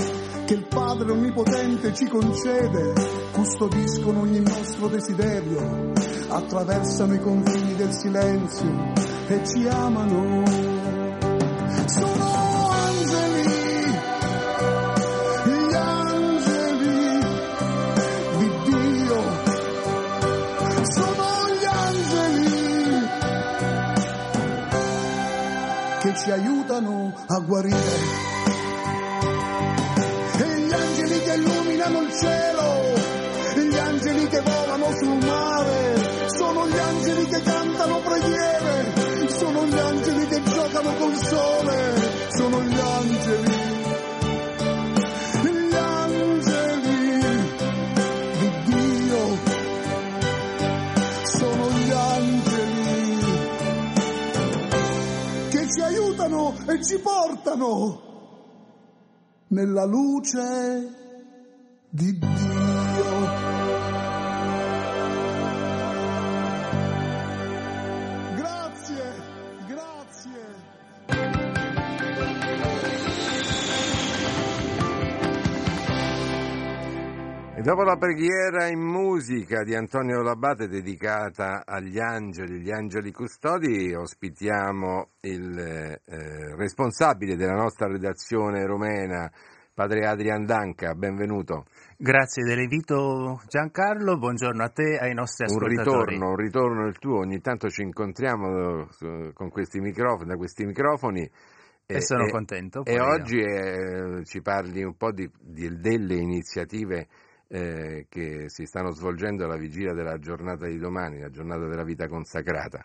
che 0.47 0.55
il 0.55 0.67
Padre 0.67 1.13
Onnipotente 1.13 1.95
ci 1.95 2.07
concede, 2.07 2.93
custodiscono 3.31 4.21
ogni 4.21 4.41
nostro 4.41 4.89
desiderio, 4.89 5.93
attraversano 6.29 7.15
i 7.15 7.21
confini 7.21 7.75
del 7.77 7.93
silenzio 7.93 8.93
e 9.29 9.47
ci 9.47 9.69
amano. 9.69 10.76
A 27.37 27.41
guarire. 27.41 27.77
E 30.39 30.61
gli 30.61 30.73
angeli 30.73 31.21
che 31.21 31.35
illuminano 31.35 32.01
il 32.01 32.13
cielo, 32.15 32.95
gli 33.57 33.77
angeli 33.77 34.27
che 34.29 34.41
volano 34.41 34.91
sul 34.97 35.25
mare, 35.25 35.36
ci 56.87 57.01
portano 57.01 58.01
nella 59.49 59.85
luce 59.85 60.89
di 61.91 62.17
Dio. 62.17 62.36
Dopo 77.67 77.83
la 77.83 77.97
preghiera 77.97 78.69
in 78.69 78.79
musica 78.79 79.65
di 79.65 79.75
Antonio 79.75 80.23
Labate 80.23 80.69
dedicata 80.69 81.65
agli 81.67 81.99
angeli, 81.99 82.61
gli 82.61 82.71
angeli 82.71 83.11
custodi, 83.11 83.93
ospitiamo 83.93 85.09
il 85.23 85.59
eh, 85.59 86.55
responsabile 86.55 87.35
della 87.35 87.57
nostra 87.57 87.89
redazione 87.89 88.65
romena, 88.65 89.29
padre 89.75 90.07
Adrian 90.07 90.45
Danca, 90.45 90.95
benvenuto. 90.95 91.65
Grazie 91.99 92.45
dell'invito 92.45 93.41
Giancarlo, 93.49 94.17
buongiorno 94.17 94.63
a 94.63 94.69
te 94.69 94.93
e 94.93 94.99
ai 94.99 95.15
nostri 95.15 95.47
Un 95.49 95.57
ascoltatori. 95.57 96.15
ritorno, 96.15 96.29
un 96.29 96.37
ritorno 96.37 96.87
il 96.87 96.99
tuo, 96.99 97.19
ogni 97.19 97.41
tanto 97.41 97.69
ci 97.69 97.83
incontriamo 97.83 98.83
eh, 98.83 99.33
con 99.35 99.51
questi 99.51 99.81
microfoni, 99.81 100.29
da 100.29 100.37
questi 100.37 100.65
microfoni. 100.65 101.29
E 101.89 102.01
sono 102.01 102.29
contento, 102.29 102.85
E 102.85 103.01
oggi 103.01 103.39
eh, 103.39 104.25
ci 104.25 104.41
parli 104.41 104.85
un 104.85 104.97
po' 104.97 105.11
di, 105.11 105.29
di- 105.41 105.81
delle 105.81 106.15
iniziative 106.15 107.09
eh, 107.49 108.07
che 108.09 108.49
si 108.49 108.65
stanno 108.67 108.91
svolgendo 108.91 109.45
alla 109.45 109.57
vigilia 109.57 109.93
della 109.93 110.19
giornata 110.19 110.67
di 110.67 110.79
domani, 110.79 111.21
la 111.21 111.31
giornata 111.31 111.67
della 111.67 111.85
vita 111.85 112.09
consacrata. 112.09 112.85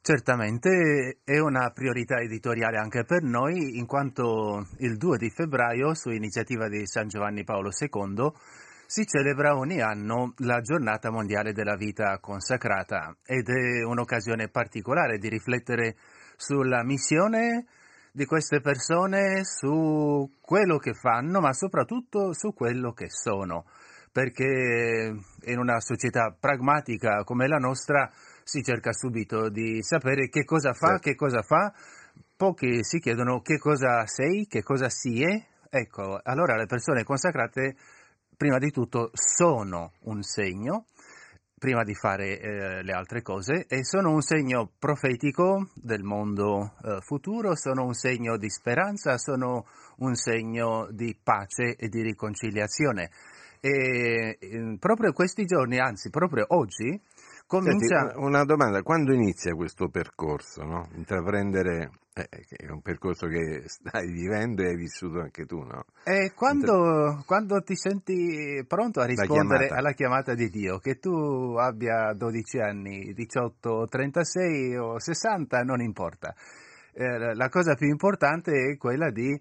Certamente 0.00 1.20
è 1.24 1.38
una 1.38 1.70
priorità 1.70 2.18
editoriale 2.18 2.76
anche 2.76 3.04
per 3.04 3.22
noi, 3.22 3.78
in 3.78 3.86
quanto 3.86 4.66
il 4.80 4.98
2 4.98 5.16
di 5.16 5.30
febbraio, 5.30 5.94
su 5.94 6.10
iniziativa 6.10 6.68
di 6.68 6.86
San 6.86 7.08
Giovanni 7.08 7.42
Paolo 7.42 7.70
II, 7.70 8.30
si 8.86 9.06
celebra 9.06 9.56
ogni 9.56 9.80
anno 9.80 10.34
la 10.38 10.60
giornata 10.60 11.10
mondiale 11.10 11.52
della 11.52 11.74
vita 11.74 12.18
consacrata 12.20 13.16
ed 13.24 13.48
è 13.48 13.82
un'occasione 13.82 14.48
particolare 14.48 15.16
di 15.16 15.30
riflettere 15.30 15.96
sulla 16.36 16.84
missione 16.84 17.64
di 18.12 18.26
queste 18.26 18.60
persone, 18.60 19.42
su 19.42 20.30
quello 20.40 20.76
che 20.76 20.92
fanno, 20.92 21.40
ma 21.40 21.52
soprattutto 21.52 22.32
su 22.32 22.52
quello 22.52 22.92
che 22.92 23.06
sono, 23.08 23.64
perché 24.14 25.12
in 25.46 25.58
una 25.58 25.80
società 25.80 26.32
pragmatica 26.38 27.24
come 27.24 27.48
la 27.48 27.56
nostra 27.56 28.08
si 28.44 28.62
cerca 28.62 28.92
subito 28.92 29.48
di 29.48 29.82
sapere 29.82 30.28
che 30.28 30.44
cosa 30.44 30.72
fa, 30.72 31.00
Certo. 31.00 31.02
che 31.02 31.14
cosa 31.16 31.42
fa, 31.42 31.74
pochi 32.36 32.84
si 32.84 33.00
chiedono 33.00 33.40
che 33.40 33.58
cosa 33.58 34.06
sei, 34.06 34.46
che 34.46 34.62
cosa 34.62 34.88
si 34.88 35.20
è. 35.20 35.44
Ecco, 35.68 36.20
allora 36.22 36.54
le 36.54 36.66
persone 36.66 37.02
consacrate 37.02 37.74
prima 38.36 38.58
di 38.58 38.70
tutto 38.70 39.10
sono 39.14 39.94
un 40.02 40.22
segno, 40.22 40.84
prima 41.58 41.82
di 41.82 41.94
fare 41.96 42.38
eh, 42.38 42.82
le 42.84 42.92
altre 42.92 43.20
cose, 43.20 43.66
e 43.66 43.84
sono 43.84 44.12
un 44.12 44.20
segno 44.20 44.70
profetico 44.78 45.70
del 45.74 46.04
mondo 46.04 46.74
eh, 46.84 47.00
futuro, 47.00 47.56
sono 47.56 47.84
un 47.84 47.94
segno 47.94 48.36
di 48.36 48.48
speranza, 48.48 49.18
sono 49.18 49.66
un 49.96 50.14
segno 50.14 50.86
di 50.92 51.18
pace 51.20 51.74
e 51.74 51.88
di 51.88 52.00
riconciliazione. 52.00 53.10
E 53.64 54.36
eh, 54.38 54.76
proprio 54.78 55.14
questi 55.14 55.46
giorni, 55.46 55.78
anzi 55.78 56.10
proprio 56.10 56.44
oggi, 56.48 57.00
comincia... 57.46 58.10
Senti, 58.10 58.18
una 58.18 58.44
domanda, 58.44 58.82
quando 58.82 59.14
inizia 59.14 59.54
questo 59.54 59.88
percorso? 59.88 60.64
No? 60.64 60.90
Intraprendere, 60.96 61.92
eh, 62.12 62.28
che 62.28 62.56
è 62.56 62.70
un 62.70 62.82
percorso 62.82 63.26
che 63.26 63.62
stai 63.64 64.12
vivendo 64.12 64.60
e 64.60 64.66
hai 64.66 64.76
vissuto 64.76 65.20
anche 65.20 65.46
tu, 65.46 65.60
no? 65.62 65.86
E 66.04 66.32
quando, 66.34 67.22
quando 67.24 67.62
ti 67.62 67.74
senti 67.74 68.62
pronto 68.68 69.00
a 69.00 69.06
rispondere 69.06 69.68
chiamata. 69.68 69.76
alla 69.76 69.92
chiamata 69.92 70.34
di 70.34 70.50
Dio, 70.50 70.76
che 70.76 70.98
tu 70.98 71.54
abbia 71.56 72.12
12 72.12 72.58
anni, 72.58 73.14
18, 73.14 73.86
36 73.88 74.76
o 74.76 75.00
60, 75.00 75.60
non 75.60 75.80
importa. 75.80 76.34
Eh, 76.92 77.34
la 77.34 77.48
cosa 77.48 77.74
più 77.76 77.88
importante 77.88 78.52
è 78.52 78.76
quella 78.76 79.10
di 79.10 79.40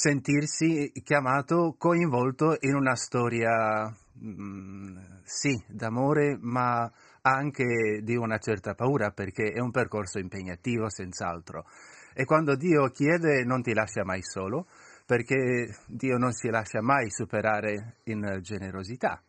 sentirsi 0.00 0.90
chiamato, 1.04 1.74
coinvolto 1.76 2.56
in 2.60 2.74
una 2.74 2.96
storia, 2.96 3.94
mm, 4.24 4.96
sì, 5.24 5.62
d'amore, 5.68 6.38
ma 6.40 6.90
anche 7.20 8.00
di 8.02 8.16
una 8.16 8.38
certa 8.38 8.72
paura, 8.72 9.10
perché 9.10 9.50
è 9.50 9.60
un 9.60 9.70
percorso 9.70 10.18
impegnativo, 10.18 10.88
senz'altro. 10.88 11.66
E 12.14 12.24
quando 12.24 12.56
Dio 12.56 12.88
chiede 12.88 13.44
non 13.44 13.60
ti 13.60 13.74
lascia 13.74 14.02
mai 14.02 14.22
solo, 14.22 14.68
perché 15.04 15.76
Dio 15.86 16.16
non 16.16 16.32
si 16.32 16.48
lascia 16.48 16.80
mai 16.80 17.10
superare 17.10 17.96
in 18.04 18.38
generosità. 18.40 19.22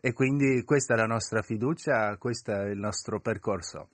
E 0.00 0.12
quindi 0.12 0.64
questa 0.64 0.94
è 0.94 0.96
la 0.96 1.06
nostra 1.06 1.40
fiducia, 1.42 2.16
questo 2.16 2.50
è 2.50 2.64
il 2.70 2.78
nostro 2.78 3.20
percorso. 3.20 3.90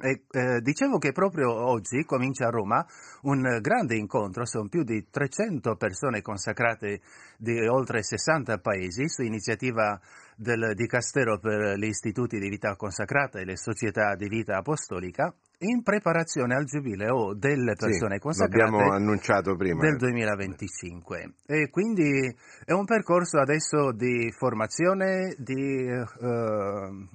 E, 0.00 0.22
eh, 0.30 0.60
dicevo 0.60 0.98
che 0.98 1.10
proprio 1.10 1.52
oggi 1.52 2.04
comincia 2.04 2.46
a 2.46 2.50
Roma 2.50 2.86
un 3.22 3.58
grande 3.60 3.96
incontro, 3.96 4.46
sono 4.46 4.68
più 4.68 4.84
di 4.84 5.08
300 5.10 5.74
persone 5.74 6.22
consacrate 6.22 7.00
di 7.36 7.66
oltre 7.66 8.04
60 8.04 8.58
paesi 8.58 9.08
su 9.08 9.22
iniziativa 9.22 10.00
del 10.36 10.74
Dicastero 10.76 11.40
per 11.40 11.76
gli 11.76 11.86
istituti 11.86 12.38
di 12.38 12.48
vita 12.48 12.76
consacrata 12.76 13.40
e 13.40 13.44
le 13.44 13.56
società 13.56 14.14
di 14.14 14.28
vita 14.28 14.58
apostolica 14.58 15.34
in 15.60 15.82
preparazione 15.82 16.54
al 16.54 16.64
giubileo 16.64 17.34
delle 17.34 17.74
persone 17.74 18.14
Sì, 18.14 18.20
consacrate 18.20 18.70
prima. 19.56 19.80
del 19.80 19.96
2025 19.96 21.32
e 21.46 21.68
quindi 21.70 22.08
è 22.64 22.70
un 22.70 22.84
percorso 22.84 23.40
adesso 23.40 23.90
di 23.90 24.30
formazione, 24.30 25.34
di 25.38 25.88
eh, 25.88 26.04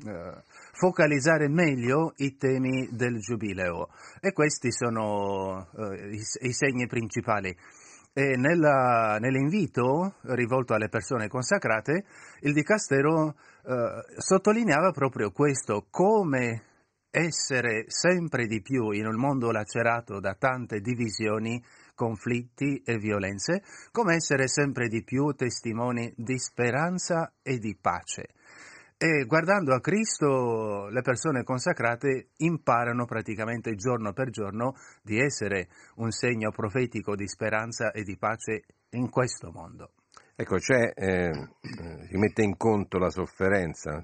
eh, 0.05 0.43
focalizzare 0.73 1.47
meglio 1.47 2.13
i 2.17 2.35
temi 2.35 2.89
del 2.91 3.19
giubileo 3.19 3.89
e 4.19 4.33
questi 4.33 4.71
sono 4.71 5.69
eh, 5.77 6.15
i, 6.15 6.21
i 6.47 6.53
segni 6.53 6.87
principali. 6.87 7.55
E 8.15 8.35
nella- 8.37 9.17
nell'invito 9.19 10.15
rivolto 10.21 10.73
alle 10.73 10.89
persone 10.89 11.27
consacrate, 11.27 12.05
il 12.41 12.53
Dicastero 12.53 13.35
eh, 13.65 14.03
sottolineava 14.17 14.91
proprio 14.91 15.31
questo, 15.31 15.87
come 15.89 16.63
essere 17.09 17.85
sempre 17.87 18.47
di 18.47 18.61
più 18.61 18.89
in 18.89 19.05
un 19.05 19.15
mondo 19.15 19.51
lacerato 19.51 20.19
da 20.19 20.33
tante 20.33 20.79
divisioni, 20.79 21.63
conflitti 21.95 22.81
e 22.83 22.97
violenze, 22.97 23.61
come 23.91 24.15
essere 24.15 24.47
sempre 24.47 24.87
di 24.87 25.03
più 25.03 25.31
testimoni 25.33 26.11
di 26.17 26.39
speranza 26.39 27.31
e 27.43 27.59
di 27.59 27.77
pace. 27.79 28.29
E 29.03 29.25
guardando 29.25 29.75
a 29.75 29.81
Cristo 29.81 30.87
le 30.87 31.01
persone 31.01 31.43
consacrate 31.43 32.29
imparano 32.37 33.03
praticamente 33.03 33.75
giorno 33.75 34.13
per 34.13 34.29
giorno 34.29 34.75
di 35.01 35.19
essere 35.19 35.67
un 35.95 36.09
segno 36.11 36.51
profetico 36.51 37.13
di 37.13 37.27
speranza 37.27 37.91
e 37.91 38.03
di 38.03 38.15
pace 38.15 38.63
in 38.91 39.09
questo 39.09 39.51
mondo. 39.51 39.89
Ecco, 40.37 40.55
c'è, 40.55 40.93
eh, 40.95 41.31
si 42.07 42.15
mette 42.15 42.43
in 42.43 42.55
conto 42.55 42.97
la 42.97 43.09
sofferenza, 43.09 44.01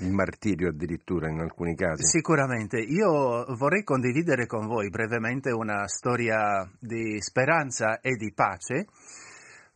il 0.00 0.12
martirio 0.12 0.68
addirittura 0.68 1.30
in 1.30 1.40
alcuni 1.40 1.74
casi. 1.74 2.04
Sicuramente, 2.04 2.80
io 2.80 3.46
vorrei 3.56 3.82
condividere 3.82 4.44
con 4.44 4.66
voi 4.66 4.90
brevemente 4.90 5.52
una 5.52 5.88
storia 5.88 6.70
di 6.78 7.18
speranza 7.22 8.00
e 8.00 8.14
di 8.16 8.30
pace 8.34 8.88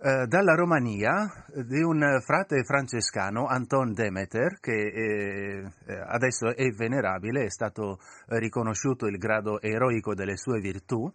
eh, 0.04 0.26
dalla 0.26 0.56
Romania 0.56 1.32
di 1.54 1.80
un 1.80 2.20
frate 2.24 2.64
francescano, 2.64 3.46
Anton 3.46 3.92
Demeter, 3.92 4.58
che 4.58 4.72
eh, 4.72 5.62
adesso 6.08 6.56
è 6.56 6.68
venerabile, 6.70 7.44
è 7.44 7.50
stato 7.50 8.00
riconosciuto 8.26 9.06
il 9.06 9.16
grado 9.16 9.60
eroico 9.60 10.12
delle 10.14 10.36
sue 10.36 10.58
virtù, 10.58 11.08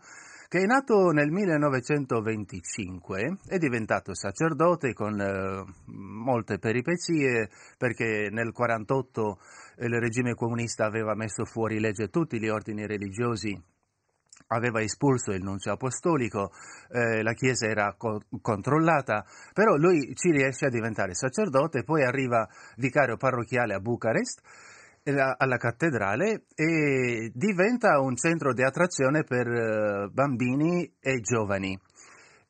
che 0.47 0.59
è 0.59 0.65
nato 0.65 1.09
nel 1.09 1.29
1925, 1.29 3.39
è 3.45 3.57
diventato 3.57 4.15
sacerdote 4.15 4.93
con 4.93 5.19
eh, 5.19 5.65
molte 5.87 6.57
peripezie 6.57 7.49
perché 7.77 8.29
nel 8.31 8.53
1948 8.55 9.39
il 9.79 9.99
regime 9.99 10.33
comunista 10.33 10.85
aveva 10.85 11.13
messo 11.13 11.43
fuori 11.43 11.81
legge 11.81 12.07
tutti 12.07 12.39
gli 12.39 12.47
ordini 12.47 12.87
religiosi 12.87 13.61
aveva 14.47 14.81
espulso 14.81 15.31
il 15.31 15.43
nunzio 15.43 15.73
apostolico, 15.73 16.51
eh, 16.89 17.21
la 17.21 17.33
chiesa 17.33 17.67
era 17.67 17.93
co- 17.97 18.21
controllata, 18.41 19.25
però 19.53 19.75
lui 19.75 20.13
ci 20.15 20.31
riesce 20.31 20.65
a 20.65 20.69
diventare 20.69 21.13
sacerdote, 21.13 21.83
poi 21.83 22.03
arriva 22.03 22.47
vicario 22.77 23.17
parrocchiale 23.17 23.73
a 23.73 23.79
Bucarest, 23.79 24.41
eh, 25.03 25.35
alla 25.37 25.57
cattedrale 25.57 26.43
e 26.53 27.31
diventa 27.33 27.99
un 27.99 28.15
centro 28.15 28.53
di 28.53 28.63
attrazione 28.63 29.23
per 29.23 29.47
eh, 29.47 30.09
bambini 30.11 30.91
e 30.99 31.19
giovani. 31.21 31.79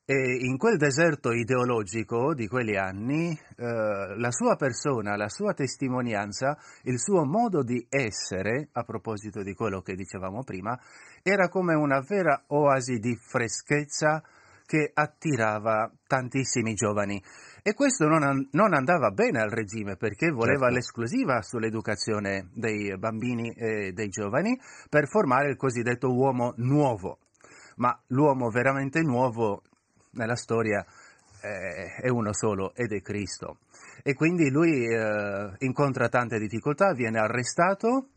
E 0.10 0.38
in 0.40 0.56
quel 0.56 0.78
deserto 0.78 1.34
ideologico 1.34 2.34
di 2.34 2.48
quegli 2.48 2.78
anni, 2.78 3.38
eh, 3.58 4.16
la 4.16 4.32
sua 4.32 4.56
persona, 4.56 5.18
la 5.18 5.28
sua 5.28 5.54
testimonianza, 5.54 6.58
il 6.84 6.98
suo 6.98 7.26
modo 7.26 7.62
di 7.62 7.86
essere, 7.90 8.70
a 8.72 8.84
proposito 8.84 9.44
di 9.44 9.54
quello 9.54 9.82
che 9.82 9.96
dicevamo 9.96 10.46
prima, 10.46 10.80
era 11.22 11.50
come 11.50 11.74
una 11.74 12.00
vera 12.08 12.42
oasi 12.48 13.00
di 13.00 13.18
freschezza 13.18 14.24
che 14.66 14.92
attirava 14.94 15.92
tantissimi 16.08 16.74
giovani. 16.74 17.22
E 17.62 17.74
questo 17.74 18.08
non, 18.08 18.48
non 18.52 18.74
andava 18.74 19.12
bene 19.12 19.42
al 19.42 19.50
regime 19.50 19.98
perché 19.98 20.30
voleva 20.30 20.68
certo. 20.68 20.76
l'esclusiva 20.76 21.42
sull'educazione 21.42 22.48
dei 22.54 22.98
bambini 22.98 23.52
e 23.52 23.92
dei 23.92 24.08
giovani 24.08 24.58
per 24.90 25.10
formare 25.10 25.50
il 25.50 25.58
cosiddetto 25.58 26.14
uomo 26.14 26.54
nuovo. 26.60 27.18
Ma 27.76 27.94
l'uomo 28.08 28.50
veramente 28.50 29.02
nuovo 29.02 29.64
nella 30.18 30.36
storia 30.36 30.86
eh, 31.42 32.02
è 32.02 32.10
uno 32.10 32.34
solo 32.34 32.74
ed 32.76 32.92
è 32.92 33.02
Cristo. 33.02 33.60
E 34.04 34.14
quindi 34.14 34.50
lui 34.50 34.86
eh, 34.86 35.52
incontra 35.60 36.10
tante 36.10 36.38
difficoltà, 36.40 36.94
viene 36.94 37.20
arrestato 37.20 38.10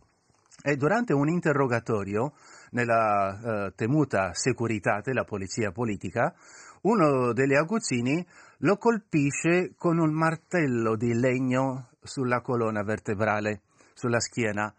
e 0.62 0.76
durante 0.76 1.12
un 1.12 1.28
interrogatorio 1.28 2.34
nella 2.70 3.66
eh, 3.66 3.72
temuta 3.74 4.34
Securitate, 4.34 5.12
la 5.12 5.24
polizia 5.24 5.72
politica, 5.72 6.34
uno 6.82 7.32
degli 7.32 7.54
aguzzini 7.54 8.26
lo 8.58 8.76
colpisce 8.76 9.72
con 9.76 9.98
un 9.98 10.12
martello 10.12 10.96
di 10.96 11.14
legno 11.14 11.90
sulla 12.02 12.40
colonna 12.40 12.82
vertebrale, 12.82 13.62
sulla 13.94 14.20
schiena. 14.20 14.72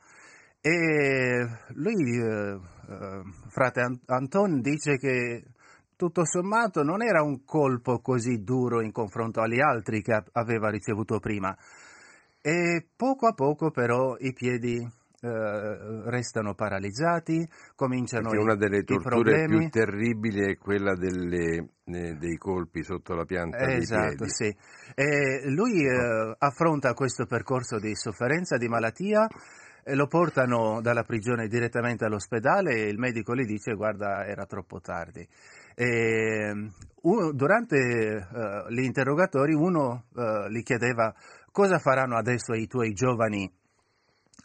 E 0.62 1.48
lui, 1.70 1.94
eh, 1.94 2.60
eh, 2.90 3.22
frate 3.50 4.00
Anton, 4.06 4.62
dice 4.62 4.98
che 4.98 5.44
tutto 6.02 6.26
sommato 6.26 6.82
non 6.82 7.04
era 7.04 7.22
un 7.22 7.46
colpo 7.46 8.00
così 8.00 8.42
duro 8.42 8.82
in 8.82 8.92
confronto 8.92 9.40
agli 9.40 9.62
altri 9.62 10.02
che 10.02 10.20
aveva 10.32 10.72
ricevuto 10.72 11.20
prima. 11.20 11.56
E 12.42 12.88
poco 12.96 13.28
a 13.28 13.34
poco 13.34 13.70
però 13.70 14.16
i 14.18 14.34
piedi 14.34 14.78
eh, 14.78 16.10
restano 16.10 16.56
paralizzati, 16.56 17.48
cominciano 17.76 18.30
Perché 18.30 18.40
i, 18.40 18.44
una 18.44 18.56
delle 18.56 18.84
torture 18.84 19.46
più 19.46 19.70
terribili 19.70 20.54
è 20.54 20.58
quella 20.58 20.96
delle, 20.96 21.70
eh, 21.84 22.16
dei 22.16 22.38
colpi 22.38 22.82
sotto 22.82 23.14
la 23.14 23.26
pianta 23.26 23.60
esatto, 23.72 24.28
sì. 24.28 24.52
E 24.96 25.52
lui 25.52 25.86
eh, 25.86 26.36
affronta 26.36 26.96
questo 26.96 27.28
percorso 27.28 27.78
di 27.78 27.96
sofferenza, 27.96 28.58
di 28.58 28.68
malattia, 28.68 29.28
lo 29.84 30.08
portano 30.08 30.80
dalla 30.82 31.04
prigione 31.04 31.48
direttamente 31.48 32.06
all'ospedale 32.06 32.74
e 32.74 32.88
il 32.88 32.98
medico 32.98 33.36
gli 33.36 33.46
dice 33.46 33.74
guarda 33.74 34.26
era 34.26 34.46
troppo 34.46 34.80
tardi. 34.80 35.28
E, 35.82 36.54
uno, 37.02 37.32
durante 37.34 37.76
uh, 37.76 38.72
gli 38.72 38.84
interrogatori 38.84 39.56
uno 39.56 40.06
uh, 40.14 40.48
gli 40.48 40.62
chiedeva 40.62 41.12
cosa 41.52 41.80
faranno 41.80 42.18
adesso 42.18 42.54
i 42.54 42.68
tuoi 42.68 42.94
giovani, 42.94 43.52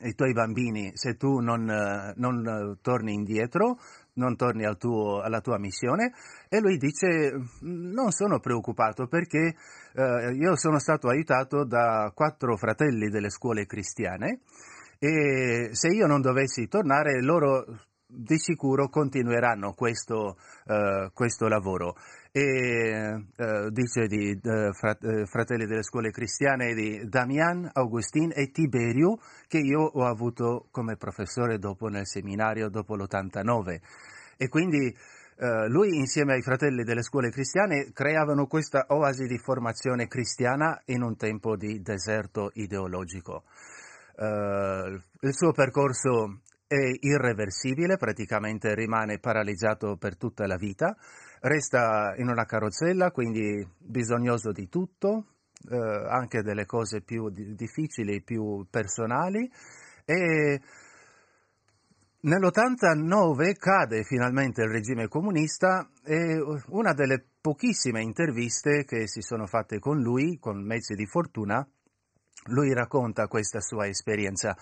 i 0.01 0.15
tuoi 0.15 0.33
bambini 0.33 0.93
se 0.95 1.17
tu 1.17 1.41
non, 1.41 1.69
uh, 1.69 2.19
non 2.19 2.79
torni 2.81 3.13
indietro, 3.13 3.77
non 4.15 4.35
torni 4.35 4.65
al 4.65 4.79
tuo, 4.79 5.21
alla 5.21 5.43
tua 5.43 5.59
missione? 5.59 6.15
E 6.49 6.59
lui 6.59 6.79
dice 6.79 7.33
non 7.61 8.13
sono 8.13 8.41
preoccupato 8.41 9.07
perché 9.07 9.55
io 10.33 10.57
sono 10.57 10.79
stato 10.79 11.09
aiutato 11.09 11.67
da 11.67 12.11
quattro 12.15 12.57
fratelli 12.57 13.11
delle 13.11 13.29
scuole 13.29 13.67
cristiane 13.67 14.41
e 14.99 15.69
se 15.73 15.89
io 15.89 16.07
non 16.07 16.23
dovessi 16.23 16.67
tornare 16.67 17.23
loro 17.23 17.65
di 18.09 18.39
sicuro 18.39 18.89
continueranno 18.89 19.75
questo, 19.75 20.37
uh, 20.67 21.11
questo 21.13 21.49
lavoro. 21.49 21.97
E 22.31 23.13
uh, 23.13 23.71
dice 23.71 24.07
di 24.07 24.39
uh, 24.43 24.73
fratelli 24.73 25.67
delle 25.67 25.83
scuole 25.83 26.11
cristiane 26.11 26.75
di 26.75 27.09
Damian, 27.09 27.69
Augustin 27.73 28.33
e 28.35 28.51
Tiberio, 28.51 29.19
che 29.49 29.59
io 29.59 29.81
ho 29.81 30.07
avuto 30.07 30.69
come 30.71 30.97
professore 30.97 31.59
dopo 31.59 31.89
nel 31.89 32.07
seminario, 32.07 32.69
dopo 32.69 32.95
l'89. 32.95 33.81
E 34.37 34.49
quindi 34.49 34.95
lui 35.69 35.99
insieme 35.99 36.33
ai 36.33 36.41
fratelli 36.41 36.83
delle 36.83 37.03
scuole 37.03 37.29
cristiane 37.29 37.91
creavano 37.93 38.47
questa 38.47 38.87
oasi 38.89 39.27
di 39.27 39.37
formazione 39.37 40.07
cristiana 40.07 40.81
in 40.87 41.03
un 41.03 41.15
tempo 41.15 41.57
di 41.57 41.83
deserto 41.83 42.51
ideologico. 42.55 43.45
il 44.17 45.35
suo 45.35 45.53
percorso 45.53 46.41
è 46.67 46.97
irreversibile, 47.01 47.97
praticamente 47.97 48.75
rimane 48.75 49.19
paralizzato 49.19 49.97
per 49.97 50.17
tutta 50.17 50.47
la 50.47 50.57
vita, 50.57 50.97
resta 51.41 52.15
in 52.17 52.29
una 52.29 52.45
carrozzella, 52.45 53.11
quindi 53.13 53.67
bisognoso 53.79 54.51
di 54.51 54.69
tutto, 54.69 55.27
eh, 55.71 55.77
anche 55.77 56.43
delle 56.43 56.67
cose 56.67 57.03
più 57.03 57.29
difficili, 57.31 58.23
più 58.23 58.67
personali. 58.69 59.51
E 60.05 60.61
nell'89 62.21 63.57
cade 63.57 64.03
finalmente 64.03 64.63
il 64.63 64.71
regime 64.71 65.09
comunista 65.09 65.89
e 66.05 66.39
una 66.69 66.93
delle 66.93 67.25
pochissime 67.41 68.03
interviste 68.03 68.85
che 68.85 69.07
si 69.07 69.21
sono 69.21 69.47
fatte 69.47 69.79
con 69.79 70.01
lui, 70.01 70.39
con 70.39 70.65
mezzi 70.65 70.95
di 70.95 71.07
fortuna, 71.07 71.67
lui 72.47 72.73
racconta 72.73 73.27
questa 73.27 73.61
sua 73.61 73.87
esperienza 73.87 74.57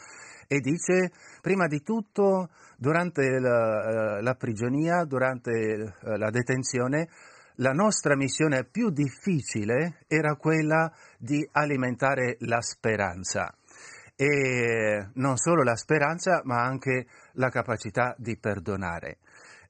e 0.47 0.61
dice, 0.61 1.11
prima 1.41 1.67
di 1.67 1.83
tutto, 1.83 2.51
durante 2.77 3.39
la, 3.39 4.19
eh, 4.19 4.23
la 4.23 4.35
prigionia, 4.35 5.05
durante 5.05 5.51
eh, 5.51 6.19
la 6.19 6.31
detenzione, 6.31 7.09
la 7.59 7.73
nostra 7.73 8.17
missione 8.17 8.65
più 8.65 8.91
difficile 8.91 10.05
era 10.09 10.35
quella 10.35 10.93
di 11.19 11.47
alimentare 11.53 12.37
la 12.41 12.61
speranza. 12.61 13.55
E 14.17 15.09
non 15.15 15.37
solo 15.37 15.63
la 15.63 15.77
speranza, 15.77 16.41
ma 16.45 16.63
anche 16.63 17.07
la 17.35 17.49
capacità 17.49 18.15
di 18.19 18.37
perdonare. 18.39 19.19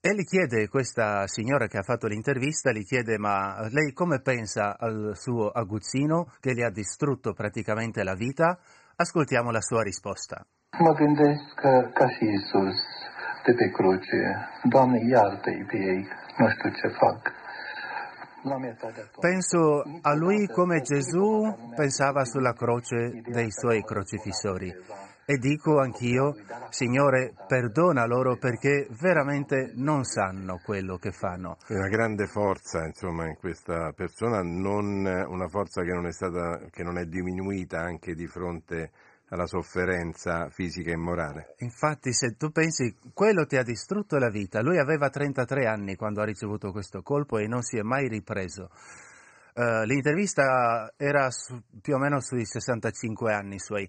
E 0.07 0.15
gli 0.15 0.25
chiede, 0.25 0.69
questa 0.69 1.27
signora 1.27 1.67
che 1.67 1.79
ha 1.79 1.83
fatto 1.83 2.07
l'intervista, 2.07 2.73
gli 2.73 2.85
chiede 2.85 3.17
ma 3.17 3.67
lei 3.71 3.95
come 3.95 4.21
pensa 4.21 4.77
al 4.79 5.13
suo 5.17 5.49
aguzzino 5.49 6.27
che 6.41 6.53
gli 6.53 6.61
ha 6.61 6.69
distrutto 6.69 7.33
praticamente 7.33 8.05
la 8.05 8.13
vita? 8.13 8.59
Ascoltiamo 8.97 9.51
la 9.51 9.63
sua 9.63 9.81
risposta. 9.81 10.45
Mă 10.79 10.93
gândesc 10.93 11.55
că, 11.55 11.91
ca 11.95 12.07
și 12.09 12.25
Isus, 12.37 12.77
de 13.47 13.53
pe 13.55 13.71
cruce, 13.71 14.21
Doamne, 14.65 14.99
iartă-i 15.09 15.65
pe 15.71 15.77
ei, 15.77 16.09
nu 16.39 16.49
știu 16.51 16.71
ce 16.71 16.89
fac. 17.01 17.21
Penso 19.21 19.83
a 20.03 20.15
lui 20.15 20.47
come 20.49 20.81
Gesù 20.83 21.57
pensava 21.75 22.25
sulla 22.25 22.53
croce 22.53 23.23
dei 23.25 23.51
suoi 23.51 23.81
crocifissori. 23.83 24.71
E 25.27 25.39
dico 25.39 25.81
anch'io, 25.81 26.35
Signore, 26.69 27.33
perdona 27.47 28.05
loro 28.05 28.37
perché 28.37 28.87
veramente 29.01 29.73
non 29.75 30.05
sanno 30.05 30.61
quello 30.63 30.99
che 30.99 31.13
fanno. 31.13 31.57
È 31.67 31.73
una 31.75 31.89
grande 31.89 32.27
forza, 32.27 32.85
insomma, 32.85 33.27
in 33.27 33.37
questa 33.37 33.93
persona, 33.93 34.43
non 34.43 35.07
una 35.07 35.49
forza 35.49 35.83
che 35.83 35.93
non 35.93 36.07
è 36.07 36.13
stata, 36.13 36.61
che 36.71 36.83
non 36.83 36.99
è 36.99 37.07
diminuita 37.07 37.81
anche 37.81 38.15
di 38.15 38.27
fronte 38.27 38.91
alla 39.29 39.47
sofferenza 39.47 40.49
fisica 40.51 40.91
e 40.91 40.97
morale. 40.97 41.55
Infatti, 41.59 42.13
se 42.13 42.37
tu 42.37 42.51
pensi, 42.51 42.95
quello 43.13 43.47
ti 43.47 43.57
ha 43.57 43.63
distrutto 43.63 44.19
la 44.19 44.29
vita. 44.29 44.61
Lui 44.61 44.79
aveva 44.79 45.09
33 45.09 45.67
anni 45.67 45.97
quando 45.97 46.21
ha 46.21 46.25
ricevuto 46.25 46.71
questo 46.71 47.03
colpo 47.03 47.39
e 47.39 47.47
non 47.47 47.63
si 47.63 47.79
è 47.79 47.83
mai 47.83 48.09
ripreso. 48.09 48.71
Uh, 49.55 49.85
l'intervista 49.85 50.93
era 50.97 51.31
su, 51.31 51.63
più 51.81 51.95
o 51.95 51.99
meno 51.99 52.21
sui 52.21 52.45
65 52.45 53.33
anni 53.33 53.59
suoi 53.61 53.89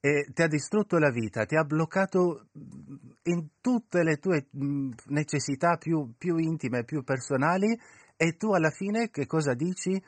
e 0.00 0.26
ti 0.32 0.42
ha 0.42 0.46
distrutto 0.46 0.98
la 0.98 1.10
vita, 1.10 1.44
ti 1.44 1.56
ha 1.56 1.64
bloccato 1.64 2.46
in 3.24 3.48
tutte 3.60 4.02
le 4.02 4.16
tue 4.18 4.46
necessità 5.06 5.76
più, 5.76 6.12
più 6.16 6.36
intime, 6.36 6.84
più 6.84 7.02
personali 7.02 7.78
e 8.16 8.36
tu 8.36 8.52
alla 8.52 8.70
fine 8.70 9.10
che 9.10 9.26
cosa 9.26 9.54
dici? 9.54 10.00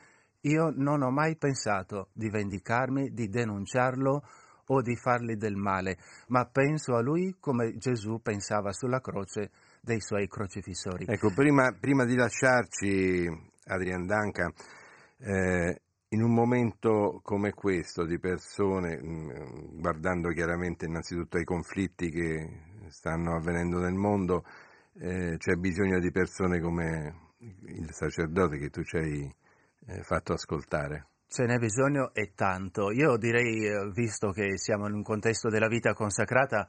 Io 0.45 0.71
non 0.75 1.03
ho 1.03 1.11
mai 1.11 1.37
pensato 1.37 2.09
di 2.13 2.29
vendicarmi, 2.29 3.11
di 3.11 3.27
denunciarlo 3.29 4.23
o 4.65 4.81
di 4.81 4.95
fargli 4.95 5.35
del 5.35 5.55
male, 5.55 5.97
ma 6.27 6.45
penso 6.45 6.95
a 6.95 7.01
lui 7.01 7.35
come 7.39 7.77
Gesù 7.77 8.21
pensava 8.21 8.71
sulla 8.71 9.01
croce 9.01 9.51
dei 9.81 9.99
suoi 9.99 10.27
crocifissori. 10.27 11.05
Ecco, 11.07 11.31
prima, 11.33 11.75
prima 11.79 12.05
di 12.05 12.15
lasciarci, 12.15 13.27
Adrian 13.65 14.05
Danca, 14.05 14.51
eh, 15.19 15.81
in 16.13 16.21
un 16.21 16.33
momento 16.33 17.21
come 17.23 17.53
questo 17.53 18.05
di 18.05 18.19
persone, 18.19 19.01
mh, 19.01 19.79
guardando 19.79 20.29
chiaramente 20.29 20.85
innanzitutto 20.85 21.37
ai 21.37 21.45
conflitti 21.45 22.09
che 22.09 22.49
stanno 22.89 23.35
avvenendo 23.35 23.79
nel 23.79 23.93
mondo, 23.93 24.43
eh, 24.99 25.35
c'è 25.37 25.53
bisogno 25.53 25.99
di 25.99 26.11
persone 26.11 26.59
come 26.59 27.29
il 27.67 27.89
sacerdote 27.91 28.57
che 28.57 28.69
tu 28.69 28.83
ci 28.83 28.97
hai 28.97 29.35
eh, 29.87 30.03
fatto 30.03 30.33
ascoltare. 30.33 31.07
Ce 31.27 31.45
n'è 31.45 31.57
bisogno 31.57 32.13
e 32.13 32.33
tanto. 32.35 32.91
Io 32.91 33.15
direi, 33.15 33.89
visto 33.93 34.31
che 34.31 34.57
siamo 34.57 34.87
in 34.87 34.95
un 34.95 35.03
contesto 35.03 35.47
della 35.47 35.69
vita 35.69 35.93
consacrata, 35.93 36.67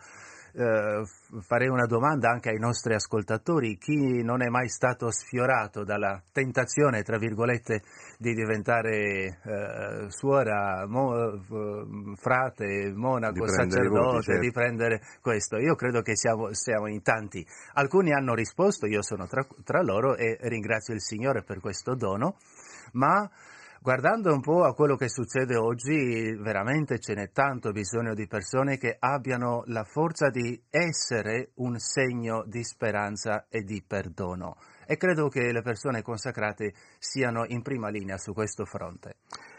eh, 0.55 1.03
farei 1.41 1.69
una 1.69 1.87
domanda 1.87 2.31
anche 2.31 2.51
ai 2.51 2.59
nostri 2.59 2.95
ascoltatori. 2.95 3.79
Chi 3.79 4.23
non 4.23 4.43
è 4.43 4.49
mai 4.49 4.69
stato 4.69 5.11
sfiorato 5.11 5.85
dalla 5.85 6.23
tentazione, 6.33 7.03
tra 7.03 7.19
virgolette, 7.19 7.83
di 8.19 8.35
diventare 8.35 9.41
eh, 9.43 10.07
suora, 10.09 10.87
mo, 10.87 12.15
frate, 12.17 12.93
monaco, 12.95 13.45
di 13.45 13.51
sacerdote, 13.51 14.13
voti, 14.13 14.23
certo. 14.25 14.41
di 14.41 14.51
prendere 14.51 15.01
questo? 15.21 15.57
Io 15.57 15.75
credo 15.75 16.03
che 16.03 16.17
siamo, 16.17 16.53
siamo 16.53 16.87
in 16.87 17.03
tanti. 17.03 17.45
Alcuni 17.75 18.13
hanno 18.13 18.35
risposto, 18.35 18.87
io 18.87 19.03
sono 19.03 19.27
tra, 19.27 19.47
tra 19.65 19.83
loro 19.83 20.17
e 20.17 20.37
ringrazio 20.43 20.95
il 20.95 21.01
Signore 21.01 21.43
per 21.43 21.61
questo 21.61 21.95
dono, 21.95 22.37
ma 22.93 23.29
Guardando 23.83 24.33
un 24.33 24.41
po' 24.41 24.63
a 24.63 24.75
quello 24.75 24.95
che 24.95 25.09
succede 25.09 25.57
oggi, 25.57 26.37
veramente 26.37 27.01
ce 27.01 27.15
n'è 27.15 27.33
tanto 27.33 27.73
bisogno 27.73 28.15
di 28.15 28.29
persone 28.29 28.77
che 28.77 28.95
abbiano 28.97 29.65
la 29.67 29.83
forza 29.83 30.31
di 30.31 30.57
essere 30.71 31.51
un 31.57 31.77
segno 31.81 32.45
di 32.47 32.63
speranza 32.63 33.47
e 33.49 33.63
di 33.63 33.83
perdono. 33.85 34.55
E 34.87 34.97
credo 34.97 35.27
che 35.27 35.51
le 35.51 35.63
persone 35.63 36.01
consacrate 36.01 36.73
siano 37.01 37.45
in 37.49 37.63
prima 37.63 37.89
linea 37.89 38.19
su 38.19 38.33
questo 38.33 38.65
fronte. 38.65 39.17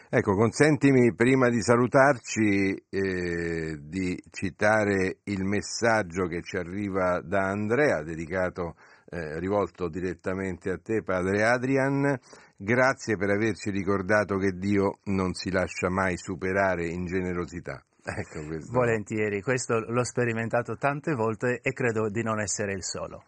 Ecco, 0.08 0.34
consentimi 0.36 1.12
prima 1.14 1.50
di 1.50 1.60
salutarci 1.60 2.82
eh, 2.88 3.76
di 3.78 4.22
citare 4.30 5.18
il 5.24 5.44
messaggio 5.44 6.28
che 6.28 6.40
ci 6.40 6.56
arriva 6.56 7.20
da 7.20 7.48
Andrea, 7.48 8.02
dedicato, 8.02 8.76
eh, 9.10 9.38
rivolto 9.38 9.88
direttamente 9.88 10.70
a 10.70 10.78
te, 10.78 11.02
padre 11.02 11.44
Adrian. 11.44 12.18
Grazie 12.56 13.16
per 13.16 13.30
averci 13.30 13.70
ricordato 13.70 14.36
che 14.36 14.52
Dio 14.52 14.98
non 15.04 15.32
si 15.34 15.50
lascia 15.50 15.90
mai 15.90 16.16
superare 16.16 16.86
in 16.86 17.04
generosità. 17.06 17.82
Ecco 18.06 18.44
questo. 18.46 18.70
Volentieri, 18.70 19.40
questo 19.40 19.78
l'ho 19.78 20.04
sperimentato 20.04 20.76
tante 20.76 21.14
volte 21.14 21.60
e 21.62 21.72
credo 21.72 22.10
di 22.10 22.22
non 22.22 22.38
essere 22.38 22.74
il 22.74 22.84
solo. 22.84 23.24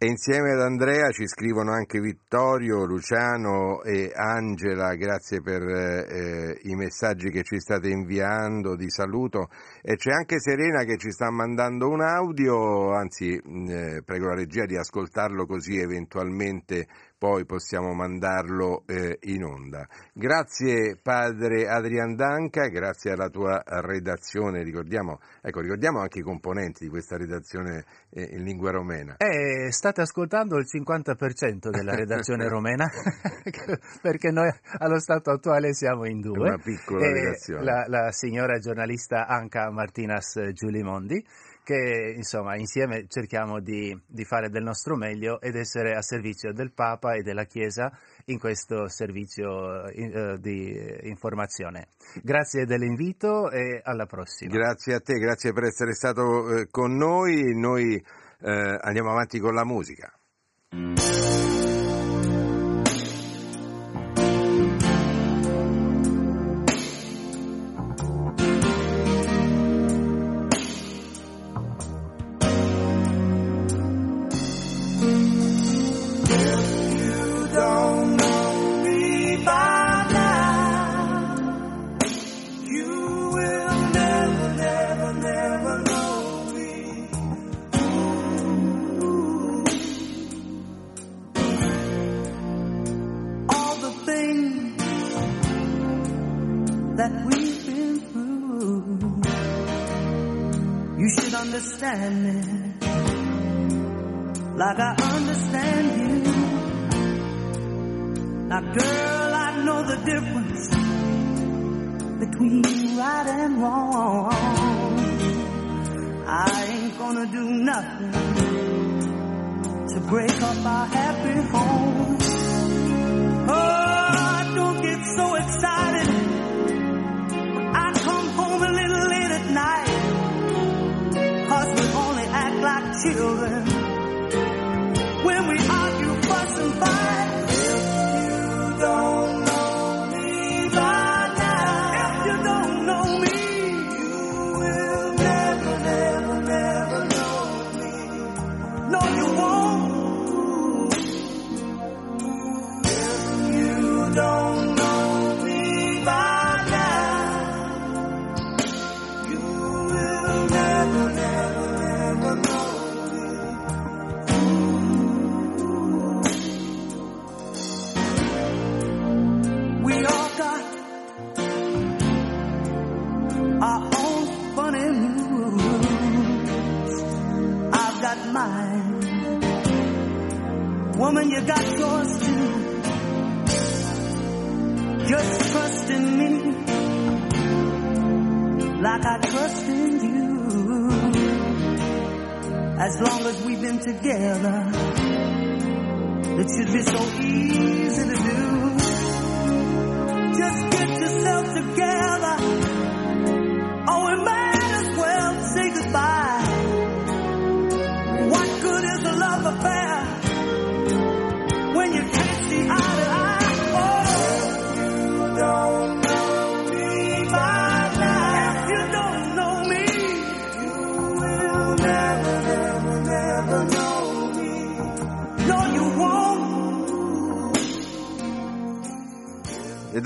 E 0.00 0.06
insieme 0.06 0.52
ad 0.52 0.60
Andrea 0.60 1.10
ci 1.10 1.26
scrivono 1.26 1.72
anche 1.72 1.98
Vittorio, 1.98 2.84
Luciano 2.84 3.82
e 3.82 4.12
Angela, 4.14 4.94
grazie 4.94 5.40
per 5.40 5.60
eh, 5.60 6.56
i 6.62 6.76
messaggi 6.76 7.30
che 7.30 7.42
ci 7.42 7.58
state 7.58 7.88
inviando 7.88 8.76
di 8.76 8.88
saluto. 8.88 9.48
E 9.82 9.96
c'è 9.96 10.12
anche 10.12 10.38
Serena 10.38 10.84
che 10.84 10.98
ci 10.98 11.10
sta 11.10 11.32
mandando 11.32 11.88
un 11.88 12.00
audio, 12.00 12.94
anzi 12.94 13.34
eh, 13.34 14.02
prego 14.04 14.28
la 14.28 14.36
regia 14.36 14.66
di 14.66 14.76
ascoltarlo 14.76 15.46
così 15.46 15.78
eventualmente 15.78 16.86
poi 17.18 17.44
possiamo 17.44 17.92
mandarlo 17.92 18.84
eh, 18.86 19.18
in 19.22 19.42
onda. 19.42 19.86
Grazie 20.12 20.96
padre 21.02 21.66
Adrian 21.68 22.14
Danca, 22.14 22.68
grazie 22.68 23.10
alla 23.10 23.28
tua 23.28 23.60
redazione, 23.66 24.62
ricordiamo, 24.62 25.18
ecco, 25.42 25.60
ricordiamo 25.60 25.98
anche 25.98 26.20
i 26.20 26.22
componenti 26.22 26.84
di 26.84 26.90
questa 26.90 27.16
redazione 27.16 27.84
eh, 28.10 28.22
in 28.30 28.44
lingua 28.44 28.70
romena. 28.70 29.16
Eh, 29.16 29.72
state 29.72 30.00
ascoltando 30.00 30.56
il 30.58 30.66
50% 30.72 31.70
della 31.70 31.96
redazione 31.96 32.46
romena, 32.48 32.86
perché 34.00 34.30
noi 34.30 34.48
allo 34.78 35.00
stato 35.00 35.32
attuale 35.32 35.74
siamo 35.74 36.06
in 36.06 36.20
due. 36.20 36.48
Una 36.48 36.58
piccola 36.58 37.04
redazione. 37.10 37.64
La, 37.64 37.84
la 37.88 38.12
signora 38.12 38.58
giornalista 38.58 39.26
Anca 39.26 39.70
Martinas 39.72 40.40
Giulimondi 40.52 41.24
che 41.68 42.14
insomma 42.16 42.56
insieme 42.56 43.04
cerchiamo 43.08 43.60
di, 43.60 43.94
di, 44.06 44.24
fare 44.24 44.48
del 44.48 44.62
nostro 44.62 44.96
meglio 44.96 45.38
ed 45.38 45.54
essere 45.54 45.94
a 45.94 46.00
servizio 46.00 46.50
del 46.54 46.72
Papa 46.72 47.12
e 47.12 47.20
della 47.20 47.44
Chiesa 47.44 47.92
in 48.26 48.38
questo 48.38 48.88
servizio 48.88 49.86
in, 49.90 50.16
uh, 50.16 50.38
di 50.38 50.74
informazione. 51.02 51.88
Grazie 52.22 52.64
dell'invito 52.64 53.50
e 53.50 53.82
alla 53.84 54.06
prossima. 54.06 54.50
Grazie 54.50 54.94
a 54.94 55.00
te, 55.00 55.18
grazie 55.18 55.52
per 55.52 55.64
essere 55.64 55.92
stato 55.92 56.56
eh, 56.56 56.68
con 56.70 56.96
noi. 56.96 57.54
Noi 57.54 58.02
eh, 58.40 58.78
andiamo 58.80 59.10
avanti 59.10 59.38
con 59.38 59.52
la 59.52 59.66
musica. 59.66 60.10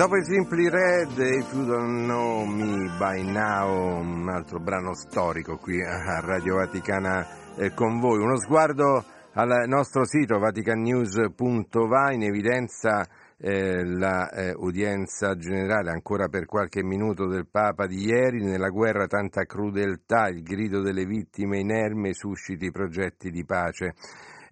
Dopo 0.03 0.16
i 0.16 0.24
Simply 0.24 0.68
Red, 0.68 1.16
If 1.16 1.53
You 1.53 1.64
Don't 1.64 2.07
Know 2.07 2.44
Me 2.44 2.90
By 2.98 3.22
Now, 3.22 4.00
un 4.00 4.28
altro 4.28 4.59
brano 4.59 4.94
storico 4.94 5.59
qui 5.59 5.80
a 5.80 6.18
Radio 6.18 6.57
Vaticana 6.57 7.55
eh, 7.55 7.72
con 7.72 8.00
voi. 8.00 8.18
Uno 8.18 8.36
sguardo 8.36 9.05
al 9.34 9.68
nostro 9.68 10.05
sito 10.05 10.40
vaticannews.va 10.40 12.12
in 12.14 12.24
evidenza 12.24 13.07
eh, 13.38 13.84
l'udienza 13.84 15.37
generale 15.37 15.91
ancora 15.91 16.26
per 16.26 16.46
qualche 16.46 16.83
minuto 16.83 17.29
del 17.29 17.46
Papa 17.49 17.87
di 17.87 18.04
ieri, 18.04 18.42
nella 18.42 18.70
guerra 18.70 19.07
tanta 19.07 19.45
crudeltà, 19.45 20.26
il 20.26 20.42
grido 20.42 20.80
delle 20.80 21.04
vittime 21.04 21.61
inerme 21.61 22.12
susciti 22.12 22.72
progetti 22.72 23.30
di 23.30 23.45
pace. 23.45 23.95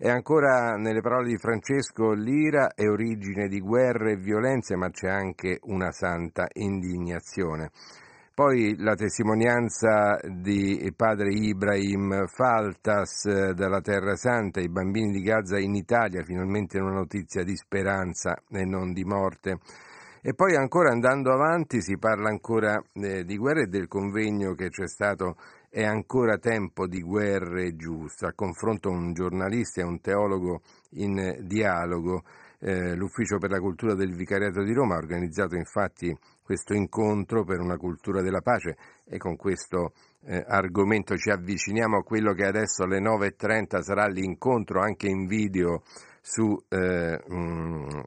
E 0.03 0.09
ancora 0.09 0.77
nelle 0.77 1.03
parole 1.03 1.29
di 1.29 1.37
Francesco, 1.37 2.13
l'ira 2.13 2.73
è 2.75 2.89
origine 2.89 3.49
di 3.49 3.61
guerre 3.61 4.13
e 4.13 4.17
violenze, 4.17 4.75
ma 4.75 4.89
c'è 4.89 5.11
anche 5.11 5.59
una 5.65 5.93
santa 5.93 6.47
indignazione. 6.55 7.71
Poi 8.33 8.77
la 8.79 8.95
testimonianza 8.95 10.19
di 10.27 10.91
padre 10.97 11.35
Ibrahim 11.35 12.25
Faltas 12.29 13.27
eh, 13.27 13.53
dalla 13.53 13.83
Terra 13.83 14.17
Santa, 14.17 14.61
i 14.61 14.71
bambini 14.71 15.13
di 15.13 15.21
Gaza 15.21 15.59
in 15.59 15.75
Italia, 15.75 16.25
finalmente 16.25 16.81
una 16.81 16.95
notizia 16.95 17.45
di 17.45 17.55
speranza 17.55 18.43
e 18.49 18.65
non 18.65 18.95
di 18.95 19.05
morte. 19.05 19.59
E 20.23 20.33
poi 20.33 20.57
ancora 20.57 20.93
andando 20.93 21.31
avanti 21.31 21.83
si 21.83 21.99
parla 21.99 22.31
ancora 22.31 22.83
eh, 22.95 23.25
di 23.25 23.37
guerra 23.37 23.65
e 23.65 23.67
del 23.67 23.87
convegno 23.87 24.55
che 24.55 24.71
c'è 24.71 24.89
stato 24.89 25.37
è 25.71 25.85
ancora 25.85 26.37
tempo 26.37 26.89
di 26.89 27.01
guerre 27.01 27.77
giuste. 27.77 28.27
A 28.27 28.33
confronto 28.35 28.91
un 28.91 29.13
giornalista 29.13 29.81
e 29.81 29.85
un 29.85 30.01
teologo 30.01 30.63
in 30.95 31.39
dialogo, 31.43 32.25
eh, 32.59 32.95
l'Ufficio 32.97 33.39
per 33.39 33.51
la 33.51 33.61
Cultura 33.61 33.95
del 33.95 34.15
Vicariato 34.15 34.63
di 34.63 34.75
Roma 34.75 34.97
ha 34.97 34.99
organizzato 34.99 35.55
infatti 35.55 36.15
questo 36.43 36.75
incontro 36.75 37.45
per 37.45 37.61
una 37.61 37.77
cultura 37.77 38.21
della 38.21 38.41
pace 38.41 38.77
e 39.07 39.17
con 39.17 39.37
questo 39.37 39.93
eh, 40.25 40.45
argomento 40.47 41.17
ci 41.17 41.31
avviciniamo 41.31 41.99
a 41.99 42.03
quello 42.03 42.33
che 42.33 42.45
adesso 42.45 42.83
alle 42.83 43.01
9.30 43.01 43.81
sarà 43.81 44.07
l'incontro 44.09 44.81
anche 44.81 45.07
in 45.07 45.27
video 45.27 45.83
su, 46.21 46.61
eh, 46.69 47.23
mh, 47.25 48.03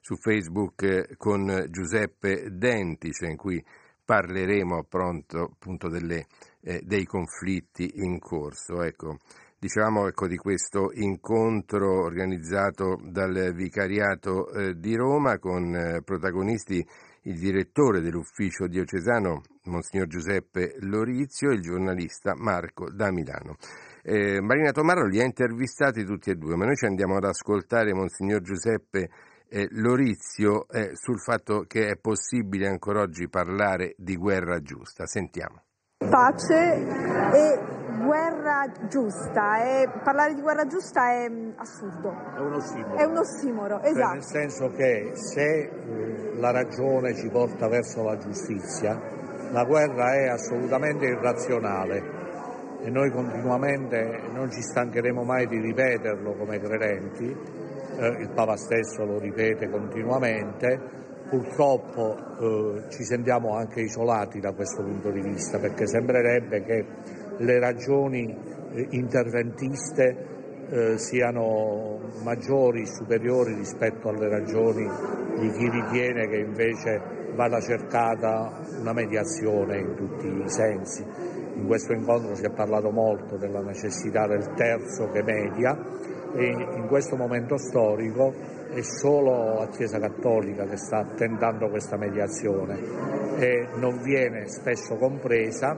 su 0.00 0.16
Facebook 0.16 0.82
eh, 0.82 1.16
con 1.16 1.66
Giuseppe 1.68 2.48
Dentice 2.50 3.26
in 3.26 3.36
cui 3.36 3.62
parleremo 4.04 4.78
appunto, 4.78 5.50
appunto 5.52 5.88
delle, 5.88 6.26
eh, 6.62 6.80
dei 6.82 7.04
conflitti 7.04 7.90
in 7.96 8.18
corso. 8.18 8.82
Ecco, 8.82 9.18
dicevamo 9.58 10.08
ecco, 10.08 10.26
di 10.26 10.36
questo 10.36 10.90
incontro 10.94 12.04
organizzato 12.04 12.98
dal 13.02 13.52
Vicariato 13.54 14.50
eh, 14.50 14.74
di 14.74 14.96
Roma 14.96 15.38
con 15.38 15.74
eh, 15.74 16.02
protagonisti 16.02 16.84
il 17.24 17.38
direttore 17.38 18.00
dell'ufficio 18.00 18.66
diocesano, 18.66 19.42
Monsignor 19.64 20.08
Giuseppe 20.08 20.74
Lorizio, 20.80 21.50
e 21.50 21.54
il 21.54 21.60
giornalista 21.60 22.34
Marco 22.34 22.90
da 22.90 23.12
Milano. 23.12 23.56
Eh, 24.02 24.40
Marina 24.40 24.72
Tomarro 24.72 25.06
li 25.06 25.20
ha 25.20 25.24
intervistati 25.24 26.04
tutti 26.04 26.30
e 26.30 26.34
due, 26.34 26.56
ma 26.56 26.64
noi 26.64 26.74
ci 26.74 26.86
andiamo 26.86 27.16
ad 27.16 27.24
ascoltare 27.24 27.94
Monsignor 27.94 28.40
Giuseppe 28.40 29.08
eh, 29.48 29.68
Lorizio 29.70 30.66
eh, 30.68 30.90
sul 30.94 31.20
fatto 31.20 31.64
che 31.68 31.90
è 31.90 31.96
possibile 31.96 32.66
ancora 32.66 33.02
oggi 33.02 33.28
parlare 33.28 33.94
di 33.96 34.16
guerra 34.16 34.60
giusta. 34.60 35.06
Sentiamo. 35.06 35.62
Pace 36.08 36.86
e 37.32 37.58
guerra 38.04 38.66
giusta. 38.88 39.62
E 39.62 39.88
parlare 40.02 40.34
di 40.34 40.40
guerra 40.40 40.66
giusta 40.66 41.10
è 41.12 41.28
mm, 41.28 41.50
assurdo. 41.56 42.14
È 42.36 42.40
un 42.40 42.54
ossimoro. 42.54 42.96
È 42.96 43.04
un 43.04 43.16
ossimoro, 43.16 43.80
Cioè, 43.80 43.90
esatto. 43.90 44.12
nel 44.12 44.24
senso 44.24 44.70
che 44.72 45.10
se 45.14 45.42
eh, 45.42 46.32
la 46.36 46.50
ragione 46.50 47.14
ci 47.14 47.28
porta 47.28 47.68
verso 47.68 48.02
la 48.02 48.16
giustizia, 48.18 49.00
la 49.50 49.64
guerra 49.64 50.14
è 50.14 50.28
assolutamente 50.28 51.06
irrazionale 51.06 52.20
e 52.82 52.90
noi 52.90 53.10
continuamente 53.10 54.22
non 54.32 54.50
ci 54.50 54.60
stancheremo 54.60 55.22
mai 55.22 55.46
di 55.46 55.60
ripeterlo 55.60 56.34
come 56.34 56.58
credenti, 56.58 57.36
eh, 57.96 58.06
il 58.20 58.30
Papa 58.34 58.56
stesso 58.56 59.04
lo 59.04 59.18
ripete 59.18 59.68
continuamente, 59.70 60.80
purtroppo 61.32 62.14
eh, 62.14 62.90
ci 62.90 63.04
sentiamo 63.04 63.56
anche 63.56 63.80
isolati 63.80 64.38
da 64.38 64.52
questo 64.52 64.82
punto 64.82 65.10
di 65.10 65.22
vista 65.22 65.58
perché 65.58 65.86
sembrerebbe 65.86 66.62
che 66.62 66.84
le 67.38 67.58
ragioni 67.58 68.28
eh, 68.28 68.86
interventiste 68.90 70.28
eh, 70.68 70.98
siano 70.98 72.00
maggiori, 72.22 72.84
superiori 72.84 73.54
rispetto 73.54 74.10
alle 74.10 74.28
ragioni 74.28 74.86
di 75.38 75.50
chi 75.52 75.70
ritiene 75.70 76.28
che 76.28 76.36
invece 76.36 77.00
vada 77.34 77.60
cercata 77.60 78.60
una 78.78 78.92
mediazione 78.92 79.78
in 79.78 79.94
tutti 79.94 80.26
i 80.26 80.48
sensi. 80.50 81.02
In 81.54 81.66
questo 81.66 81.94
incontro 81.94 82.34
si 82.34 82.44
è 82.44 82.50
parlato 82.50 82.90
molto 82.90 83.38
della 83.38 83.62
necessità 83.62 84.26
del 84.26 84.52
terzo 84.54 85.08
che 85.08 85.22
media 85.22 85.78
e 86.34 86.44
in 86.76 86.86
questo 86.88 87.16
momento 87.16 87.56
storico 87.56 88.60
è 88.72 88.80
solo 88.80 89.58
la 89.58 89.68
Chiesa 89.68 89.98
Cattolica 89.98 90.64
che 90.64 90.78
sta 90.78 91.04
tentando 91.14 91.68
questa 91.68 91.98
mediazione 91.98 92.78
e 93.36 93.68
non 93.76 94.00
viene 94.02 94.48
spesso 94.48 94.96
compresa 94.96 95.76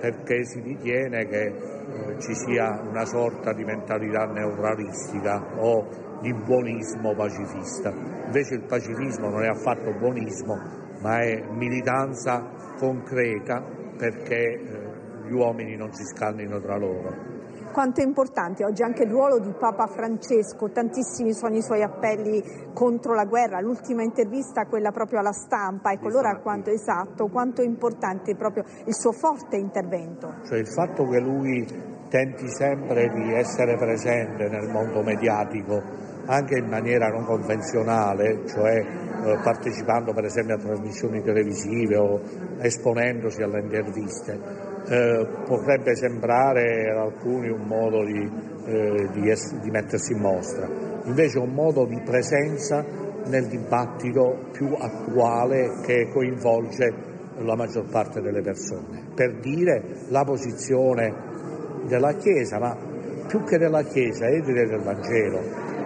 perché 0.00 0.44
si 0.44 0.60
ritiene 0.60 1.26
che 1.26 1.46
eh, 1.46 2.18
ci 2.20 2.34
sia 2.34 2.80
una 2.80 3.04
sorta 3.04 3.52
di 3.52 3.62
mentalità 3.64 4.24
neuralistica 4.24 5.44
o 5.56 6.18
di 6.22 6.32
buonismo 6.32 7.14
pacifista. 7.14 7.90
Invece 7.90 8.54
il 8.54 8.64
pacifismo 8.66 9.28
non 9.28 9.42
è 9.42 9.48
affatto 9.48 9.92
buonismo, 9.92 10.56
ma 11.02 11.18
è 11.18 11.42
militanza 11.50 12.74
concreta 12.78 13.62
perché 13.98 14.36
eh, 14.36 15.28
gli 15.28 15.32
uomini 15.32 15.76
non 15.76 15.92
si 15.92 16.04
scannino 16.04 16.58
tra 16.60 16.78
loro. 16.78 17.39
Quanto 17.72 18.00
è 18.00 18.04
importante 18.04 18.64
oggi 18.64 18.82
anche 18.82 19.04
il 19.04 19.10
ruolo 19.10 19.38
di 19.38 19.52
Papa 19.52 19.86
Francesco, 19.86 20.70
tantissimi 20.70 21.32
sono 21.32 21.56
i 21.56 21.62
suoi 21.62 21.82
appelli 21.82 22.42
contro 22.74 23.14
la 23.14 23.24
guerra, 23.24 23.60
l'ultima 23.60 24.02
intervista 24.02 24.66
quella 24.66 24.90
proprio 24.90 25.20
alla 25.20 25.32
stampa, 25.32 25.92
ecco 25.92 26.08
allora 26.08 26.36
quanto 26.38 26.70
esatto, 26.70 27.28
quanto 27.28 27.62
è 27.62 27.64
importante 27.64 28.34
proprio 28.34 28.64
il 28.86 28.94
suo 28.94 29.12
forte 29.12 29.56
intervento. 29.56 30.34
Cioè 30.46 30.58
il 30.58 30.66
fatto 30.66 31.06
che 31.06 31.20
lui 31.20 31.64
tenti 32.08 32.48
sempre 32.48 33.08
di 33.14 33.32
essere 33.34 33.76
presente 33.76 34.48
nel 34.48 34.68
mondo 34.68 35.00
mediatico 35.02 35.80
anche 36.26 36.58
in 36.58 36.66
maniera 36.66 37.08
non 37.08 37.24
convenzionale, 37.24 38.46
cioè 38.46 38.78
eh, 38.78 39.38
partecipando 39.42 40.12
per 40.12 40.24
esempio 40.24 40.54
a 40.54 40.58
trasmissioni 40.58 41.22
televisive 41.22 41.96
o 41.96 42.20
esponendosi 42.60 43.42
alle 43.42 43.60
interviste, 43.60 44.38
eh, 44.88 45.26
potrebbe 45.46 45.94
sembrare 45.94 46.90
ad 46.90 46.98
alcuni 46.98 47.48
un 47.48 47.62
modo 47.66 48.04
di, 48.04 48.30
eh, 48.66 49.08
di, 49.12 49.30
ess- 49.30 49.58
di 49.60 49.70
mettersi 49.70 50.12
in 50.12 50.20
mostra, 50.20 50.68
invece 51.04 51.38
è 51.38 51.42
un 51.42 51.52
modo 51.52 51.84
di 51.86 52.00
presenza 52.00 52.84
nel 53.26 53.46
dibattito 53.46 54.48
più 54.52 54.74
attuale 54.78 55.80
che 55.82 56.08
coinvolge 56.12 57.08
la 57.38 57.54
maggior 57.54 57.88
parte 57.90 58.20
delle 58.20 58.42
persone, 58.42 59.04
per 59.14 59.38
dire 59.38 59.82
la 60.08 60.24
posizione 60.24 61.14
della 61.86 62.14
Chiesa, 62.14 62.58
ma 62.58 62.76
più 63.26 63.42
che 63.44 63.58
della 63.58 63.82
Chiesa 63.82 64.26
è 64.26 64.40
direi 64.40 64.66
del 64.66 64.82
Vangelo, 64.82 65.40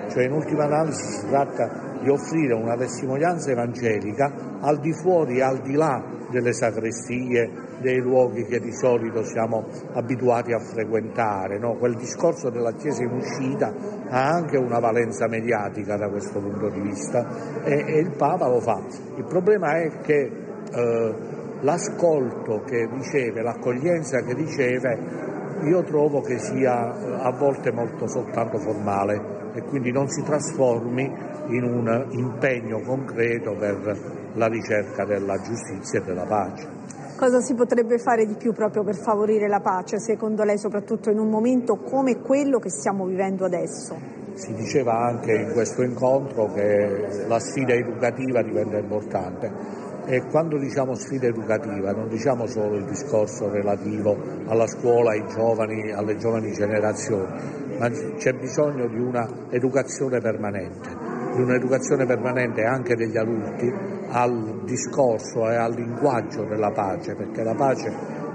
cioè 0.08 0.24
in 0.24 0.32
ultima 0.32 0.64
analisi 0.64 1.02
si 1.02 1.28
tratta 1.28 1.93
di 2.04 2.10
offrire 2.10 2.52
una 2.52 2.76
testimonianza 2.76 3.50
evangelica 3.50 4.58
al 4.60 4.78
di 4.78 4.92
fuori 4.92 5.38
e 5.38 5.42
al 5.42 5.60
di 5.62 5.72
là 5.72 6.04
delle 6.30 6.52
sacrestie, 6.52 7.50
dei 7.80 7.98
luoghi 7.98 8.44
che 8.44 8.60
di 8.60 8.72
solito 8.72 9.24
siamo 9.24 9.64
abituati 9.94 10.52
a 10.52 10.58
frequentare. 10.58 11.58
No? 11.58 11.76
Quel 11.76 11.94
discorso 11.94 12.50
della 12.50 12.72
Chiesa 12.72 13.02
in 13.02 13.12
uscita 13.12 13.72
ha 14.08 14.28
anche 14.28 14.58
una 14.58 14.78
valenza 14.78 15.26
mediatica 15.28 15.96
da 15.96 16.08
questo 16.10 16.40
punto 16.40 16.68
di 16.68 16.80
vista 16.80 17.62
e, 17.64 17.84
e 17.86 17.98
il 18.00 18.14
Papa 18.16 18.48
lo 18.48 18.60
fa. 18.60 18.82
Il 19.16 19.24
problema 19.24 19.78
è 19.80 20.00
che 20.02 20.30
eh, 20.72 21.14
l'ascolto 21.60 22.62
che 22.64 22.86
riceve, 22.92 23.42
l'accoglienza 23.42 24.20
che 24.20 24.34
riceve, 24.34 25.22
io 25.62 25.82
trovo 25.84 26.20
che 26.20 26.38
sia 26.38 26.92
eh, 26.92 27.14
a 27.22 27.30
volte 27.30 27.72
molto 27.72 28.06
soltanto 28.06 28.58
formale 28.58 29.33
e 29.54 29.62
quindi 29.62 29.92
non 29.92 30.08
si 30.08 30.22
trasformi 30.22 31.04
in 31.48 31.62
un 31.62 32.06
impegno 32.10 32.80
concreto 32.80 33.54
per 33.56 34.32
la 34.34 34.48
ricerca 34.48 35.04
della 35.04 35.40
giustizia 35.40 36.00
e 36.00 36.02
della 36.02 36.24
pace. 36.24 36.68
Cosa 37.16 37.40
si 37.40 37.54
potrebbe 37.54 37.98
fare 37.98 38.26
di 38.26 38.34
più 38.34 38.52
proprio 38.52 38.82
per 38.82 38.96
favorire 38.96 39.46
la 39.46 39.60
pace, 39.60 40.00
secondo 40.00 40.42
lei, 40.42 40.58
soprattutto 40.58 41.10
in 41.10 41.18
un 41.18 41.28
momento 41.28 41.76
come 41.76 42.20
quello 42.20 42.58
che 42.58 42.70
stiamo 42.70 43.06
vivendo 43.06 43.44
adesso? 43.44 43.96
Si 44.34 44.52
diceva 44.54 44.94
anche 44.94 45.32
in 45.32 45.52
questo 45.52 45.82
incontro 45.82 46.52
che 46.52 47.24
la 47.28 47.38
sfida 47.38 47.72
educativa 47.72 48.42
diventa 48.42 48.78
importante 48.78 49.92
e 50.06 50.22
quando 50.26 50.58
diciamo 50.58 50.94
sfida 50.94 51.26
educativa 51.26 51.92
non 51.92 52.08
diciamo 52.08 52.46
solo 52.46 52.76
il 52.76 52.84
discorso 52.84 53.50
relativo 53.50 54.16
alla 54.46 54.66
scuola, 54.66 55.10
ai 55.10 55.24
giovani, 55.28 55.90
alle 55.92 56.16
giovani 56.16 56.52
generazioni, 56.52 57.78
ma 57.78 57.88
c'è 57.88 58.32
bisogno 58.34 58.86
di 58.88 58.98
una 58.98 59.26
educazione 59.50 60.20
permanente, 60.20 60.88
di 61.34 61.42
un'educazione 61.42 62.04
permanente 62.06 62.64
anche 62.64 62.94
degli 62.94 63.16
adulti 63.16 63.72
al 64.08 64.62
discorso 64.64 65.50
e 65.50 65.56
al 65.56 65.72
linguaggio 65.74 66.44
della 66.44 66.70
pace, 66.70 67.14
perché 67.14 67.42
la 67.42 67.54
pace 67.54 67.92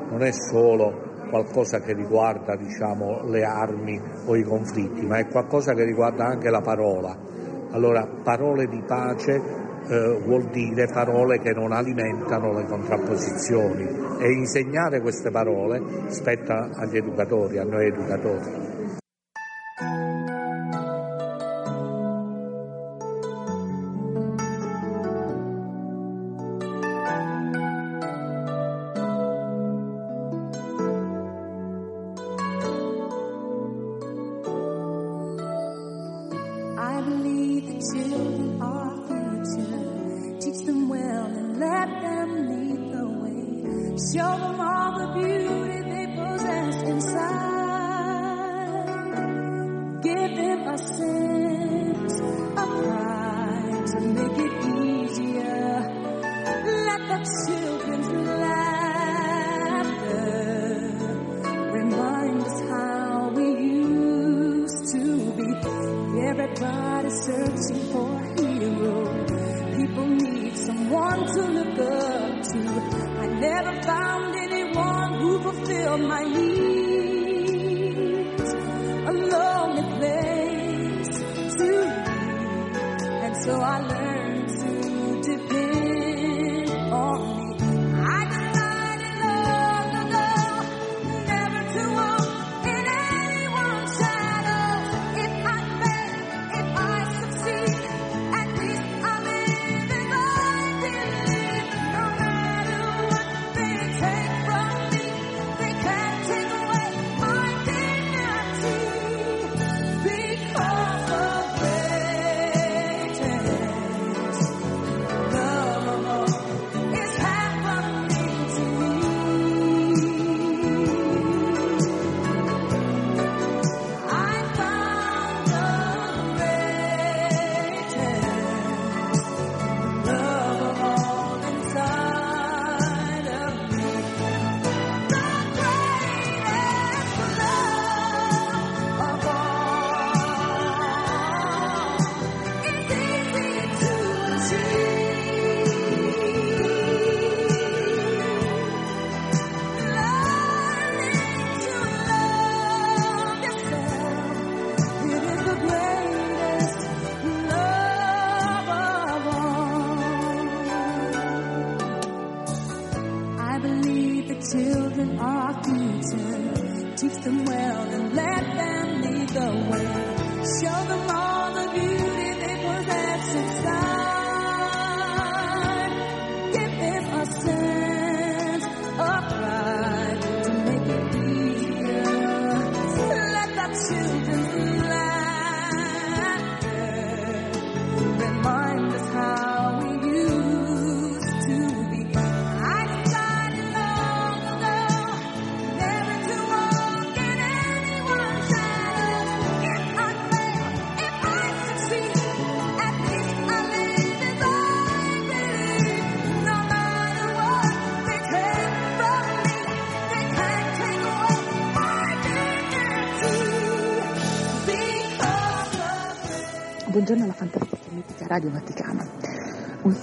non 0.10 0.24
è 0.24 0.32
solo 0.32 1.08
qualcosa 1.30 1.80
che 1.80 1.94
riguarda 1.94 2.56
diciamo, 2.56 3.24
le 3.26 3.44
armi 3.44 4.02
o 4.26 4.36
i 4.36 4.44
conflitti, 4.44 5.06
ma 5.06 5.20
è 5.20 5.28
qualcosa 5.28 5.74
che 5.74 5.84
riguarda 5.84 6.26
anche 6.26 6.50
la 6.50 6.62
parola. 6.62 7.16
Allora, 7.72 8.08
parole 8.24 8.66
di 8.66 8.82
pace 8.86 9.68
eh, 9.88 10.20
vuol 10.24 10.46
dire 10.52 10.88
parole 10.88 11.40
che 11.40 11.52
non 11.52 11.72
alimentano 11.72 12.54
le 12.54 12.66
contrapposizioni 12.66 13.84
e 14.20 14.32
insegnare 14.32 15.02
queste 15.02 15.32
parole 15.32 15.82
spetta 16.08 16.70
agli 16.74 16.98
educatori, 16.98 17.58
a 17.58 17.64
noi 17.64 17.88
educatori. 17.88 18.79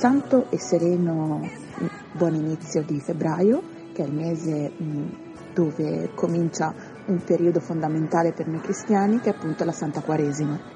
Santo 0.07 0.47
e 0.51 0.59
sereno 0.61 1.41
mm, 1.41 1.87
buon 2.13 2.37
inizio 2.37 2.81
di 2.85 3.01
febbraio, 3.01 3.61
che 3.93 4.05
è 4.05 4.07
il 4.07 4.13
mese 4.13 4.71
mm, 4.81 5.07
dove 5.53 6.11
comincia 6.15 6.73
un 7.07 7.25
periodo 7.25 7.59
fondamentale 7.59 8.33
per 8.33 8.47
noi 8.47 8.61
cristiani, 8.61 9.19
che 9.19 9.31
è 9.31 9.35
appunto 9.35 9.65
la 9.65 9.73
Santa 9.73 10.03
Quaresima. 10.03 10.76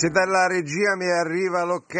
Se 0.00 0.08
dalla 0.08 0.46
regia 0.46 0.96
mi 0.96 1.10
arriva 1.10 1.62
l'ok 1.62 1.94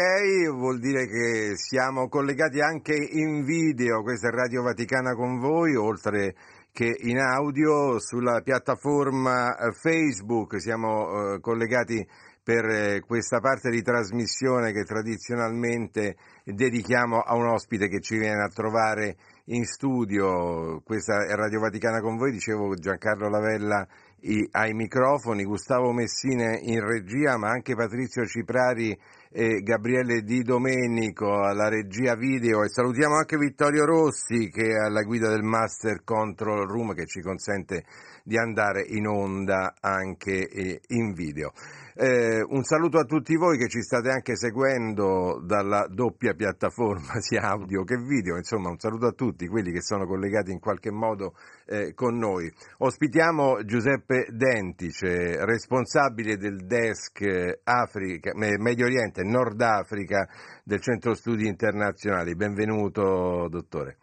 vuol 0.55 0.79
dire 0.79 1.05
che 1.05 1.51
siamo 1.55 2.09
collegati 2.09 2.59
anche 2.59 2.95
in 2.95 3.43
video, 3.43 4.01
questa 4.01 4.29
è 4.29 4.31
Radio 4.31 4.63
Vaticana 4.63 5.13
con 5.13 5.37
voi, 5.37 5.75
oltre 5.75 6.33
che 6.71 6.95
in 7.01 7.19
audio 7.19 7.99
sulla 7.99 8.41
piattaforma 8.41 9.55
eh, 9.55 9.71
Facebook, 9.73 10.59
siamo 10.59 11.35
eh, 11.35 11.39
collegati 11.41 12.03
per 12.43 12.65
eh, 12.65 13.01
questa 13.01 13.39
parte 13.39 13.69
di 13.69 13.83
trasmissione 13.83 14.71
che 14.71 14.83
tradizionalmente 14.83 16.15
dedichiamo 16.43 17.19
a 17.19 17.35
un 17.35 17.49
ospite 17.49 17.87
che 17.87 17.99
ci 17.99 18.17
viene 18.17 18.41
a 18.41 18.49
trovare 18.49 19.15
in 19.45 19.63
studio. 19.63 20.81
Questa 20.83 21.27
è 21.27 21.35
Radio 21.35 21.59
Vaticana 21.59 22.01
con 22.01 22.17
voi, 22.17 22.31
dicevo 22.31 22.73
Giancarlo 22.73 23.29
Lavella 23.29 23.87
i, 24.21 24.47
ai 24.51 24.73
microfoni, 24.73 25.43
Gustavo 25.43 25.91
Messina 25.91 26.57
in 26.59 26.79
regia, 26.85 27.37
ma 27.37 27.49
anche 27.49 27.75
Patrizio 27.75 28.25
Ciprari 28.25 28.97
e 29.33 29.61
Gabriele 29.61 30.21
Di 30.23 30.41
Domenico 30.43 31.41
alla 31.41 31.69
regia 31.69 32.15
video 32.15 32.63
e 32.63 32.69
salutiamo 32.69 33.15
anche 33.15 33.37
Vittorio 33.37 33.85
Rossi 33.85 34.49
che 34.49 34.71
è 34.71 34.85
alla 34.85 35.03
guida 35.03 35.29
del 35.29 35.43
Master 35.43 36.03
Control 36.03 36.67
Room 36.67 36.93
che 36.93 37.05
ci 37.05 37.21
consente 37.21 37.85
di 38.23 38.37
andare 38.37 38.83
in 38.87 39.07
onda 39.07 39.75
anche 39.79 40.49
eh, 40.49 40.81
in 40.87 41.13
video. 41.13 41.53
Eh, 41.93 42.41
un 42.41 42.63
saluto 42.63 42.99
a 42.99 43.03
tutti 43.03 43.35
voi 43.35 43.57
che 43.57 43.67
ci 43.67 43.81
state 43.81 44.09
anche 44.09 44.37
seguendo 44.37 45.41
dalla 45.43 45.87
doppia 45.89 46.33
piattaforma 46.33 47.19
sia 47.19 47.41
audio 47.41 47.83
che 47.83 47.97
video, 47.97 48.37
insomma 48.37 48.69
un 48.69 48.79
saluto 48.79 49.07
a 49.07 49.11
tutti 49.11 49.47
quelli 49.47 49.73
che 49.73 49.81
sono 49.81 50.05
collegati 50.05 50.51
in 50.51 50.59
qualche 50.59 50.89
modo 50.89 51.33
eh, 51.65 51.93
con 51.93 52.17
noi. 52.17 52.49
Ospitiamo 52.77 53.65
Giuseppe 53.65 54.27
Dentice, 54.29 55.43
responsabile 55.45 56.37
del 56.37 56.65
desk 56.65 57.25
Africa, 57.63 58.31
Medio 58.35 58.85
Oriente 58.85 59.21
e 59.21 59.25
Nord 59.25 59.59
Africa 59.61 60.27
del 60.63 60.79
Centro 60.79 61.13
Studi 61.13 61.45
Internazionali. 61.45 62.35
Benvenuto 62.35 63.47
dottore. 63.49 63.97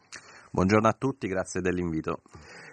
Buongiorno 0.50 0.88
a 0.88 0.96
tutti, 0.98 1.26
grazie 1.26 1.62
dell'invito. 1.62 2.20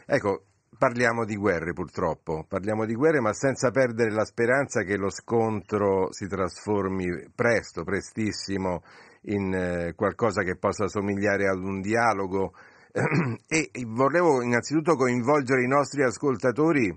Ecco, 0.05 0.43
Parliamo 0.77 1.23
di 1.23 1.35
guerre 1.35 1.73
purtroppo, 1.73 2.45
parliamo 2.47 2.85
di 2.85 2.95
guerre 2.95 3.21
ma 3.21 3.33
senza 3.33 3.71
perdere 3.71 4.11
la 4.11 4.25
speranza 4.25 4.81
che 4.81 4.97
lo 4.97 5.09
scontro 5.09 6.11
si 6.11 6.27
trasformi 6.27 7.29
presto, 7.33 7.83
prestissimo 7.83 8.81
in 9.27 9.53
eh, 9.53 9.93
qualcosa 9.95 10.43
che 10.43 10.57
possa 10.57 10.87
somigliare 10.87 11.47
ad 11.47 11.59
un 11.59 11.81
dialogo. 11.81 12.53
E 13.47 13.69
volevo 13.85 14.41
innanzitutto 14.41 14.95
coinvolgere 14.95 15.63
i 15.63 15.67
nostri 15.67 16.03
ascoltatori 16.03 16.87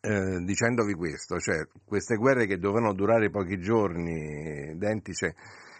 eh, 0.00 0.38
dicendovi 0.44 0.94
questo, 0.94 1.38
cioè 1.38 1.66
queste 1.84 2.16
guerre 2.16 2.46
che 2.46 2.58
dovevano 2.58 2.92
durare 2.92 3.30
pochi 3.30 3.58
giorni, 3.58 4.76
Dentice, 4.76 5.34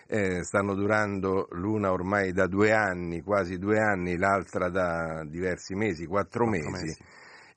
eh, 0.08 0.42
stanno 0.44 0.74
durando 0.74 1.48
l'una 1.52 1.92
ormai 1.92 2.32
da 2.32 2.46
due 2.46 2.72
anni, 2.72 3.22
quasi 3.22 3.58
due 3.58 3.78
anni, 3.78 4.16
l'altra 4.16 4.68
da 4.68 5.24
diversi 5.24 5.74
mesi, 5.74 6.06
quattro, 6.06 6.46
mesi. 6.46 6.68
mesi. 6.68 7.04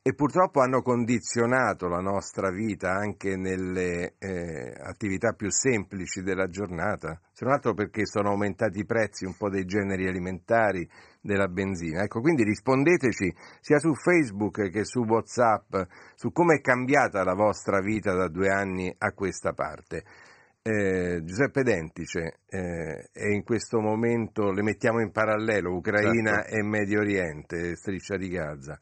E 0.02 0.14
purtroppo 0.14 0.62
hanno 0.62 0.82
condizionato 0.82 1.88
la 1.88 2.00
nostra 2.00 2.50
vita 2.50 2.92
anche 2.92 3.36
nelle 3.36 4.16
eh, 4.18 4.74
attività 4.82 5.34
più 5.34 5.52
semplici 5.52 6.22
della 6.22 6.48
giornata, 6.48 7.20
se 7.34 7.44
non 7.44 7.54
altro 7.54 7.74
perché 7.74 8.06
sono 8.06 8.30
aumentati 8.30 8.80
i 8.80 8.86
prezzi 8.86 9.26
un 9.26 9.36
po' 9.36 9.50
dei 9.50 9.66
generi 9.66 10.08
alimentari, 10.08 10.90
della 11.22 11.48
benzina. 11.48 12.04
Ecco, 12.04 12.22
quindi 12.22 12.44
rispondeteci 12.44 13.34
sia 13.60 13.80
su 13.80 13.94
Facebook 13.94 14.70
che 14.70 14.86
su 14.86 15.04
WhatsApp 15.04 15.76
su 16.16 16.32
come 16.32 16.56
è 16.56 16.62
cambiata 16.62 17.24
la 17.24 17.34
vostra 17.34 17.82
vita 17.82 18.14
da 18.14 18.30
due 18.30 18.50
anni 18.50 18.94
a 18.98 19.12
questa 19.12 19.54
parte 19.54 20.06
eh, 20.70 21.24
Giuseppe 21.24 21.64
Dentice 21.64 22.42
eh, 22.48 23.10
e 23.12 23.34
in 23.34 23.44
questo 23.44 23.80
momento 23.80 24.52
le 24.52 24.62
mettiamo 24.62 25.02
in 25.02 25.12
parallelo 25.12 25.74
Ucraina 25.74 26.44
certo. 26.44 26.56
e 26.56 26.64
Medio 26.64 27.00
Oriente, 27.00 27.76
striscia 27.76 28.18
di 28.18 28.30
Gaza. 28.30 28.78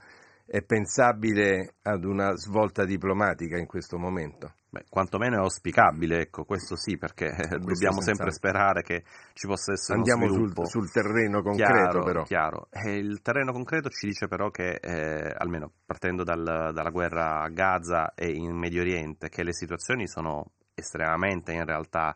È 0.46 0.62
pensabile 0.64 1.76
ad 1.84 2.04
una 2.04 2.36
svolta 2.36 2.86
diplomatica 2.86 3.58
in 3.58 3.66
questo 3.66 3.98
momento? 3.98 4.54
Beh, 4.70 4.84
quantomeno 4.90 5.36
è 5.36 5.40
auspicabile, 5.40 6.20
ecco, 6.20 6.44
questo 6.44 6.76
sì, 6.76 6.98
perché 6.98 7.34
questo 7.34 7.58
dobbiamo 7.58 8.02
sempre 8.02 8.32
sperare 8.32 8.82
che 8.82 9.04
ci 9.34 9.48
possa 9.48 9.72
essere 9.72 9.98
Andiamo 9.98 10.26
uno 10.26 10.34
sviluppo. 10.34 10.66
Sul, 10.66 10.90
sul 10.90 10.92
terreno 10.92 11.42
concreto 11.42 11.74
chiaro, 11.74 12.04
però. 12.04 12.24
Chiaro. 12.24 12.68
il 12.86 13.22
terreno 13.22 13.54
concreto 13.54 13.90
ci 13.90 14.08
dice 14.08 14.28
però 14.28 14.50
che, 14.50 14.78
eh, 14.82 15.34
almeno 15.38 15.72
partendo 15.86 16.24
dal, 16.24 16.44
dalla 16.44 16.90
guerra 16.90 17.42
a 17.42 17.50
Gaza 17.50 18.14
e 18.14 18.30
in 18.30 18.56
Medio 18.58 18.82
Oriente, 18.82 19.30
che 19.30 19.44
le 19.44 19.54
situazioni 19.54 20.08
sono 20.08 20.52
estremamente 20.78 21.54
in 21.54 21.66
realtà 21.66 22.16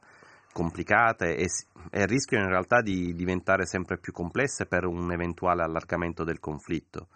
complicate 0.54 1.36
e, 1.36 1.48
e 1.90 2.06
rischiano 2.06 2.46
in 2.46 2.52
realtà 2.52 2.82
di 2.82 3.14
diventare 3.14 3.66
sempre 3.66 3.98
più 3.98 4.12
complesse 4.12 4.66
per 4.66 4.86
un 4.86 5.12
eventuale 5.12 5.64
allargamento 5.64 6.24
del 6.24 6.40
conflitto. 6.40 7.08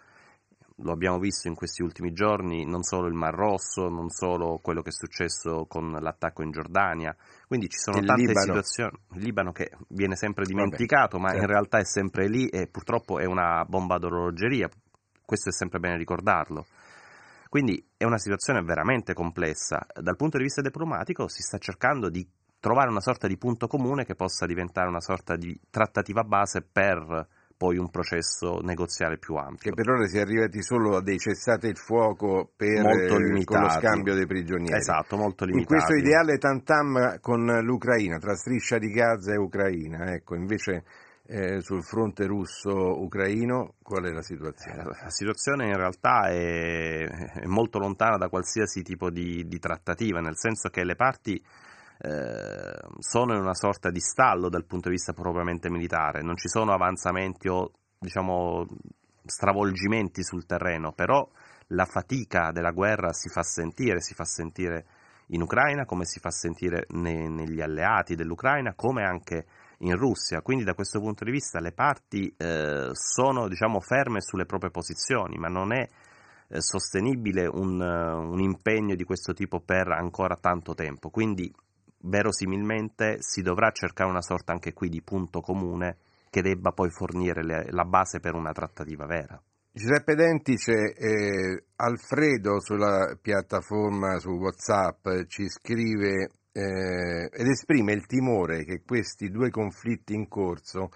Lo 0.80 0.92
abbiamo 0.92 1.18
visto 1.18 1.48
in 1.48 1.54
questi 1.54 1.82
ultimi 1.82 2.12
giorni, 2.12 2.66
non 2.66 2.82
solo 2.82 3.06
il 3.06 3.14
Mar 3.14 3.32
Rosso, 3.32 3.88
non 3.88 4.10
solo 4.10 4.58
quello 4.60 4.82
che 4.82 4.90
è 4.90 4.92
successo 4.92 5.64
con 5.66 5.90
l'attacco 5.90 6.42
in 6.42 6.50
Giordania, 6.50 7.16
quindi 7.46 7.68
ci 7.68 7.78
sono 7.78 7.98
il 7.98 8.04
tante 8.04 8.26
Libano. 8.26 8.44
situazioni. 8.44 8.98
Il 9.14 9.22
Libano 9.22 9.52
che 9.52 9.70
viene 9.88 10.16
sempre 10.16 10.44
dimenticato, 10.44 11.16
Vabbè, 11.16 11.22
ma 11.22 11.28
certo. 11.30 11.44
in 11.44 11.50
realtà 11.50 11.78
è 11.78 11.84
sempre 11.84 12.28
lì 12.28 12.48
e 12.48 12.66
purtroppo 12.66 13.18
è 13.18 13.24
una 13.24 13.64
bomba 13.64 13.96
d'orologeria, 13.96 14.68
questo 15.24 15.48
è 15.48 15.52
sempre 15.52 15.78
bene 15.78 15.96
ricordarlo. 15.96 16.66
Quindi 17.56 17.82
è 17.96 18.04
una 18.04 18.18
situazione 18.18 18.60
veramente 18.60 19.14
complessa. 19.14 19.86
Dal 19.98 20.14
punto 20.14 20.36
di 20.36 20.42
vista 20.42 20.60
diplomatico 20.60 21.26
si 21.26 21.40
sta 21.40 21.56
cercando 21.56 22.10
di 22.10 22.28
trovare 22.60 22.90
una 22.90 23.00
sorta 23.00 23.26
di 23.26 23.38
punto 23.38 23.66
comune 23.66 24.04
che 24.04 24.14
possa 24.14 24.44
diventare 24.44 24.88
una 24.88 25.00
sorta 25.00 25.36
di 25.36 25.58
trattativa 25.70 26.22
base 26.22 26.60
per 26.60 27.26
poi 27.56 27.78
un 27.78 27.88
processo 27.88 28.58
negoziale 28.60 29.16
più 29.16 29.36
ampio. 29.36 29.70
Che 29.70 29.74
per 29.74 29.88
ora 29.88 30.04
si 30.06 30.18
è 30.18 30.20
arrivati 30.20 30.62
solo 30.62 30.96
a 30.98 31.02
dei 31.02 31.16
cessate 31.16 31.68
il 31.68 31.78
fuoco 31.78 32.52
per, 32.54 32.82
lo 32.82 33.70
scambio 33.70 34.12
dei 34.12 34.26
prigionieri. 34.26 34.76
Esatto, 34.76 35.16
molto 35.16 35.46
limitati. 35.46 35.72
In 35.72 35.78
questo 35.78 35.94
ideale 35.94 36.36
tantam 36.36 37.20
con 37.20 37.46
l'Ucraina, 37.62 38.18
tra 38.18 38.34
striscia 38.34 38.76
di 38.76 38.90
Gaza 38.90 39.32
e 39.32 39.38
Ucraina, 39.38 40.12
ecco, 40.12 40.34
invece 40.34 40.84
eh, 41.28 41.60
sul 41.60 41.82
fronte 41.82 42.26
russo-ucraino 42.26 43.74
qual 43.82 44.04
è 44.04 44.10
la 44.10 44.22
situazione? 44.22 44.82
Eh, 44.82 44.84
la 44.84 45.10
situazione 45.10 45.66
in 45.66 45.76
realtà 45.76 46.28
è, 46.28 47.06
è 47.06 47.46
molto 47.46 47.78
lontana 47.78 48.16
da 48.16 48.28
qualsiasi 48.28 48.82
tipo 48.82 49.10
di, 49.10 49.46
di, 49.46 49.58
trattativa, 49.58 50.20
nel 50.20 50.36
senso 50.36 50.68
che 50.68 50.84
le 50.84 50.94
parti 50.94 51.34
eh, 51.98 52.78
sono 52.98 53.34
in 53.34 53.40
una 53.40 53.54
sorta 53.54 53.90
di 53.90 54.00
stallo 54.00 54.48
dal 54.48 54.66
punto 54.66 54.88
di 54.88 54.94
vista 54.94 55.12
propriamente 55.12 55.68
militare, 55.68 56.22
non 56.22 56.36
ci 56.36 56.48
sono 56.48 56.72
avanzamenti 56.72 57.48
o 57.48 57.72
diciamo, 57.98 58.66
stravolgimenti 59.24 60.22
sul 60.22 60.46
terreno, 60.46 60.92
però 60.92 61.28
la 61.70 61.86
fatica 61.86 62.52
della 62.52 62.70
guerra 62.70 63.12
si 63.12 63.28
fa 63.28 63.42
sentire, 63.42 64.00
si 64.00 64.14
fa 64.14 64.24
sentire 64.24 64.86
in 65.30 65.42
Ucraina 65.42 65.84
come 65.84 66.04
si 66.04 66.20
fa 66.20 66.30
sentire 66.30 66.86
ne, 66.90 67.28
negli 67.28 67.60
alleati 67.60 68.14
dell'Ucraina, 68.14 68.74
come 68.74 69.04
anche 69.04 69.44
in 69.78 69.96
Russia, 69.96 70.40
quindi 70.40 70.64
da 70.64 70.74
questo 70.74 71.00
punto 71.00 71.24
di 71.24 71.30
vista 71.30 71.60
le 71.60 71.72
parti 71.72 72.32
eh, 72.36 72.90
sono 72.92 73.48
diciamo, 73.48 73.80
ferme 73.80 74.20
sulle 74.20 74.46
proprie 74.46 74.70
posizioni, 74.70 75.36
ma 75.36 75.48
non 75.48 75.72
è 75.72 75.86
eh, 76.48 76.60
sostenibile 76.60 77.46
un, 77.46 77.80
uh, 77.80 78.30
un, 78.30 78.40
impegno 78.40 78.94
di 78.94 79.04
questo 79.04 79.32
tipo 79.32 79.60
per 79.60 79.88
ancora 79.88 80.36
tanto 80.36 80.74
tempo, 80.74 81.10
quindi 81.10 81.52
verosimilmente 82.02 83.16
si 83.18 83.42
dovrà 83.42 83.70
cercare 83.72 84.08
una 84.08 84.22
sorta 84.22 84.52
anche 84.52 84.72
qui 84.72 84.88
di 84.88 85.02
punto 85.02 85.40
comune 85.40 85.96
che 86.30 86.42
debba 86.42 86.70
poi 86.70 86.90
fornire 86.90 87.42
le, 87.42 87.66
la 87.70 87.84
base 87.84 88.20
per 88.20 88.34
una 88.34 88.52
trattativa 88.52 89.06
vera. 89.06 89.40
Giuseppe 89.72 90.14
Dentice, 90.14 90.94
eh, 90.94 91.64
Alfredo 91.76 92.60
sulla 92.60 93.18
piattaforma 93.20 94.18
su 94.18 94.30
WhatsApp 94.30 95.26
ci 95.26 95.48
scrive 95.48 96.30
eh, 96.56 97.28
ed 97.30 97.46
esprime 97.48 97.92
il 97.92 98.06
timore 98.06 98.64
che 98.64 98.80
questi 98.82 99.28
due 99.28 99.50
conflitti 99.50 100.14
in 100.14 100.26
corso 100.26 100.88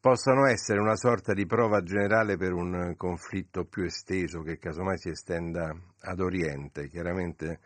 possano 0.00 0.46
essere 0.46 0.80
una 0.80 0.96
sorta 0.96 1.34
di 1.34 1.44
prova 1.44 1.82
generale 1.82 2.38
per 2.38 2.52
un 2.54 2.94
conflitto 2.96 3.66
più 3.66 3.84
esteso 3.84 4.40
che 4.40 4.58
casomai 4.58 4.96
si 4.96 5.10
estenda 5.10 5.76
ad 6.00 6.20
Oriente. 6.20 6.88
Chiaramente 6.88 7.58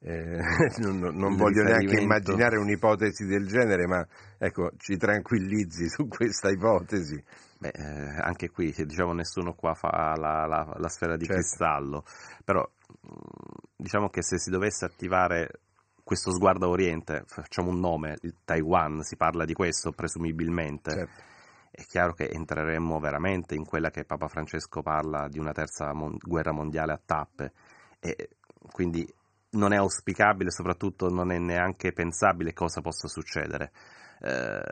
eh, 0.00 0.38
non, 0.80 1.00
non 1.14 1.36
voglio 1.36 1.64
neanche 1.64 2.00
immaginare 2.00 2.56
un'ipotesi 2.56 3.26
del 3.26 3.46
genere, 3.46 3.86
ma 3.86 4.06
ecco, 4.38 4.70
ci 4.78 4.96
tranquillizzi 4.96 5.86
su 5.92 6.08
questa 6.08 6.48
ipotesi. 6.48 7.22
Beh, 7.58 7.72
eh, 7.74 8.20
anche 8.22 8.48
qui, 8.48 8.72
diciamo, 8.74 9.12
nessuno 9.12 9.52
qua 9.52 9.74
fa 9.74 10.14
la, 10.16 10.46
la, 10.46 10.74
la 10.78 10.88
sfera 10.88 11.16
di 11.16 11.26
certo. 11.26 11.40
cristallo, 11.40 12.04
però 12.42 12.66
diciamo 13.76 14.08
che 14.08 14.22
se 14.22 14.38
si 14.38 14.48
dovesse 14.50 14.84
attivare 14.86 15.60
questo 16.04 16.32
sguardo 16.32 16.66
a 16.66 16.68
Oriente, 16.68 17.24
facciamo 17.26 17.70
un 17.70 17.80
nome, 17.80 18.18
Taiwan, 18.44 19.02
si 19.02 19.16
parla 19.16 19.44
di 19.46 19.54
questo 19.54 19.90
presumibilmente. 19.90 20.90
Certo. 20.90 21.22
È 21.70 21.82
chiaro 21.86 22.12
che 22.12 22.28
entreremmo 22.30 23.00
veramente 23.00 23.54
in 23.54 23.64
quella 23.64 23.90
che 23.90 24.04
Papa 24.04 24.28
Francesco 24.28 24.82
parla 24.82 25.26
di 25.28 25.38
una 25.38 25.52
terza 25.52 25.92
mon- 25.92 26.18
guerra 26.20 26.52
mondiale 26.52 26.92
a 26.92 27.00
tappe 27.04 27.52
e 27.98 28.36
quindi 28.70 29.04
non 29.52 29.72
è 29.72 29.76
auspicabile, 29.76 30.50
soprattutto 30.50 31.08
non 31.08 31.32
è 31.32 31.38
neanche 31.38 31.92
pensabile 31.92 32.52
cosa 32.52 32.80
possa 32.80 33.08
succedere. 33.08 33.72
Eh, 34.20 34.62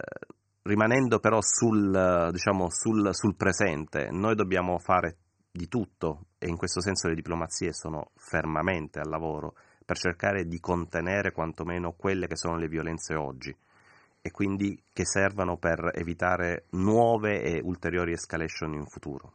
rimanendo 0.62 1.18
però 1.18 1.40
sul, 1.40 2.28
diciamo, 2.30 2.66
sul, 2.70 3.08
sul 3.12 3.36
presente, 3.36 4.08
noi 4.10 4.34
dobbiamo 4.34 4.78
fare 4.78 5.16
di 5.50 5.68
tutto 5.68 6.26
e 6.38 6.48
in 6.48 6.56
questo 6.56 6.80
senso 6.80 7.08
le 7.08 7.14
diplomazie 7.14 7.72
sono 7.72 8.10
fermamente 8.16 9.00
al 9.00 9.08
lavoro 9.08 9.54
per 9.92 9.98
cercare 9.98 10.46
di 10.46 10.58
contenere 10.58 11.32
quantomeno 11.32 11.92
quelle 11.92 12.26
che 12.26 12.36
sono 12.36 12.56
le 12.56 12.66
violenze 12.66 13.14
oggi 13.14 13.54
e 14.22 14.30
quindi 14.30 14.80
che 14.90 15.04
servano 15.04 15.58
per 15.58 15.90
evitare 15.92 16.64
nuove 16.70 17.42
e 17.42 17.60
ulteriori 17.62 18.12
escalation 18.12 18.72
in 18.72 18.86
futuro. 18.86 19.34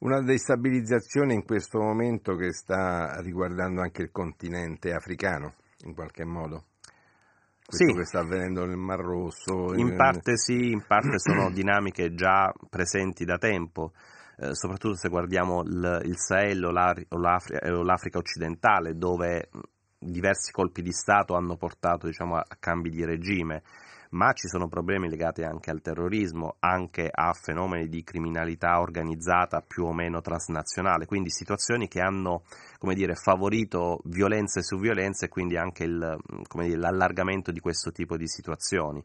Una 0.00 0.22
destabilizzazione 0.22 1.34
in 1.34 1.44
questo 1.44 1.80
momento 1.80 2.36
che 2.36 2.52
sta 2.52 3.20
riguardando 3.20 3.80
anche 3.80 4.02
il 4.02 4.12
continente 4.12 4.92
africano, 4.92 5.54
in 5.84 5.94
qualche 5.94 6.24
modo. 6.24 6.66
Questo 7.64 7.86
sì. 7.86 7.94
che 7.94 8.04
sta 8.04 8.20
avvenendo 8.20 8.64
nel 8.64 8.76
Mar 8.76 9.00
Rosso. 9.00 9.74
In 9.74 9.96
parte 9.96 10.36
sì, 10.36 10.70
in 10.70 10.84
parte 10.86 11.18
sono 11.18 11.50
dinamiche 11.50 12.14
già 12.14 12.52
presenti 12.70 13.24
da 13.24 13.38
tempo. 13.38 13.92
Eh, 14.36 14.54
soprattutto 14.54 14.94
se 14.94 15.08
guardiamo 15.08 15.62
il, 15.62 16.02
il 16.04 16.16
Sahel 16.16 16.62
o, 16.64 16.70
l'Africa, 16.70 17.72
o 17.72 17.82
l'Africa 17.82 18.18
occidentale, 18.18 18.96
dove 18.96 19.48
diversi 19.98 20.52
colpi 20.52 20.82
di 20.82 20.92
Stato 20.92 21.34
hanno 21.34 21.56
portato 21.56 22.06
diciamo, 22.06 22.36
a 22.36 22.56
cambi 22.58 22.90
di 22.90 23.04
regime 23.04 23.62
ma 24.10 24.32
ci 24.32 24.48
sono 24.48 24.68
problemi 24.68 25.08
legati 25.08 25.42
anche 25.42 25.70
al 25.70 25.82
terrorismo, 25.82 26.56
anche 26.60 27.08
a 27.10 27.32
fenomeni 27.32 27.88
di 27.88 28.02
criminalità 28.02 28.80
organizzata 28.80 29.60
più 29.60 29.84
o 29.84 29.92
meno 29.92 30.20
transnazionale, 30.20 31.06
quindi 31.06 31.30
situazioni 31.30 31.88
che 31.88 32.00
hanno 32.00 32.44
dire, 32.94 33.14
favorito 33.14 34.00
violenze 34.04 34.62
su 34.62 34.78
violenze 34.78 35.26
e 35.26 35.28
quindi 35.28 35.56
anche 35.56 35.84
il, 35.84 36.16
dire, 36.54 36.76
l'allargamento 36.76 37.50
di 37.50 37.60
questo 37.60 37.90
tipo 37.90 38.16
di 38.16 38.28
situazioni 38.28 39.04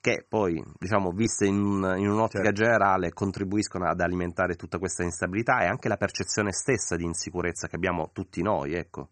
che 0.00 0.26
poi, 0.28 0.60
diciamo, 0.80 1.12
viste 1.12 1.46
in, 1.46 1.54
in 1.54 2.10
un'ottica 2.10 2.46
certo. 2.46 2.64
generale, 2.64 3.12
contribuiscono 3.12 3.86
ad 3.86 4.00
alimentare 4.00 4.56
tutta 4.56 4.78
questa 4.78 5.04
instabilità 5.04 5.60
e 5.60 5.66
anche 5.66 5.86
la 5.86 5.96
percezione 5.96 6.50
stessa 6.50 6.96
di 6.96 7.04
insicurezza 7.04 7.68
che 7.68 7.76
abbiamo 7.76 8.10
tutti 8.12 8.42
noi, 8.42 8.74
ecco. 8.74 9.10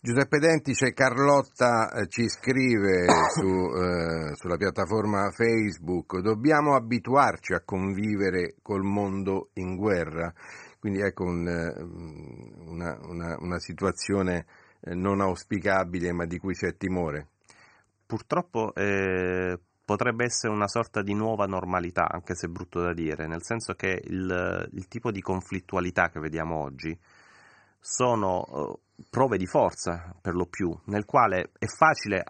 Giuseppe 0.00 0.38
Dentice, 0.38 0.92
Carlotta 0.92 1.90
eh, 1.90 2.06
ci 2.06 2.28
scrive 2.28 3.06
su, 3.34 3.48
eh, 3.48 4.36
sulla 4.36 4.56
piattaforma 4.56 5.28
Facebook, 5.32 6.20
dobbiamo 6.20 6.76
abituarci 6.76 7.52
a 7.52 7.62
convivere 7.64 8.54
col 8.62 8.84
mondo 8.84 9.48
in 9.54 9.74
guerra, 9.74 10.32
quindi 10.78 11.00
ecco 11.00 11.24
un, 11.24 11.48
eh, 11.48 11.82
una, 12.70 12.96
una, 13.08 13.36
una, 13.40 13.58
situazione 13.58 14.46
eh, 14.82 14.94
non 14.94 15.20
auspicabile 15.20 16.12
ma 16.12 16.26
di 16.26 16.38
cui 16.38 16.54
c'è 16.54 16.76
timore. 16.76 17.30
Purtroppo 18.06 18.72
eh, 18.76 19.58
potrebbe 19.84 20.24
essere 20.24 20.52
una 20.52 20.68
sorta 20.68 21.02
di 21.02 21.12
nuova 21.12 21.46
normalità, 21.46 22.08
anche 22.08 22.36
se 22.36 22.46
brutto 22.46 22.80
da 22.80 22.94
dire, 22.94 23.26
nel 23.26 23.42
senso 23.42 23.74
che 23.74 24.00
il, 24.04 24.68
il 24.74 24.86
tipo 24.86 25.10
di 25.10 25.20
conflittualità 25.20 26.08
che 26.08 26.20
vediamo 26.20 26.62
oggi 26.62 26.96
sono 27.80 28.78
prove 29.10 29.36
di 29.36 29.46
forza 29.46 30.14
per 30.20 30.34
lo 30.34 30.46
più, 30.46 30.76
nel 30.86 31.04
quale 31.04 31.50
è 31.58 31.66
facile 31.66 32.24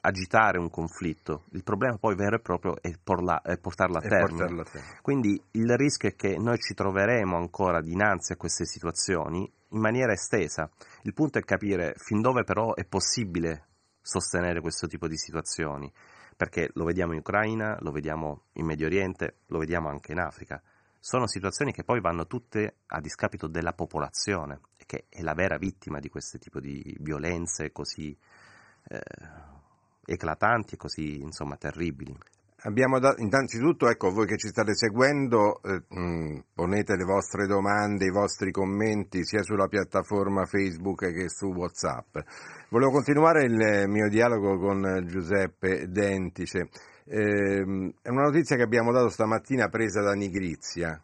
agitare 0.00 0.58
un 0.58 0.68
conflitto, 0.68 1.44
il 1.52 1.62
problema 1.62 1.96
poi 1.96 2.14
vero 2.14 2.36
e 2.36 2.40
proprio 2.40 2.76
è, 2.80 2.90
porla, 3.02 3.40
è 3.40 3.56
portarlo, 3.58 3.96
a 3.96 4.00
portarlo 4.00 4.60
a 4.60 4.64
termine. 4.64 5.00
Quindi 5.00 5.42
il 5.52 5.74
rischio 5.76 6.10
è 6.10 6.14
che 6.14 6.36
noi 6.36 6.58
ci 6.58 6.74
troveremo 6.74 7.36
ancora 7.36 7.80
dinanzi 7.80 8.32
a 8.32 8.36
queste 8.36 8.66
situazioni 8.66 9.50
in 9.68 9.80
maniera 9.80 10.12
estesa. 10.12 10.68
Il 11.02 11.14
punto 11.14 11.38
è 11.38 11.42
capire 11.42 11.94
fin 11.96 12.20
dove 12.20 12.44
però 12.44 12.74
è 12.74 12.84
possibile 12.84 13.68
sostenere 14.02 14.60
questo 14.60 14.86
tipo 14.86 15.08
di 15.08 15.16
situazioni, 15.16 15.90
perché 16.36 16.70
lo 16.74 16.84
vediamo 16.84 17.12
in 17.12 17.20
Ucraina, 17.20 17.78
lo 17.80 17.90
vediamo 17.90 18.44
in 18.54 18.66
Medio 18.66 18.86
Oriente, 18.86 19.36
lo 19.46 19.58
vediamo 19.58 19.88
anche 19.88 20.12
in 20.12 20.18
Africa 20.18 20.62
sono 21.04 21.26
situazioni 21.26 21.72
che 21.72 21.82
poi 21.82 22.00
vanno 22.00 22.28
tutte 22.28 22.76
a 22.86 23.00
discapito 23.00 23.48
della 23.48 23.72
popolazione, 23.72 24.60
che 24.86 25.04
è 25.08 25.22
la 25.22 25.34
vera 25.34 25.56
vittima 25.56 25.98
di 25.98 26.08
questo 26.08 26.38
tipo 26.38 26.60
di 26.60 26.96
violenze 27.00 27.72
così 27.72 28.16
eh, 28.88 29.00
eclatanti 30.04 30.74
e 30.74 30.78
così 30.78 31.20
insomma 31.20 31.56
terribili. 31.56 32.16
Abbiamo 32.64 33.00
da, 33.00 33.12
innanzitutto, 33.18 33.88
ecco, 33.88 34.12
voi 34.12 34.24
che 34.24 34.36
ci 34.36 34.46
state 34.46 34.76
seguendo, 34.76 35.60
eh, 35.62 35.82
mh, 35.88 36.00
mm, 36.00 36.38
ponete 36.54 36.94
le 36.94 37.02
vostre 37.02 37.48
domande, 37.48 38.04
i 38.04 38.10
vostri 38.10 38.52
commenti 38.52 39.24
sia 39.24 39.42
sulla 39.42 39.66
piattaforma 39.66 40.46
Facebook 40.46 41.12
che 41.12 41.28
su 41.28 41.46
WhatsApp. 41.46 42.18
Volevo 42.68 42.92
continuare 42.92 43.44
il 43.46 43.88
mio 43.88 44.08
dialogo 44.08 44.58
con 44.58 45.04
Giuseppe 45.06 45.88
Dentice. 45.88 46.68
Eh, 47.04 47.64
è 48.00 48.08
una 48.08 48.22
notizia 48.22 48.54
che 48.54 48.62
abbiamo 48.62 48.92
dato 48.92 49.08
stamattina 49.08 49.68
presa 49.68 50.00
da 50.00 50.12
Nigrizia. 50.12 51.02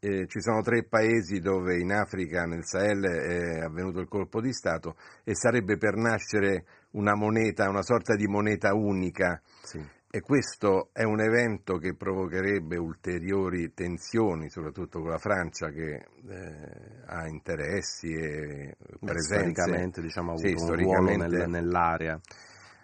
Eh, 0.00 0.26
ci 0.28 0.40
sono 0.40 0.60
tre 0.62 0.84
paesi 0.84 1.40
dove 1.40 1.76
in 1.76 1.92
Africa, 1.92 2.44
nel 2.44 2.64
Sahel, 2.64 3.02
è 3.02 3.60
avvenuto 3.64 3.98
il 3.98 4.06
colpo 4.06 4.40
di 4.40 4.52
Stato 4.52 4.96
e 5.24 5.34
sarebbe 5.34 5.76
per 5.76 5.96
nascere 5.96 6.64
una 6.92 7.16
moneta, 7.16 7.68
una 7.68 7.82
sorta 7.82 8.14
di 8.14 8.26
moneta 8.28 8.74
unica. 8.74 9.40
Sì. 9.62 9.84
E 10.10 10.20
questo 10.20 10.88
è 10.92 11.02
un 11.02 11.20
evento 11.20 11.76
che 11.76 11.94
provocherebbe 11.94 12.78
ulteriori 12.78 13.74
tensioni, 13.74 14.48
soprattutto 14.48 15.00
con 15.00 15.10
la 15.10 15.18
Francia 15.18 15.68
che 15.68 15.96
eh, 15.96 17.02
ha 17.04 17.26
interessi 17.26 18.12
e 18.12 18.76
presenze. 19.00 19.52
Storicamente 19.52 20.00
diciamo, 20.00 20.30
ha 20.30 20.34
avuto 20.34 20.58
sì, 20.58 20.64
un 20.64 20.76
ruolo 20.76 21.16
nel, 21.16 21.48
nell'area. 21.48 22.18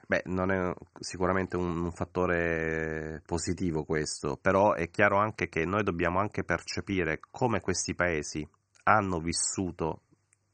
Beh, 0.07 0.23
non 0.27 0.51
è 0.51 0.73
sicuramente 0.99 1.57
un, 1.57 1.85
un, 1.85 1.93
fattore 1.93 3.23
positivo 3.25 3.85
questo, 3.85 4.37
però 4.37 4.75
è 4.75 4.91
chiaro 4.91 5.19
anche 5.19 5.49
che 5.49 5.65
noi 5.65 5.83
dobbiamo 5.83 6.19
anche 6.19 6.45
percepire 6.45 7.21
come 7.31 7.61
questi 7.61 7.95
paesi 7.95 8.47
hanno 8.85 9.19
vissuto 9.19 10.03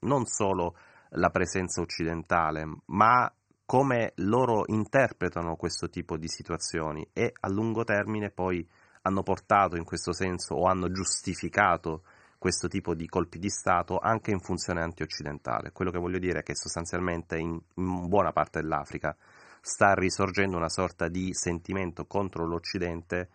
non 0.00 0.24
solo 0.26 0.76
la 1.14 1.30
presenza 1.30 1.80
occidentale, 1.80 2.64
ma 2.86 3.32
come 3.66 4.12
loro 4.16 4.64
interpretano 4.66 5.56
questo 5.56 5.88
tipo 5.88 6.16
di 6.16 6.28
situazioni 6.28 7.08
e 7.12 7.32
a 7.40 7.48
lungo 7.48 7.84
termine 7.84 8.30
poi 8.30 8.66
hanno 9.02 9.22
portato 9.22 9.76
in 9.76 9.84
questo 9.84 10.12
senso 10.12 10.54
o 10.54 10.66
hanno 10.66 10.90
giustificato 10.90 12.02
questo 12.38 12.68
tipo 12.68 12.94
di 12.94 13.06
colpi 13.06 13.38
di 13.38 13.50
Stato 13.50 13.98
anche 13.98 14.30
in 14.30 14.40
funzione 14.40 14.80
antioccidentale. 14.80 15.72
Quello 15.72 15.90
che 15.90 15.98
voglio 15.98 16.18
dire 16.18 16.40
è 16.40 16.42
che 16.42 16.56
sostanzialmente 16.56 17.36
in, 17.36 17.60
in 17.74 18.08
buona 18.08 18.32
parte 18.32 18.60
dell'Africa 18.60 19.14
sta 19.60 19.94
risorgendo 19.94 20.56
una 20.56 20.68
sorta 20.68 21.08
di 21.08 21.32
sentimento 21.32 22.06
contro 22.06 22.46
l'Occidente 22.46 23.28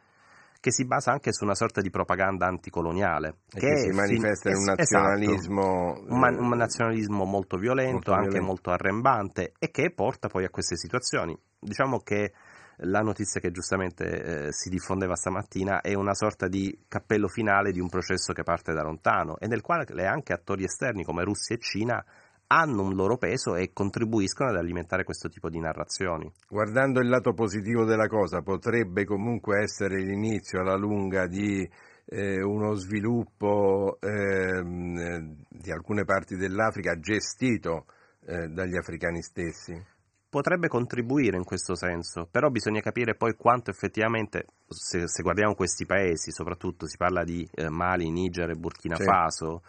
che 0.60 0.72
si 0.72 0.86
basa 0.86 1.12
anche 1.12 1.32
su 1.32 1.44
una 1.44 1.54
sorta 1.54 1.80
di 1.80 1.92
propaganda 1.92 2.48
anticoloniale. 2.48 3.42
E 3.54 3.60
che, 3.60 3.68
che 3.68 3.78
si 3.78 3.90
manifesta 3.92 4.50
fin... 4.50 4.54
in 4.54 4.58
un 4.58 4.74
nazionalismo... 4.76 5.94
Esatto, 5.94 6.14
un, 6.14 6.20
man- 6.20 6.40
un, 6.40 6.58
nazionalismo 6.58 7.24
molto 7.24 7.58
violento, 7.58 7.92
molto 7.92 8.12
anche 8.14 8.24
violento. 8.30 8.48
molto 8.48 8.72
arrembante 8.72 9.54
e 9.60 9.70
che 9.70 9.92
porta 9.92 10.28
poi 10.28 10.44
a 10.44 10.50
queste 10.50 10.76
situazioni. 10.76 11.38
Diciamo 11.60 12.00
che 12.00 12.34
la 12.80 13.02
notizia 13.02 13.40
che 13.40 13.52
giustamente 13.52 14.06
eh, 14.48 14.52
si 14.52 14.70
diffondeva 14.70 15.16
stamattina 15.16 15.82
è 15.82 15.94
una 15.94 16.16
sorta 16.16 16.48
di 16.48 16.86
cappello 16.88 17.28
finale 17.28 17.72
di 17.72 17.80
un 17.80 17.88
processo 17.88 18.34
che 18.34 18.44
parte 18.44 18.74
da 18.74 18.82
lontano 18.82 19.38
e 19.38 19.48
nel 19.48 19.62
quale 19.62 19.86
anche 20.08 20.34
attori 20.34 20.64
esterni 20.64 21.04
come 21.04 21.24
Russia 21.24 21.56
e 21.56 21.60
Cina 21.60 22.04
hanno 22.48 22.84
un 22.84 22.96
loro 22.96 23.18
peso 23.18 23.56
e 23.56 23.72
contribuiscono 23.74 24.50
ad 24.50 24.58
alimentare 24.58 25.04
questo 25.04 25.30
tipo 25.30 25.50
di 25.50 25.60
narrazioni. 25.60 26.32
Guardando 26.48 27.00
il 27.00 27.10
lato 27.10 27.34
positivo 27.34 27.86
della 27.86 28.08
cosa, 28.08 28.42
potrebbe 28.42 29.06
comunque 29.06 29.62
essere 29.62 29.98
l'inizio 30.02 30.60
alla 30.60 30.76
lunga 30.76 31.28
di 31.28 31.68
eh, 32.08 32.42
uno 32.42 32.74
sviluppo 32.74 33.98
eh, 34.00 34.62
di 34.64 35.72
alcune 35.72 36.04
parti 36.06 36.36
dell'Africa 36.36 37.00
gestito 37.00 37.86
eh, 38.26 38.48
dagli 38.48 38.78
africani 38.78 39.22
stessi? 39.22 39.94
potrebbe 40.36 40.68
contribuire 40.68 41.38
in 41.38 41.46
questo 41.46 41.76
senso, 41.76 42.28
però 42.30 42.50
bisogna 42.50 42.82
capire 42.82 43.16
poi 43.16 43.36
quanto 43.38 43.70
effettivamente, 43.70 44.48
se, 44.68 45.08
se 45.08 45.24
guardiamo 45.24 45.56
questi 45.56 45.86
paesi, 45.86 46.30
soprattutto 46.32 46.88
si 46.88 46.98
parla 46.98 47.24
di 47.24 47.48
eh, 47.54 47.70
Mali, 47.70 48.12
Niger 48.12 48.50
e 48.50 48.56
Burkina 48.56 48.98
Sì. 48.98 49.04
Faso, 49.04 49.62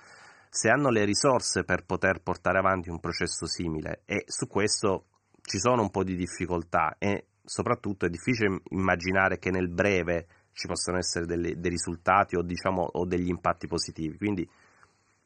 se 0.51 0.69
hanno 0.69 0.91
le 0.91 1.05
risorse 1.05 1.65
per 1.65 1.85
poter 1.85 2.23
portare 2.23 2.59
avanti 2.59 2.91
un 2.91 3.01
processo 3.01 3.47
simile 3.47 4.03
e 4.05 4.25
su 4.27 4.47
questo 4.47 5.07
ci 5.43 5.59
sono 5.59 5.83
un 5.83 5.91
po' 5.91 6.03
di 6.03 6.17
difficoltà 6.17 6.97
e 6.99 7.27
soprattutto 7.45 8.07
è 8.07 8.09
difficile 8.09 8.61
immaginare 8.71 9.39
che 9.39 9.51
nel 9.51 9.69
breve 9.69 10.27
ci 10.53 10.67
possano 10.67 10.99
essere 10.99 11.27
delle- 11.27 11.59
dei 11.59 11.71
risultati 11.71 12.37
o, 12.37 12.43
diciamo, 12.43 12.83
o 12.83 13.05
degli 13.07 13.29
impatti 13.29 13.67
positivi. 13.67 14.17
Quindi 14.17 14.49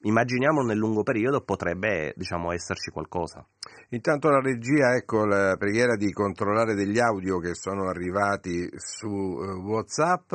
immaginiamo 0.03 0.63
nel 0.63 0.77
lungo 0.77 1.03
periodo 1.03 1.43
potrebbe 1.43 2.13
diciamo, 2.17 2.53
esserci 2.53 2.91
qualcosa. 2.91 3.47
Intanto 3.91 4.29
la 4.29 4.41
regia, 4.41 4.95
ecco 4.95 5.25
la 5.25 5.57
preghiera 5.57 5.97
di 5.97 6.13
controllare 6.13 6.75
degli 6.75 6.99
audio 6.99 7.39
che 7.39 7.55
sono 7.55 7.89
arrivati 7.89 8.69
su 8.77 9.07
eh, 9.09 9.53
WhatsApp, 9.53 10.33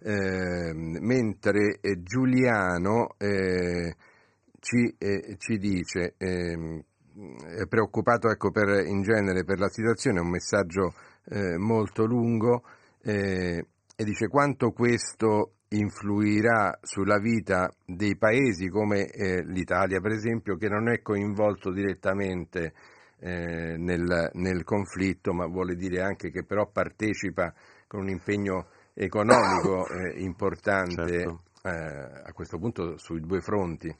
ehm, 0.00 0.98
mentre 1.00 1.78
eh, 1.80 2.02
Giuliano 2.02 3.14
eh, 3.18 3.94
ci, 4.64 4.94
eh, 4.98 5.36
ci 5.38 5.58
dice, 5.58 6.14
ehm, 6.16 6.82
è 7.58 7.66
preoccupato 7.68 8.30
ecco, 8.30 8.50
per, 8.50 8.86
in 8.86 9.02
genere 9.02 9.44
per 9.44 9.58
la 9.58 9.68
situazione, 9.68 10.18
è 10.18 10.22
un 10.22 10.30
messaggio 10.30 10.94
eh, 11.26 11.58
molto 11.58 12.06
lungo, 12.06 12.64
eh, 13.02 13.66
e 13.94 14.04
dice 14.04 14.28
quanto 14.28 14.72
questo 14.72 15.56
influirà 15.68 16.78
sulla 16.82 17.18
vita 17.18 17.70
dei 17.84 18.16
paesi 18.16 18.68
come 18.68 19.06
eh, 19.10 19.44
l'Italia, 19.44 20.00
per 20.00 20.12
esempio, 20.12 20.56
che 20.56 20.68
non 20.68 20.88
è 20.88 21.02
coinvolto 21.02 21.70
direttamente 21.70 22.72
eh, 23.18 23.76
nel, 23.76 24.30
nel 24.32 24.64
conflitto, 24.64 25.34
ma 25.34 25.46
vuole 25.46 25.74
dire 25.74 26.00
anche 26.00 26.30
che 26.30 26.42
però 26.42 26.70
partecipa 26.70 27.52
con 27.86 28.00
un 28.00 28.08
impegno 28.08 28.68
economico 28.94 29.86
eh, 29.88 30.22
importante 30.22 31.18
Certo. 31.18 31.42
eh, 31.64 32.22
a 32.24 32.32
questo 32.32 32.58
punto 32.58 32.96
sui 32.96 33.20
due 33.20 33.40
fronti. 33.40 33.94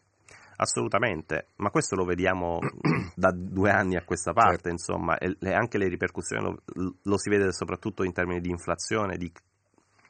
Assolutamente, 0.56 1.48
ma 1.56 1.70
questo 1.70 1.96
lo 1.96 2.04
vediamo 2.04 2.58
da 3.14 3.32
due 3.32 3.70
anni 3.70 3.96
a 3.96 4.04
questa 4.04 4.32
parte, 4.32 4.70
insomma, 4.70 5.18
e 5.18 5.36
le- 5.38 5.54
anche 5.54 5.78
le 5.78 5.88
ripercussioni 5.88 6.42
lo, 6.44 6.96
lo 7.02 7.18
si 7.18 7.28
vede 7.28 7.52
soprattutto 7.52 8.04
in 8.04 8.12
termini 8.12 8.40
di 8.40 8.50
inflazione, 8.50 9.16
di 9.16 9.30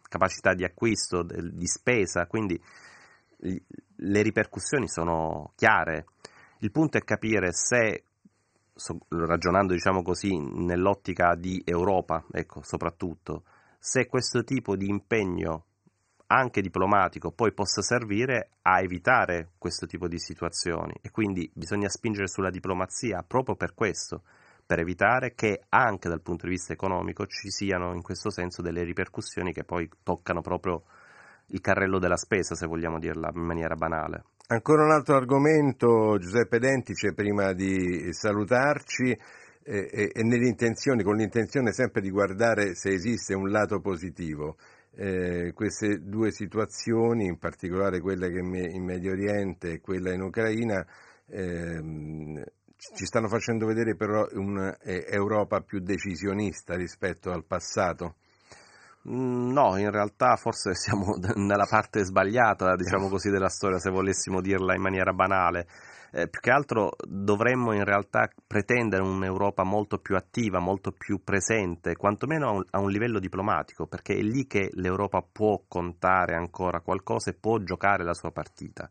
capacità 0.08 0.54
di 0.54 0.64
acquisto, 0.64 1.22
di 1.22 1.66
spesa, 1.66 2.26
quindi 2.26 2.60
le 3.96 4.22
ripercussioni 4.22 4.88
sono 4.88 5.52
chiare. 5.56 6.06
Il 6.58 6.70
punto 6.70 6.98
è 6.98 7.02
capire 7.02 7.52
se, 7.52 8.04
ragionando 9.08 9.72
diciamo 9.72 10.02
così, 10.02 10.38
nell'ottica 10.38 11.34
di 11.34 11.60
Europa, 11.64 12.24
ecco, 12.30 12.62
soprattutto, 12.62 13.44
se 13.78 14.06
questo 14.06 14.44
tipo 14.44 14.76
di 14.76 14.88
impegno 14.88 15.64
anche 16.34 16.60
diplomatico 16.60 17.30
poi 17.30 17.52
possa 17.52 17.80
servire 17.80 18.50
a 18.62 18.80
evitare 18.80 19.50
questo 19.56 19.86
tipo 19.86 20.08
di 20.08 20.18
situazioni 20.18 20.94
e 21.00 21.10
quindi 21.10 21.48
bisogna 21.54 21.88
spingere 21.88 22.26
sulla 22.26 22.50
diplomazia 22.50 23.24
proprio 23.26 23.54
per 23.54 23.74
questo, 23.74 24.22
per 24.66 24.80
evitare 24.80 25.34
che 25.34 25.62
anche 25.68 26.08
dal 26.08 26.22
punto 26.22 26.46
di 26.46 26.52
vista 26.52 26.72
economico 26.72 27.26
ci 27.26 27.50
siano 27.50 27.94
in 27.94 28.02
questo 28.02 28.30
senso 28.30 28.62
delle 28.62 28.82
ripercussioni 28.82 29.52
che 29.52 29.64
poi 29.64 29.88
toccano 30.02 30.40
proprio 30.40 30.82
il 31.48 31.60
carrello 31.60 31.98
della 31.98 32.16
spesa, 32.16 32.54
se 32.54 32.66
vogliamo 32.66 32.98
dirla 32.98 33.30
in 33.32 33.42
maniera 33.42 33.76
banale. 33.76 34.24
Ancora 34.46 34.84
un 34.84 34.90
altro 34.90 35.16
argomento, 35.16 36.18
Giuseppe 36.18 36.58
Dentice, 36.58 37.14
prima 37.14 37.52
di 37.52 38.12
salutarci, 38.12 39.16
eh, 39.62 39.88
e, 39.90 40.10
e 40.12 40.22
nell'intenzione, 40.22 41.02
con 41.02 41.16
l'intenzione 41.16 41.72
sempre 41.72 42.00
di 42.00 42.10
guardare 42.10 42.74
se 42.74 42.90
esiste 42.90 43.34
un 43.34 43.50
lato 43.50 43.80
positivo. 43.80 44.56
Eh, 44.96 45.52
queste 45.54 45.98
due 46.02 46.30
situazioni, 46.30 47.26
in 47.26 47.38
particolare 47.38 48.00
quella 48.00 48.28
che 48.28 48.38
in 48.38 48.84
Medio 48.84 49.12
Oriente 49.12 49.72
e 49.72 49.80
quella 49.80 50.12
in 50.12 50.22
Ucraina, 50.22 50.86
ehm, 51.26 52.42
ci 52.76 53.06
stanno 53.06 53.28
facendo 53.28 53.66
vedere 53.66 53.96
però 53.96 54.26
un'Europa 54.30 55.60
più 55.60 55.80
decisionista 55.80 56.76
rispetto 56.76 57.30
al 57.30 57.44
passato. 57.44 58.16
Mm, 59.08 59.52
No, 59.52 59.76
in 59.76 59.90
realtà 59.90 60.36
forse 60.36 60.74
siamo 60.74 61.16
nella 61.34 61.66
parte 61.68 62.04
sbagliata, 62.04 62.74
diciamo 62.74 63.08
così, 63.08 63.30
della 63.30 63.48
storia, 63.48 63.78
se 63.78 63.90
volessimo 63.90 64.40
dirla 64.40 64.74
in 64.74 64.82
maniera 64.82 65.12
banale. 65.12 65.66
Eh, 66.16 66.28
più 66.28 66.40
che 66.40 66.52
altro 66.52 66.92
dovremmo 67.08 67.72
in 67.72 67.82
realtà 67.82 68.30
pretendere 68.46 69.02
un'Europa 69.02 69.64
molto 69.64 69.98
più 69.98 70.14
attiva, 70.14 70.60
molto 70.60 70.92
più 70.92 71.24
presente, 71.24 71.96
quantomeno 71.96 72.46
a 72.46 72.52
un, 72.52 72.64
a 72.70 72.78
un 72.78 72.88
livello 72.88 73.18
diplomatico, 73.18 73.88
perché 73.88 74.14
è 74.14 74.20
lì 74.22 74.46
che 74.46 74.70
l'Europa 74.74 75.22
può 75.22 75.64
contare 75.66 76.36
ancora 76.36 76.82
qualcosa 76.82 77.30
e 77.30 77.34
può 77.34 77.58
giocare 77.58 78.04
la 78.04 78.14
sua 78.14 78.30
partita. 78.30 78.88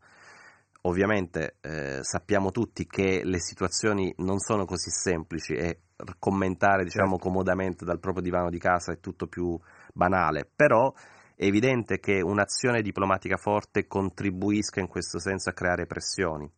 Ovviamente 0.81 1.55
eh, 1.61 1.99
sappiamo 2.01 2.51
tutti 2.51 2.85
che 2.85 3.21
le 3.23 3.39
situazioni 3.39 4.13
non 4.17 4.39
sono 4.39 4.65
così 4.65 4.89
semplici 4.89 5.53
e 5.53 5.79
commentare 6.19 6.83
diciamo 6.83 7.17
comodamente 7.17 7.85
dal 7.85 8.01
proprio 8.01 8.21
divano 8.21 8.49
di 8.49 8.59
casa 8.59 8.91
è 8.91 8.99
tutto 8.99 9.27
più 9.27 9.57
banale, 9.93 10.45
però 10.53 10.91
è 11.35 11.45
evidente 11.45 12.01
che 12.01 12.19
un'azione 12.19 12.81
diplomatica 12.81 13.37
forte 13.37 13.87
contribuisca 13.87 14.81
in 14.81 14.87
questo 14.87 15.19
senso 15.19 15.49
a 15.49 15.53
creare 15.53 15.85
pressioni 15.85 16.51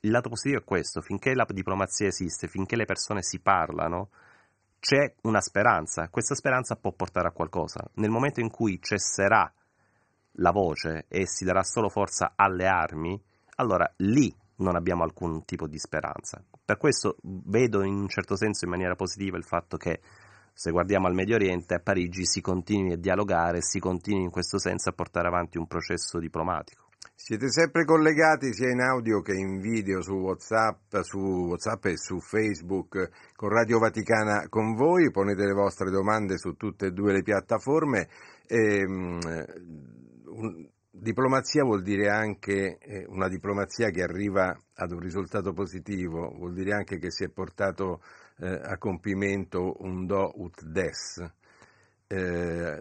il 0.00 0.10
lato 0.10 0.28
positivo 0.28 0.60
è 0.60 0.64
questo, 0.64 1.00
finché 1.00 1.34
la 1.34 1.46
diplomazia 1.48 2.06
esiste, 2.06 2.48
finché 2.48 2.76
le 2.76 2.86
persone 2.86 3.22
si 3.22 3.40
parlano, 3.40 4.10
c'è 4.78 5.14
una 5.22 5.40
speranza, 5.40 6.08
questa 6.08 6.34
speranza 6.34 6.76
può 6.76 6.92
portare 6.92 7.28
a 7.28 7.32
qualcosa. 7.32 7.86
Nel 7.94 8.10
momento 8.10 8.40
in 8.40 8.50
cui 8.50 8.80
cesserà 8.80 9.52
la 10.34 10.50
voce 10.52 11.04
e 11.08 11.26
si 11.26 11.44
darà 11.44 11.62
solo 11.62 11.90
forza 11.90 12.32
alle 12.34 12.66
armi, 12.66 13.20
allora 13.56 13.90
lì 13.98 14.34
non 14.56 14.76
abbiamo 14.76 15.02
alcun 15.02 15.44
tipo 15.44 15.66
di 15.66 15.78
speranza. 15.78 16.42
Per 16.64 16.78
questo 16.78 17.16
vedo 17.22 17.82
in 17.82 17.94
un 17.94 18.08
certo 18.08 18.36
senso 18.36 18.64
in 18.64 18.70
maniera 18.70 18.94
positiva 18.94 19.36
il 19.36 19.44
fatto 19.44 19.76
che 19.76 20.00
se 20.52 20.70
guardiamo 20.70 21.06
al 21.06 21.14
Medio 21.14 21.34
Oriente, 21.34 21.74
a 21.74 21.80
Parigi 21.80 22.24
si 22.24 22.40
continui 22.40 22.92
a 22.92 22.96
dialogare, 22.96 23.62
si 23.62 23.78
continui 23.80 24.24
in 24.24 24.30
questo 24.30 24.58
senso 24.58 24.88
a 24.88 24.92
portare 24.92 25.28
avanti 25.28 25.58
un 25.58 25.66
processo 25.66 26.18
diplomatico. 26.18 26.89
Siete 27.22 27.50
sempre 27.50 27.84
collegati 27.84 28.54
sia 28.54 28.70
in 28.70 28.80
audio 28.80 29.20
che 29.20 29.34
in 29.34 29.60
video 29.60 30.00
su 30.00 30.14
WhatsApp, 30.14 31.00
su 31.02 31.18
WhatsApp 31.18 31.84
e 31.84 31.96
su 31.98 32.18
Facebook 32.18 33.10
con 33.36 33.50
Radio 33.50 33.78
Vaticana 33.78 34.48
con 34.48 34.74
voi, 34.74 35.10
ponete 35.10 35.44
le 35.44 35.52
vostre 35.52 35.90
domande 35.90 36.38
su 36.38 36.54
tutte 36.54 36.86
e 36.86 36.90
due 36.92 37.12
le 37.12 37.22
piattaforme. 37.22 38.08
E, 38.46 38.88
mm, 38.88 39.18
un- 40.28 40.66
diplomazia 40.90 41.62
vuol 41.62 41.82
dire 41.82 42.08
anche 42.08 42.78
eh, 42.78 43.04
una 43.06 43.28
diplomazia 43.28 43.90
che 43.90 44.02
arriva 44.02 44.58
ad 44.76 44.90
un 44.90 44.98
risultato 45.00 45.52
positivo, 45.52 46.32
vuol 46.34 46.54
dire 46.54 46.72
anche 46.72 46.98
che 46.98 47.10
si 47.10 47.24
è 47.24 47.28
portato 47.28 48.00
eh, 48.38 48.48
a 48.48 48.78
compimento 48.78 49.76
un 49.80 50.06
do 50.06 50.32
ut 50.36 50.64
des. 50.64 51.22
Eh, 52.06 52.80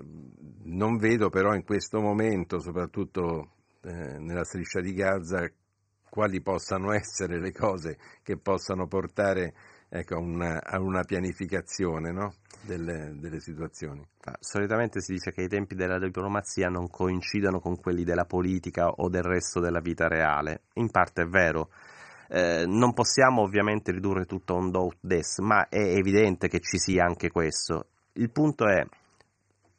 non 0.63 0.97
vedo 0.97 1.29
però 1.29 1.53
in 1.53 1.65
questo 1.65 1.99
momento, 1.99 2.59
soprattutto 2.59 3.57
eh, 3.81 4.19
nella 4.19 4.43
striscia 4.43 4.81
di 4.81 4.93
Gaza, 4.93 5.49
quali 6.09 6.41
possano 6.41 6.91
essere 6.91 7.39
le 7.39 7.51
cose 7.51 7.97
che 8.23 8.37
possano 8.37 8.87
portare 8.87 9.53
ecco, 9.89 10.19
una, 10.19 10.61
a 10.63 10.79
una 10.79 11.03
pianificazione 11.03 12.11
no? 12.11 12.33
delle, 12.61 13.13
delle 13.15 13.39
situazioni. 13.39 14.05
Solitamente 14.39 15.01
si 15.01 15.13
dice 15.13 15.31
che 15.31 15.43
i 15.43 15.47
tempi 15.47 15.75
della 15.75 15.99
diplomazia 15.99 16.67
non 16.67 16.89
coincidono 16.89 17.59
con 17.59 17.79
quelli 17.79 18.03
della 18.03 18.25
politica 18.25 18.89
o 18.89 19.09
del 19.09 19.23
resto 19.23 19.59
della 19.59 19.79
vita 19.79 20.07
reale. 20.07 20.63
In 20.73 20.89
parte 20.89 21.23
è 21.23 21.25
vero. 21.25 21.69
Eh, 22.31 22.65
non 22.67 22.93
possiamo 22.93 23.41
ovviamente 23.41 23.91
ridurre 23.91 24.25
tutto 24.25 24.53
a 24.53 24.57
un 24.57 24.69
do 24.69 24.91
des, 24.99 25.39
ma 25.39 25.67
è 25.67 25.79
evidente 25.79 26.47
che 26.47 26.59
ci 26.59 26.77
sia 26.77 27.03
anche 27.03 27.31
questo. 27.31 27.87
Il 28.13 28.29
punto 28.29 28.65
è 28.67 28.85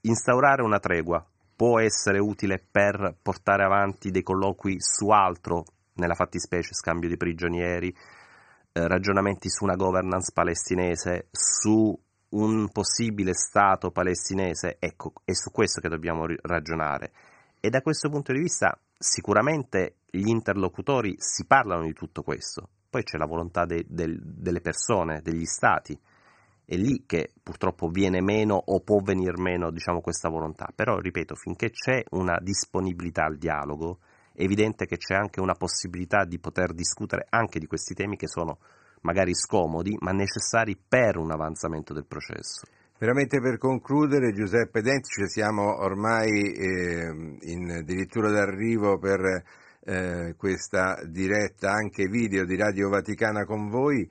instaurare 0.03 0.63
una 0.63 0.81
tregua 0.81 1.25
può 1.61 1.79
essere 1.79 2.19
utile 2.19 2.59
per 2.59 3.17
portare 3.21 3.65
avanti 3.65 4.11
dei 4.11 4.23
colloqui 4.23 4.77
su 4.79 5.11
altro, 5.11 5.65
nella 5.97 6.15
fattispecie 6.15 6.73
scambio 6.73 7.07
di 7.07 7.19
prigionieri, 7.19 7.95
eh, 8.73 8.89
ragionamenti 8.89 9.51
su 9.51 9.65
una 9.65 9.77
governance 9.77 10.33
palestinese, 10.33 11.29
su 11.31 11.95
un 12.31 12.69
possibile 12.71 13.35
Stato 13.35 13.91
palestinese, 13.91 14.77
ecco, 14.79 15.13
è 15.23 15.35
su 15.35 15.51
questo 15.51 15.83
che 15.83 15.91
dobbiamo 15.91 16.25
ragionare. 16.41 17.13
E 17.61 17.69
da 17.69 17.83
questo 17.83 18.09
punto 18.09 18.33
di 18.33 18.39
vista 18.39 18.75
sicuramente 18.97 19.97
gli 20.09 20.29
interlocutori 20.29 21.15
si 21.19 21.45
parlano 21.45 21.83
di 21.83 21.93
tutto 21.93 22.23
questo, 22.23 22.71
poi 22.89 23.03
c'è 23.03 23.19
la 23.19 23.27
volontà 23.27 23.67
de- 23.67 23.85
del- 23.87 24.19
delle 24.19 24.63
persone, 24.63 25.21
degli 25.21 25.45
Stati, 25.45 25.95
è 26.71 26.77
lì 26.77 27.03
che 27.05 27.33
purtroppo 27.43 27.89
viene 27.89 28.21
meno 28.21 28.55
o 28.55 28.79
può 28.79 29.01
venir 29.01 29.37
meno 29.39 29.73
diciamo, 29.73 30.01
questa 30.01 30.29
volontà, 30.29 30.71
però 30.73 30.99
ripeto, 30.99 31.35
finché 31.35 31.71
c'è 31.71 32.05
una 32.11 32.39
disponibilità 32.41 33.25
al 33.25 33.39
dialogo, 33.39 33.99
è 34.33 34.45
evidente 34.45 34.87
che 34.87 34.97
c'è 34.97 35.17
anche 35.17 35.41
una 35.41 35.55
possibilità 35.55 36.25
di 36.25 36.39
poter 36.39 36.73
discutere 36.73 37.27
anche 37.29 37.59
di 37.59 37.67
questi 37.67 37.93
temi 37.93 38.17
che 38.17 38.29
sono 38.29 38.59
magari 39.01 39.35
scomodi, 39.35 39.97
ma 39.99 40.13
necessari 40.13 40.79
per 40.79 41.17
un 41.17 41.33
avanzamento 41.33 41.93
del 41.93 42.07
processo. 42.07 42.69
Veramente 43.01 43.41
per 43.41 43.59
concludere, 43.59 44.33
Giuseppe 44.33 44.81
Dentice, 44.81 45.27
siamo 45.27 45.83
ormai 45.83 46.53
eh, 46.53 47.39
in 47.51 47.79
addirittura 47.81 48.31
d'arrivo 48.31 48.97
per 48.97 49.43
eh, 49.81 50.35
questa 50.37 51.03
diretta 51.05 51.73
anche 51.73 52.07
video 52.07 52.45
di 52.45 52.55
Radio 52.55 52.91
Vaticana 52.91 53.45
con 53.45 53.69
voi. 53.69 54.09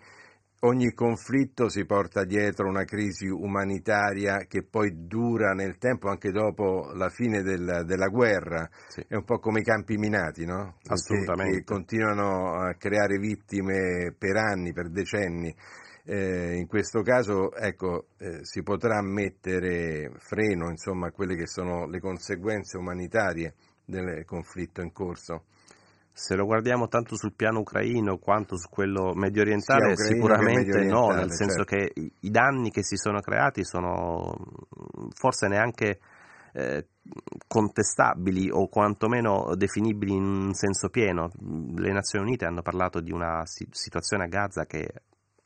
Ogni 0.61 0.91
conflitto 0.93 1.69
si 1.69 1.85
porta 1.85 2.25
dietro 2.25 2.67
una 2.67 2.83
crisi 2.83 3.27
umanitaria 3.27 4.39
che 4.45 4.61
poi 4.61 5.07
dura 5.07 5.53
nel 5.53 5.77
tempo 5.77 6.09
anche 6.09 6.31
dopo 6.31 6.91
la 6.95 7.07
fine 7.07 7.41
del, 7.41 7.83
della 7.85 8.07
guerra. 8.07 8.69
Sì. 8.89 9.05
È 9.07 9.15
un 9.15 9.23
po' 9.23 9.39
come 9.39 9.61
i 9.61 9.63
campi 9.63 9.95
minati, 9.95 10.45
no? 10.45 10.75
Assolutamente. 10.87 11.51
Che, 11.51 11.57
che 11.59 11.63
continuano 11.63 12.55
a 12.55 12.73
creare 12.73 13.17
vittime 13.19 14.13
per 14.17 14.35
anni, 14.35 14.73
per 14.73 14.89
decenni. 14.89 15.55
Eh, 16.03 16.55
in 16.57 16.67
questo 16.67 17.03
caso 17.03 17.53
ecco, 17.53 18.07
eh, 18.17 18.39
si 18.41 18.61
potrà 18.61 19.01
mettere 19.01 20.11
freno 20.17 20.69
insomma, 20.69 21.07
a 21.07 21.11
quelle 21.11 21.37
che 21.37 21.47
sono 21.47 21.87
le 21.87 22.01
conseguenze 22.01 22.77
umanitarie 22.77 23.53
del 23.85 24.25
conflitto 24.25 24.81
in 24.81 24.91
corso. 24.91 25.45
Se 26.19 26.35
lo 26.35 26.43
guardiamo 26.43 26.89
tanto 26.89 27.15
sul 27.15 27.33
piano 27.33 27.59
ucraino 27.59 28.17
quanto 28.17 28.57
su 28.57 28.67
quello 28.67 29.13
medio 29.15 29.41
orientale, 29.41 29.95
sicuramente 29.95 30.77
medio 30.77 30.91
no, 30.91 31.11
nel 31.11 31.31
senso 31.31 31.63
certo. 31.63 31.75
che 31.75 31.91
i, 31.95 32.11
i 32.19 32.29
danni 32.29 32.71
che 32.71 32.83
si 32.83 32.97
sono 32.97 33.21
creati 33.21 33.63
sono 33.63 34.35
forse 35.15 35.47
neanche 35.47 35.99
eh, 36.51 36.87
contestabili 37.47 38.49
o 38.51 38.67
quantomeno 38.67 39.55
definibili 39.55 40.11
in 40.11 40.49
senso 40.51 40.89
pieno. 40.89 41.31
Le 41.77 41.93
Nazioni 41.93 42.25
Unite 42.25 42.43
hanno 42.43 42.63
parlato 42.63 42.99
di 42.99 43.13
una 43.13 43.43
situazione 43.45 44.25
a 44.25 44.27
Gaza 44.27 44.65
che 44.65 44.91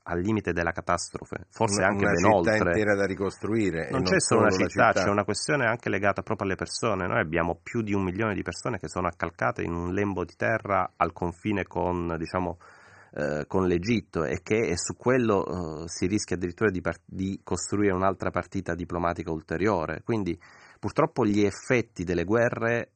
al 0.04 0.20
limite 0.20 0.52
della 0.52 0.72
catastrofe, 0.72 1.46
forse 1.50 1.82
una, 1.82 1.88
anche 1.88 2.04
una 2.04 2.14
ben 2.14 2.26
oltre. 2.26 2.52
Una 2.52 2.58
città 2.58 2.70
intera 2.72 2.96
da 2.96 3.06
ricostruire. 3.06 3.90
Non 3.90 4.04
c'è 4.04 4.20
solo 4.20 4.42
una 4.42 4.50
città, 4.50 4.68
città, 4.68 5.04
c'è 5.04 5.10
una 5.10 5.24
questione 5.24 5.66
anche 5.66 5.90
legata 5.90 6.22
proprio 6.22 6.48
alle 6.48 6.58
persone. 6.58 7.08
Noi 7.08 7.20
abbiamo 7.20 7.60
più 7.62 7.82
di 7.82 7.94
un 7.94 8.04
milione 8.04 8.34
di 8.34 8.42
persone 8.42 8.80
che 8.80 8.90
sono 8.90 9.08
accalcate 9.08 9.62
in 9.62 9.74
un 9.74 9.94
lembo 9.94 10.26
di 10.26 10.34
terra 10.36 10.94
al 10.98 11.14
confine 11.14 11.66
con, 11.66 12.16
diciamo, 12.18 12.58
eh, 13.14 13.46
con 13.48 13.68
l'Egitto 13.68 14.26
e 14.26 14.42
che 14.42 14.68
e 14.68 14.78
su 14.78 14.98
quello 14.98 15.84
eh, 15.84 15.88
si 15.88 16.08
rischia 16.08 16.36
addirittura 16.36 16.70
di, 16.70 16.82
part- 16.82 17.04
di 17.06 17.40
costruire 17.44 17.94
un'altra 17.94 18.30
partita 18.30 18.76
diplomatica 18.76 19.32
ulteriore. 19.32 20.02
Quindi 20.04 20.38
purtroppo 20.80 21.26
gli 21.26 21.44
effetti 21.44 22.04
delle 22.04 22.26
guerre 22.26 22.92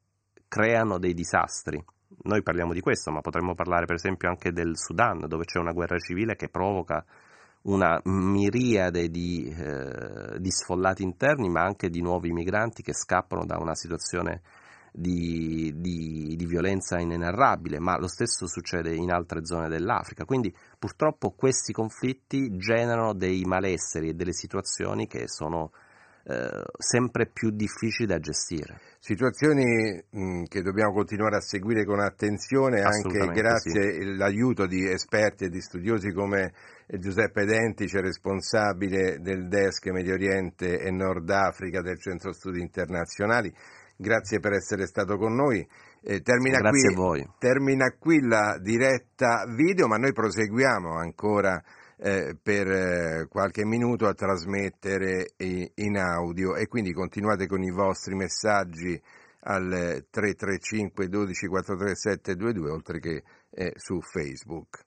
creano 0.50 0.98
dei 0.98 1.14
disastri 1.14 1.82
noi 2.24 2.42
parliamo 2.42 2.74
di 2.74 2.82
questo, 2.82 3.12
ma 3.12 3.22
potremmo 3.22 3.54
parlare 3.56 3.86
per 3.86 3.96
esempio 3.96 4.30
anche 4.30 4.52
del 4.52 4.78
Sudan, 4.78 5.26
dove 5.28 5.46
c'è 5.46 5.60
una 5.60 5.74
guerra 5.74 5.98
civile 5.98 6.36
che 6.36 6.50
provoca 6.50 7.04
una 7.64 8.00
miriade 8.06 9.10
di, 9.10 9.50
eh, 9.50 10.40
di 10.40 10.52
sfollati 10.52 11.04
interni, 11.04 11.50
ma 11.50 11.64
anche 11.64 11.90
di 11.90 12.02
nuovi 12.02 12.32
migranti 12.32 12.82
che 12.82 12.94
scappano 12.94 13.46
da 13.46 13.58
una 13.58 13.76
situazione 13.76 14.42
di, 14.92 15.74
di, 15.76 16.36
di, 16.36 16.46
violenza 16.46 17.00
inenarrabile, 17.00 17.80
ma 17.80 17.98
lo 18.00 18.08
stesso 18.08 18.48
succede 18.48 18.96
in 18.96 19.12
altre 19.12 19.46
zone 19.46 19.68
dell'Africa. 19.68 20.26
Quindi 20.26 20.56
purtroppo 20.80 21.32
questi 21.32 21.74
conflitti 21.74 22.56
generano 22.58 23.14
dei 23.14 23.44
malesseri 23.44 24.10
e 24.10 24.14
delle 24.14 24.34
situazioni 24.34 25.06
che 25.06 25.28
sono 25.28 25.72
eh, 26.30 26.64
sempre 26.78 27.28
più 27.28 27.52
difficili 27.52 28.06
da 28.06 28.20
gestire. 28.20 28.82
Situazioni 29.00 29.64
mh, 30.10 30.44
che 30.50 30.62
dobbiamo 30.62 30.92
continuare 30.92 31.38
a 31.38 31.40
seguire 31.40 31.86
con 31.86 32.02
attenzione 32.02 32.82
anche 32.82 33.28
grazie 33.28 33.94
sì. 33.94 34.02
all'aiuto 34.02 34.68
di 34.68 34.90
esperti 34.90 35.46
e 35.46 35.50
di 35.50 35.62
studiosi 35.62 36.12
come 36.12 36.52
Giuseppe 36.86 37.46
Dentice, 37.46 38.02
responsabile 38.02 39.20
del 39.22 39.48
desk 39.48 39.88
Medio 39.88 40.16
Oriente 40.16 40.80
e 40.80 40.92
Nord 40.92 41.30
Africa 41.30 41.82
del 41.82 41.98
Centro 41.98 42.34
Studi 42.34 42.60
Internazionali. 42.60 43.54
Grazie 43.96 44.40
per 44.40 44.52
essere 44.52 44.86
stato 44.86 45.16
con 45.16 45.34
noi. 45.34 45.66
Eh, 46.02 46.22
termina, 46.22 46.60
qui, 46.70 47.26
termina 47.40 47.96
qui 47.98 48.20
la 48.22 48.58
diretta 48.62 49.46
video, 49.56 49.88
ma 49.88 49.96
noi 49.96 50.12
proseguiamo 50.12 50.94
ancora 50.94 51.64
eh, 51.98 52.38
per 52.42 52.68
eh, 52.68 53.28
qualche 53.28 53.66
minuto 53.66 54.08
a 54.08 54.14
trasmettere 54.14 55.34
in 55.38 55.98
audio 55.98 56.56
e 56.56 56.68
quindi 56.68 56.94
continuate 56.94 57.48
con 57.48 57.64
i 57.64 57.72
vostri 57.72 58.16
messaggi 58.16 59.00
al 59.42 60.06
335 60.10 61.08
12 61.08 61.48
437 61.48 62.36
22 62.36 62.70
oltre 62.70 63.00
che 63.00 63.24
eh, 63.50 63.74
su 63.76 64.00
Facebook. 64.02 64.87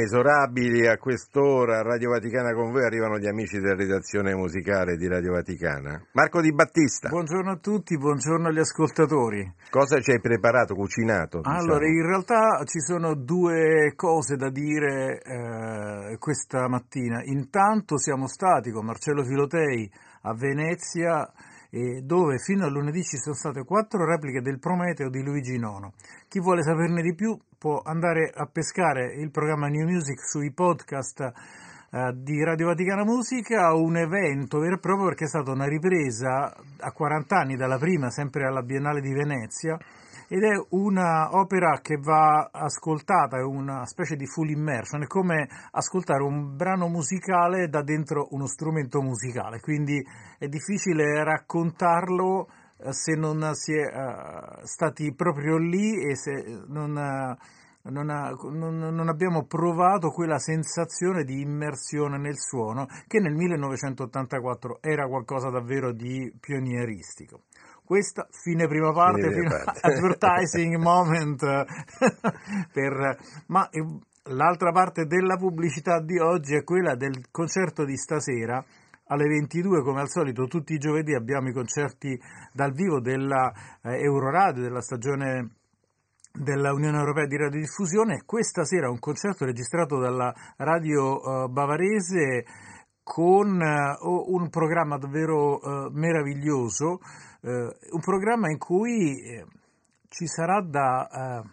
Inesorabili 0.00 0.86
a 0.86 0.96
quest'ora 0.96 1.82
Radio 1.82 2.10
Vaticana 2.10 2.54
con 2.54 2.72
voi 2.72 2.84
arrivano 2.84 3.18
gli 3.18 3.26
amici 3.26 3.58
della 3.58 3.74
redazione 3.74 4.34
musicale 4.34 4.96
di 4.96 5.06
Radio 5.06 5.32
Vaticana. 5.32 6.02
Marco 6.12 6.40
Di 6.40 6.52
Battista. 6.52 7.10
Buongiorno 7.10 7.50
a 7.50 7.58
tutti, 7.58 7.98
buongiorno 7.98 8.48
agli 8.48 8.58
ascoltatori. 8.58 9.52
Cosa 9.68 10.00
ci 10.00 10.12
hai 10.12 10.20
preparato, 10.20 10.74
cucinato? 10.74 11.38
Diciamo? 11.38 11.58
Allora, 11.58 11.86
in 11.86 12.06
realtà 12.06 12.62
ci 12.64 12.80
sono 12.80 13.14
due 13.14 13.92
cose 13.94 14.36
da 14.36 14.48
dire 14.48 15.20
eh, 15.20 16.16
questa 16.18 16.66
mattina. 16.66 17.22
Intanto 17.24 17.98
siamo 17.98 18.26
stati 18.26 18.70
con 18.70 18.86
Marcello 18.86 19.22
Filotei 19.22 19.90
a 20.22 20.34
Venezia 20.34 21.30
dove 22.02 22.38
fino 22.38 22.64
a 22.64 22.68
lunedì 22.68 23.02
ci 23.02 23.16
sono 23.16 23.34
state 23.34 23.64
quattro 23.64 24.04
repliche 24.04 24.40
del 24.40 24.58
Prometeo 24.58 25.08
di 25.08 25.22
Luigi 25.22 25.58
Nono. 25.58 25.92
Chi 26.28 26.40
vuole 26.40 26.62
saperne 26.62 27.02
di 27.02 27.14
più 27.14 27.38
può 27.56 27.80
andare 27.84 28.32
a 28.34 28.46
pescare 28.46 29.14
il 29.14 29.30
programma 29.30 29.68
New 29.68 29.86
Music 29.86 30.18
sui 30.26 30.52
podcast 30.52 31.20
eh, 31.92 32.12
di 32.14 32.42
Radio 32.42 32.66
Vaticana 32.66 33.04
Musica, 33.04 33.74
un 33.74 33.96
evento 33.96 34.58
vero 34.58 34.76
e 34.76 34.78
proprio 34.78 35.06
perché 35.06 35.24
è 35.24 35.28
stata 35.28 35.50
una 35.50 35.66
ripresa 35.66 36.54
a 36.78 36.92
40 36.92 37.36
anni 37.36 37.56
dalla 37.56 37.78
prima, 37.78 38.10
sempre 38.10 38.46
alla 38.46 38.62
Biennale 38.62 39.00
di 39.00 39.12
Venezia, 39.12 39.76
ed 40.32 40.44
è 40.44 40.64
un'opera 40.68 41.80
che 41.82 41.96
va 41.96 42.50
ascoltata, 42.52 43.38
è 43.38 43.42
una 43.42 43.84
specie 43.84 44.14
di 44.14 44.26
full 44.26 44.48
immersion, 44.48 45.02
è 45.02 45.08
come 45.08 45.48
ascoltare 45.72 46.22
un 46.22 46.54
brano 46.54 46.86
musicale 46.86 47.66
da 47.66 47.82
dentro 47.82 48.28
uno 48.30 48.46
strumento 48.46 49.02
musicale, 49.02 49.58
quindi 49.58 50.00
è 50.38 50.46
difficile 50.46 51.24
raccontarlo 51.24 52.46
eh, 52.78 52.92
se 52.92 53.16
non 53.16 53.50
si 53.54 53.72
è 53.72 53.82
uh, 53.82 54.64
stati 54.64 55.12
proprio 55.12 55.58
lì 55.58 56.00
e 56.00 56.14
se 56.14 56.62
non, 56.68 56.90
uh, 56.90 57.90
non, 57.90 58.08
ha, 58.08 58.30
non, 58.30 58.78
non, 58.78 59.08
abbiamo 59.08 59.46
provato 59.46 60.10
quella 60.10 60.38
sensazione 60.38 61.24
di 61.24 61.40
immersione 61.40 62.18
nel 62.18 62.38
suono 62.38 62.86
che 63.08 63.18
nel 63.18 63.34
1984 63.34 64.78
era 64.80 65.08
qualcosa 65.08 65.50
davvero 65.50 65.92
di 65.92 66.32
pionieristico. 66.38 67.40
Questa 67.90 68.28
fine 68.30 68.68
prima 68.68 68.92
parte, 68.92 69.22
fine 69.22 69.34
prima 69.34 69.64
parte. 69.64 69.80
advertising 69.90 70.76
moment, 70.76 71.40
per, 72.72 73.18
ma 73.46 73.68
l'altra 74.26 74.70
parte 74.70 75.06
della 75.06 75.36
pubblicità 75.36 76.00
di 76.00 76.16
oggi 76.20 76.54
è 76.54 76.62
quella 76.62 76.94
del 76.94 77.32
concerto 77.32 77.84
di 77.84 77.96
stasera 77.96 78.64
alle 79.06 79.26
22 79.26 79.82
come 79.82 80.02
al 80.02 80.08
solito 80.08 80.46
tutti 80.46 80.72
i 80.72 80.78
giovedì 80.78 81.16
abbiamo 81.16 81.48
i 81.48 81.52
concerti 81.52 82.16
dal 82.52 82.70
vivo 82.70 83.00
della 83.00 83.52
eh, 83.82 84.00
Euroradio 84.00 84.62
della 84.62 84.82
stagione 84.82 85.54
della 86.32 86.72
Unione 86.72 86.96
Europea 86.96 87.26
di 87.26 87.36
Radiodiffusione 87.38 88.22
questa 88.24 88.64
sera 88.64 88.88
un 88.88 89.00
concerto 89.00 89.44
registrato 89.44 89.98
dalla 89.98 90.32
radio 90.58 91.44
eh, 91.44 91.48
bavarese 91.48 92.44
con 93.02 93.60
eh, 93.60 93.96
un 94.00 94.48
programma 94.48 94.96
davvero 94.96 95.60
eh, 95.60 95.90
meraviglioso 95.90 97.00
un 97.48 98.00
programma 98.00 98.50
in 98.50 98.58
cui 98.58 99.20
eh, 99.20 99.46
ci 100.08 100.26
sarà 100.26 100.60
da 100.60 101.08
eh, 101.08 101.48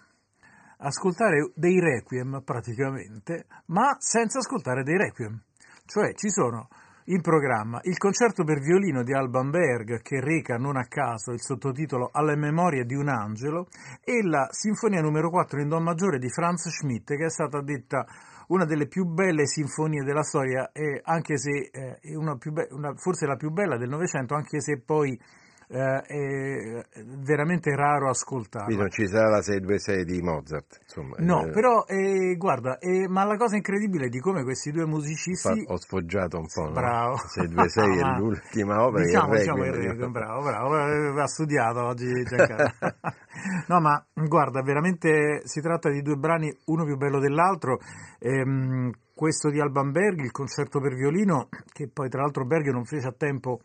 ascoltare 0.79 1.51
dei 1.55 1.79
requiem 1.79 2.41
praticamente, 2.43 3.45
ma 3.67 3.95
senza 3.99 4.39
ascoltare 4.39 4.83
dei 4.83 4.97
requiem. 4.97 5.41
Cioè 5.85 6.13
ci 6.15 6.29
sono 6.29 6.67
in 7.09 7.21
programma 7.21 7.79
il 7.83 7.97
concerto 7.97 8.43
per 8.43 8.59
violino 8.59 9.01
di 9.03 9.13
Alban 9.13 9.49
Berg 9.49 10.01
che 10.01 10.19
reca 10.19 10.57
non 10.57 10.75
a 10.75 10.87
caso 10.87 11.31
il 11.31 11.41
sottotitolo 11.41 12.09
Alle 12.11 12.35
memorie 12.35 12.83
di 12.83 12.95
un 12.95 13.07
angelo 13.07 13.67
e 14.03 14.21
la 14.23 14.47
sinfonia 14.51 14.99
numero 14.99 15.29
4 15.29 15.61
in 15.61 15.69
do 15.69 15.79
maggiore 15.79 16.17
di 16.17 16.29
Franz 16.29 16.67
Schmidt 16.67 17.15
che 17.15 17.25
è 17.25 17.29
stata 17.29 17.61
detta 17.61 18.05
una 18.47 18.65
delle 18.65 18.87
più 18.87 19.05
belle 19.05 19.45
sinfonie 19.45 20.03
della 20.03 20.23
storia, 20.23 20.71
eh, 20.71 21.01
anche 21.03 21.37
se 21.37 21.69
eh, 21.71 22.15
una 22.15 22.35
be- 22.35 22.67
una, 22.71 22.93
forse 22.95 23.25
la 23.25 23.35
più 23.35 23.51
bella 23.51 23.77
del 23.77 23.89
Novecento, 23.89 24.35
anche 24.35 24.61
se 24.61 24.79
poi 24.79 25.19
eh, 25.69 26.01
è 26.01 27.03
veramente 27.23 27.75
raro 27.75 28.09
ascoltarla. 28.09 28.67
Quindi 28.67 28.83
non 28.83 28.91
ci 28.91 29.07
sarà 29.07 29.29
la 29.29 29.41
626 29.41 30.05
di 30.05 30.21
Mozart, 30.21 30.79
insomma. 30.83 31.15
No, 31.19 31.45
eh, 31.45 31.49
però 31.49 31.83
eh, 31.85 32.35
guarda, 32.37 32.77
eh, 32.77 33.07
ma 33.07 33.25
la 33.25 33.35
cosa 33.35 33.57
incredibile 33.57 34.05
è 34.05 34.09
di 34.09 34.19
come 34.19 34.43
questi 34.43 34.71
due 34.71 34.85
musicisti... 34.85 35.65
Ho 35.67 35.77
sfoggiato 35.77 36.37
un 36.37 36.47
po'. 36.47 36.71
Bravo. 36.71 37.11
No? 37.11 37.17
626 37.17 37.97
è 37.97 38.03
l'ultima 38.17 38.85
opera 38.85 39.03
diciamo, 39.03 39.31
che 39.31 39.37
diciamo 39.39 39.63
Requiem, 39.63 40.11
bravo, 40.11 40.41
bravo, 40.43 41.21
ha 41.21 41.27
studiato 41.27 41.83
oggi 41.83 42.23
Giancarlo. 42.23 42.71
no, 43.67 43.79
ma 43.81 44.05
guarda, 44.13 44.61
veramente 44.61 45.41
si 45.43 45.59
tratta 45.59 45.89
di 45.89 46.01
due 46.01 46.15
brani, 46.15 46.55
uno 46.65 46.85
più 46.85 46.95
bello 46.95 47.19
dell'altro. 47.19 47.79
Ehm, 48.19 48.91
questo 49.13 49.49
di 49.49 49.59
Alban 49.59 49.91
Berg, 49.91 50.21
il 50.21 50.31
concerto 50.31 50.79
per 50.79 50.93
violino, 50.93 51.49
che 51.73 51.89
poi 51.91 52.07
tra 52.07 52.21
l'altro 52.21 52.45
Berg 52.45 52.67
non 52.69 52.85
fece 52.85 53.07
a 53.07 53.15
tempo 53.17 53.61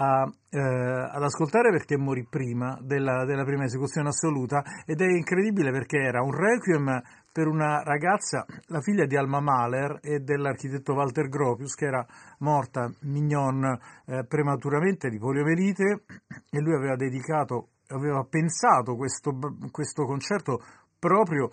a, 0.00 0.30
eh, 0.50 0.58
ad 0.58 1.22
ascoltare 1.22 1.70
perché 1.70 1.96
morì 1.96 2.24
prima 2.28 2.78
della, 2.80 3.24
della, 3.24 3.44
prima 3.44 3.64
esecuzione 3.64 4.08
assoluta 4.08 4.62
ed 4.86 5.00
è 5.00 5.06
incredibile 5.06 5.72
perché 5.72 5.98
era 5.98 6.22
un 6.22 6.32
requiem 6.32 7.02
per 7.32 7.46
una 7.46 7.82
ragazza, 7.82 8.44
la 8.66 8.80
figlia 8.80 9.06
di 9.06 9.16
Alma 9.16 9.40
Mahler 9.40 9.98
e 10.02 10.20
dell'architetto 10.20 10.94
Walter 10.94 11.28
Gropius 11.28 11.74
che 11.74 11.86
era 11.86 12.04
morta 12.38 12.90
mignon 13.02 13.78
eh, 14.06 14.24
prematuramente 14.26 15.08
di 15.08 15.18
poliomelite 15.18 16.04
e 16.50 16.60
lui 16.60 16.74
aveva 16.74 16.96
dedicato, 16.96 17.70
aveva 17.88 18.24
pensato 18.28 18.94
questo, 18.94 19.36
questo 19.70 20.04
concerto 20.04 20.60
proprio 20.98 21.48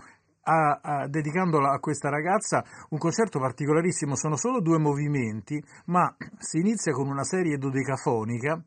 a, 0.46 0.80
a, 0.82 1.08
dedicandola 1.08 1.72
a 1.72 1.80
questa 1.80 2.10
ragazza 2.10 2.64
un 2.90 2.98
concerto 2.98 3.40
particolarissimo. 3.40 4.16
Sono 4.16 4.38
solo 4.38 4.62
due 4.62 4.78
movimenti, 4.78 5.62
ma 5.86 6.16
si 6.38 6.60
inizia 6.60 6.94
con 6.94 7.08
una 7.08 7.24
serie 7.24 7.58
dodecafonica 7.58 8.62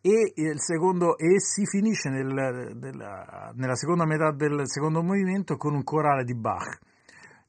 e, 0.00 0.32
secondo, 0.56 1.16
e 1.16 1.40
si 1.40 1.66
finisce 1.66 2.08
nel, 2.08 2.76
della, 2.76 3.52
nella 3.54 3.74
seconda 3.74 4.04
metà 4.06 4.30
del 4.32 4.62
secondo 4.64 5.02
movimento 5.02 5.56
con 5.56 5.74
un 5.74 5.82
corale 5.82 6.24
di 6.24 6.34
Bach 6.34 6.78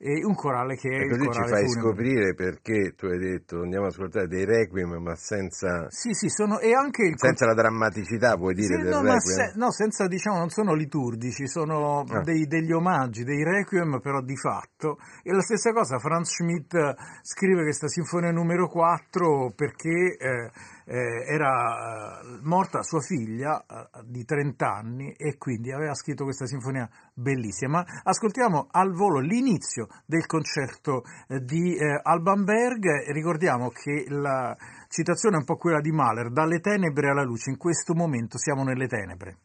e 0.01 0.23
un 0.23 0.33
corale 0.33 0.75
che 0.75 0.87
è 0.87 1.01
e 1.01 1.09
così 1.09 1.21
il 1.21 1.27
corale 1.27 1.45
ci 1.45 1.51
fai 1.51 1.65
funebre. 1.67 1.81
scoprire 1.81 2.33
perché 2.33 2.93
tu 2.95 3.05
hai 3.07 3.19
detto 3.19 3.61
andiamo 3.61 3.85
ad 3.85 3.91
ascoltare 3.91 4.27
dei 4.27 4.45
requiem 4.45 4.95
ma 5.01 5.15
senza, 5.15 5.87
sì, 5.89 6.13
sì, 6.13 6.29
sono, 6.29 6.59
e 6.59 6.73
anche 6.73 7.03
il 7.03 7.15
senza 7.17 7.45
la 7.45 7.53
drammaticità 7.53 8.37
puoi 8.37 8.53
dire 8.53 8.77
sì, 8.77 8.81
del 8.81 8.91
no, 8.91 9.01
requiem 9.01 9.19
se, 9.19 9.51
no, 9.55 9.71
senza 9.71 10.07
diciamo 10.07 10.37
non 10.37 10.49
sono 10.49 10.73
liturgici 10.73 11.47
sono 11.47 11.87
Ah. 11.99 12.21
dei, 12.21 12.45
degli 12.47 12.71
omaggi 12.71 13.23
dei 13.23 13.43
requiem 13.43 13.99
però 13.99 14.21
di 14.21 14.37
fatto 14.37 14.97
e 15.21 15.33
la 15.33 15.41
stessa 15.41 15.73
cosa 15.73 15.99
Franz 15.99 16.29
Schmidt 16.29 16.75
scrive 17.21 17.63
questa 17.63 17.87
sinfonia 17.87 18.31
numero 18.31 18.69
4 18.69 19.51
perché 19.55 20.15
eh, 20.17 20.51
eh, 20.89 21.23
era 21.31 22.19
eh, 22.19 22.39
morta 22.41 22.81
sua 22.81 22.99
figlia 22.99 23.63
eh, 23.63 24.01
di 24.05 24.25
30 24.25 24.65
anni 24.65 25.13
e 25.13 25.37
quindi 25.37 25.71
aveva 25.71 25.93
scritto 25.93 26.23
questa 26.23 26.47
sinfonia 26.47 26.89
bellissima. 27.13 27.77
Ma 27.79 27.85
ascoltiamo 28.03 28.67
al 28.71 28.91
volo 28.93 29.19
l'inizio 29.19 29.87
del 30.05 30.25
concerto 30.25 31.03
eh, 31.27 31.41
di 31.41 31.75
eh, 31.75 31.99
Alban 32.01 32.43
Berg. 32.43 33.11
Ricordiamo 33.11 33.69
che 33.69 34.05
la 34.07 34.57
citazione 34.87 35.35
è 35.35 35.39
un 35.39 35.45
po' 35.45 35.57
quella 35.57 35.79
di 35.79 35.91
Mahler, 35.91 36.31
dalle 36.31 36.59
tenebre 36.59 37.09
alla 37.09 37.23
luce. 37.23 37.51
In 37.51 37.57
questo 37.57 37.93
momento 37.93 38.39
siamo 38.39 38.63
nelle 38.63 38.87
tenebre. 38.87 39.37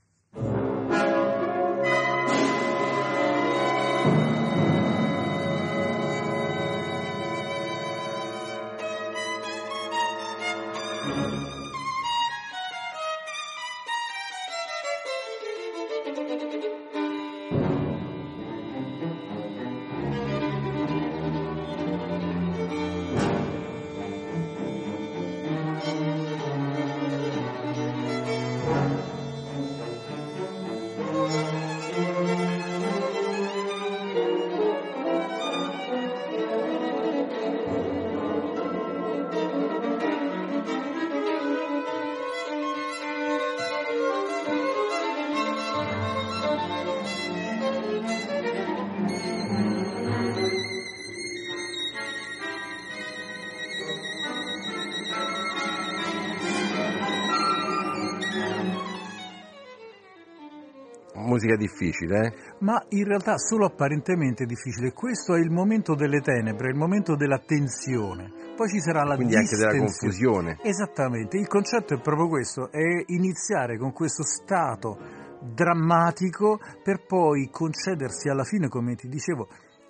Musica 61.44 61.56
difficile, 61.56 62.26
eh? 62.26 62.32
Ma 62.60 62.82
in 62.90 63.04
realtà 63.04 63.36
solo 63.38 63.66
apparentemente 63.66 64.44
difficile. 64.46 64.92
Questo 64.92 65.34
è 65.34 65.38
il 65.38 65.50
momento 65.50 65.94
delle 65.94 66.20
tenebre, 66.20 66.70
il 66.70 66.76
momento 66.76 67.14
della 67.14 67.38
tensione. 67.38 68.32
Poi 68.56 68.68
ci 68.68 68.80
sarà 68.80 69.04
la 69.04 69.16
Quindi 69.16 69.36
anche 69.36 69.56
della 69.56 69.76
confusione. 69.76 70.58
Esattamente, 70.62 71.36
il 71.36 71.46
concetto 71.46 71.94
è 71.94 72.00
proprio 72.00 72.28
questo, 72.28 72.70
è 72.70 73.04
iniziare 73.06 73.76
con 73.78 73.92
questo 73.92 74.22
stato 74.24 75.22
drammatico 75.40 76.58
per 76.82 77.04
poi 77.06 77.50
concedersi 77.50 78.28
alla 78.28 78.44
fine, 78.44 78.68
come 78.68 78.94
ti 78.94 79.08
dicevo, 79.08 79.48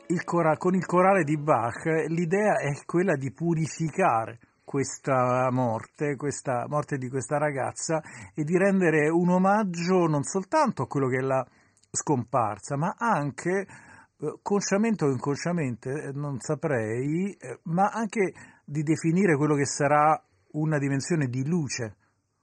il 0.08 0.24
cora- 0.24 0.56
con 0.56 0.74
il 0.74 0.84
corale 0.84 1.22
di 1.22 1.38
Bach 1.38 1.84
l'idea 2.08 2.58
è 2.58 2.84
quella 2.84 3.14
di 3.14 3.32
purificare 3.32 4.38
questa 4.64 5.50
morte, 5.50 6.16
questa 6.16 6.64
morte 6.68 6.96
di 6.96 7.08
questa 7.08 7.38
ragazza 7.38 8.00
e 8.34 8.42
di 8.44 8.56
rendere 8.56 9.08
un 9.08 9.28
omaggio 9.28 10.06
non 10.06 10.22
soltanto 10.22 10.82
a 10.82 10.86
quello 10.86 11.08
che 11.08 11.18
è 11.18 11.22
la 11.22 11.46
scomparsa, 11.90 12.76
ma 12.76 12.94
anche 12.98 13.66
eh, 14.16 14.38
consciamente 14.42 15.04
o 15.04 15.10
inconsciamente, 15.10 15.90
eh, 15.90 16.12
non 16.12 16.40
saprei, 16.40 17.36
eh, 17.38 17.60
ma 17.64 17.90
anche 17.90 18.32
di 18.64 18.82
definire 18.82 19.36
quello 19.36 19.54
che 19.54 19.66
sarà 19.66 20.20
una 20.52 20.78
dimensione 20.78 21.26
di 21.26 21.46
luce, 21.46 21.96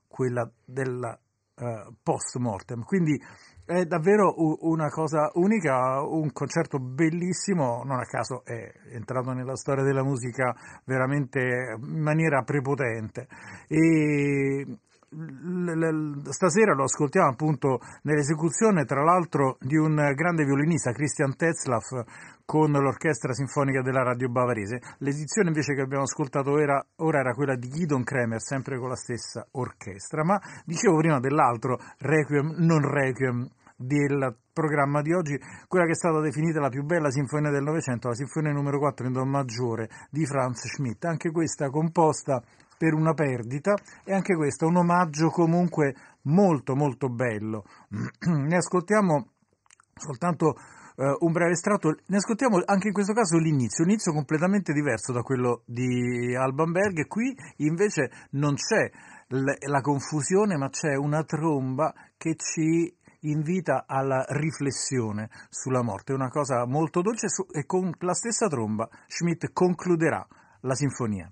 quella 0.07 0.49
della 0.65 1.17
uh, 1.55 1.93
post 2.03 2.37
mortem. 2.37 2.83
Quindi 2.83 3.19
è 3.71 3.85
davvero 3.85 4.33
una 4.67 4.89
cosa 4.89 5.31
unica, 5.35 6.01
un 6.01 6.31
concerto 6.33 6.77
bellissimo, 6.77 7.83
non 7.85 7.99
a 7.99 8.05
caso 8.05 8.43
è 8.43 8.71
entrato 8.91 9.31
nella 9.31 9.55
storia 9.55 9.83
della 9.83 10.03
musica 10.03 10.53
veramente 10.83 11.77
in 11.79 12.01
maniera 12.01 12.43
prepotente. 12.43 13.27
E 13.67 14.65
stasera 16.29 16.73
lo 16.73 16.83
ascoltiamo 16.83 17.27
appunto 17.27 17.79
nell'esecuzione 18.03 18.85
tra 18.85 19.03
l'altro 19.03 19.57
di 19.59 19.75
un 19.75 19.95
grande 20.15 20.45
violinista 20.45 20.93
Christian 20.93 21.35
Tetzlaff 21.35 22.45
con 22.45 22.71
l'orchestra 22.71 23.33
sinfonica 23.33 23.81
della 23.81 24.03
radio 24.03 24.29
bavarese 24.29 24.79
l'edizione 24.99 25.49
invece 25.49 25.75
che 25.75 25.81
abbiamo 25.81 26.03
ascoltato 26.03 26.57
era, 26.57 26.81
ora 26.99 27.19
era 27.19 27.33
quella 27.33 27.57
di 27.57 27.67
Gidon 27.67 28.03
Kremer 28.03 28.39
sempre 28.39 28.79
con 28.79 28.87
la 28.87 28.95
stessa 28.95 29.45
orchestra 29.51 30.23
ma 30.23 30.39
dicevo 30.63 30.95
prima 30.99 31.19
dell'altro 31.19 31.77
Requiem 31.97 32.55
non 32.59 32.79
Requiem 32.79 33.49
del 33.81 34.35
programma 34.53 35.01
di 35.01 35.13
oggi, 35.13 35.39
quella 35.67 35.85
che 35.85 35.91
è 35.91 35.95
stata 35.95 36.19
definita 36.19 36.59
la 36.59 36.69
più 36.69 36.83
bella 36.83 37.09
sinfonia 37.09 37.51
del 37.51 37.63
Novecento, 37.63 38.09
la 38.09 38.15
sinfonia 38.15 38.51
numero 38.51 38.79
4 38.79 39.07
in 39.07 39.13
Do 39.13 39.25
maggiore 39.25 39.89
di 40.09 40.25
Franz 40.25 40.67
Schmidt, 40.67 41.05
anche 41.05 41.31
questa 41.31 41.69
composta 41.69 42.41
per 42.77 42.93
una 42.93 43.13
perdita 43.13 43.75
e 44.03 44.13
anche 44.13 44.35
questo 44.35 44.65
un 44.65 44.77
omaggio 44.77 45.29
comunque 45.29 45.95
molto 46.23 46.75
molto 46.75 47.09
bello. 47.09 47.63
ne 48.25 48.55
ascoltiamo 48.55 49.27
soltanto 49.93 50.55
uh, 50.95 51.25
un 51.25 51.31
breve 51.31 51.51
estratto, 51.51 51.95
ne 52.07 52.17
ascoltiamo 52.17 52.61
anche 52.65 52.87
in 52.87 52.93
questo 52.93 53.13
caso 53.13 53.37
l'inizio, 53.37 53.83
un 53.83 53.91
inizio 53.91 54.11
completamente 54.13 54.73
diverso 54.73 55.11
da 55.13 55.21
quello 55.21 55.61
di 55.65 56.35
Alban 56.35 56.71
Berg. 56.71 56.97
E 56.99 57.07
qui 57.07 57.35
invece 57.57 58.09
non 58.31 58.55
c'è 58.55 58.89
la 59.31 59.81
confusione 59.81 60.57
ma 60.57 60.69
c'è 60.69 60.95
una 60.95 61.23
tromba 61.23 61.93
che 62.17 62.35
ci 62.35 62.93
invita 63.21 63.85
alla 63.87 64.25
riflessione 64.29 65.29
sulla 65.49 65.81
morte, 65.81 66.13
una 66.13 66.29
cosa 66.29 66.65
molto 66.65 67.01
dolce 67.01 67.27
e 67.51 67.65
con 67.65 67.91
la 67.99 68.13
stessa 68.13 68.47
tromba 68.47 68.89
Schmidt 69.07 69.51
concluderà 69.53 70.25
la 70.61 70.75
sinfonia. 70.75 71.31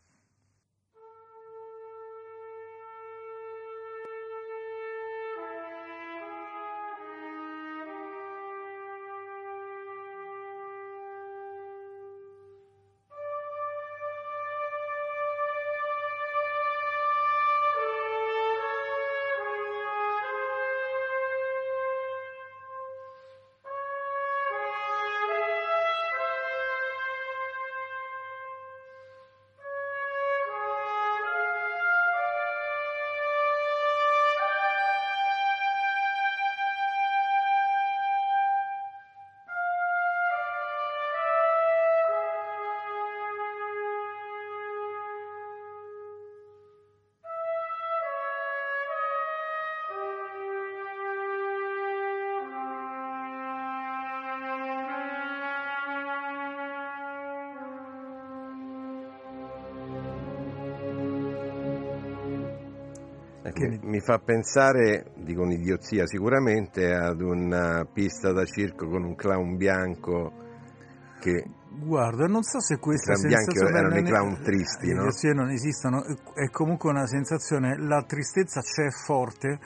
Che 63.52 63.80
mi 63.84 64.00
fa 64.00 64.20
pensare, 64.20 65.12
dico 65.18 65.42
un'idiozia 65.42 66.06
sicuramente, 66.06 66.94
ad 66.94 67.22
una 67.22 67.86
pista 67.92 68.32
da 68.32 68.46
circo 68.46 68.88
con 68.88 69.04
un 69.04 69.16
clown 69.16 69.58
bianco 69.58 70.32
che... 71.20 71.44
Guarda, 71.72 72.26
non 72.26 72.44
so 72.44 72.60
se 72.60 72.78
questa 72.80 73.16
sensazione... 73.16 73.78
erano 73.78 73.98
i 73.98 74.04
clown 74.04 74.42
tristi, 74.42 74.94
no? 74.94 75.06
Le 75.06 75.34
non 75.34 75.50
esistono, 75.52 76.04
è 76.34 76.50
comunque 76.50 76.90
una 76.90 77.06
sensazione, 77.06 77.78
la 77.78 78.04
tristezza 78.08 78.62
c'è 78.62 78.90
forte. 78.90 79.60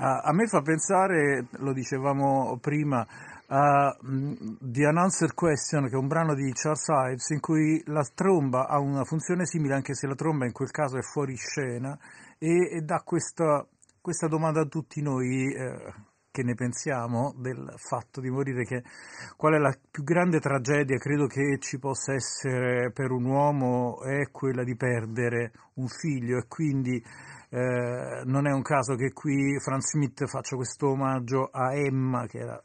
A 0.00 0.32
me 0.32 0.46
fa 0.46 0.60
pensare, 0.60 1.48
lo 1.58 1.72
dicevamo 1.72 2.56
prima, 2.60 3.04
a 3.50 3.96
The 4.00 4.86
Unanswered 4.86 5.34
Question, 5.34 5.88
che 5.88 5.94
è 5.94 5.98
un 5.98 6.06
brano 6.06 6.34
di 6.34 6.52
Charles 6.52 6.86
Ives, 6.88 7.30
in 7.30 7.40
cui 7.40 7.82
la 7.86 8.06
tromba 8.14 8.66
ha 8.66 8.78
una 8.78 9.04
funzione 9.04 9.46
simile, 9.46 9.74
anche 9.74 9.94
se 9.94 10.06
la 10.06 10.14
tromba 10.14 10.44
in 10.44 10.52
quel 10.52 10.70
caso 10.70 10.98
è 10.98 11.02
fuori 11.02 11.34
scena, 11.36 11.98
e, 12.38 12.76
e 12.76 12.80
dà 12.82 13.02
questa, 13.04 13.66
questa, 14.00 14.28
domanda 14.28 14.60
a 14.60 14.66
tutti 14.66 15.00
noi 15.00 15.50
eh, 15.54 15.94
che 16.30 16.42
ne 16.42 16.54
pensiamo 16.54 17.34
del 17.38 17.72
fatto 17.76 18.20
di 18.20 18.28
morire, 18.28 18.64
che 18.64 18.82
qual 19.36 19.54
è 19.54 19.58
la 19.58 19.74
più 19.90 20.04
grande 20.04 20.40
tragedia 20.40 20.98
credo 20.98 21.26
che 21.26 21.58
ci 21.58 21.78
possa 21.78 22.12
essere 22.12 22.92
per 22.92 23.10
un 23.10 23.24
uomo 23.24 24.02
è 24.02 24.30
quella 24.30 24.62
di 24.62 24.76
perdere 24.76 25.52
un 25.74 25.88
figlio 25.88 26.36
e 26.36 26.46
quindi 26.46 27.02
eh, 27.50 28.22
non 28.24 28.46
è 28.46 28.52
un 28.52 28.62
caso 28.62 28.94
che 28.94 29.12
qui 29.12 29.58
Franz 29.60 29.88
Schmidt 29.88 30.26
faccia 30.26 30.56
questo 30.56 30.90
omaggio 30.90 31.48
a 31.50 31.74
Emma 31.74 32.26
che 32.26 32.38
era 32.38 32.62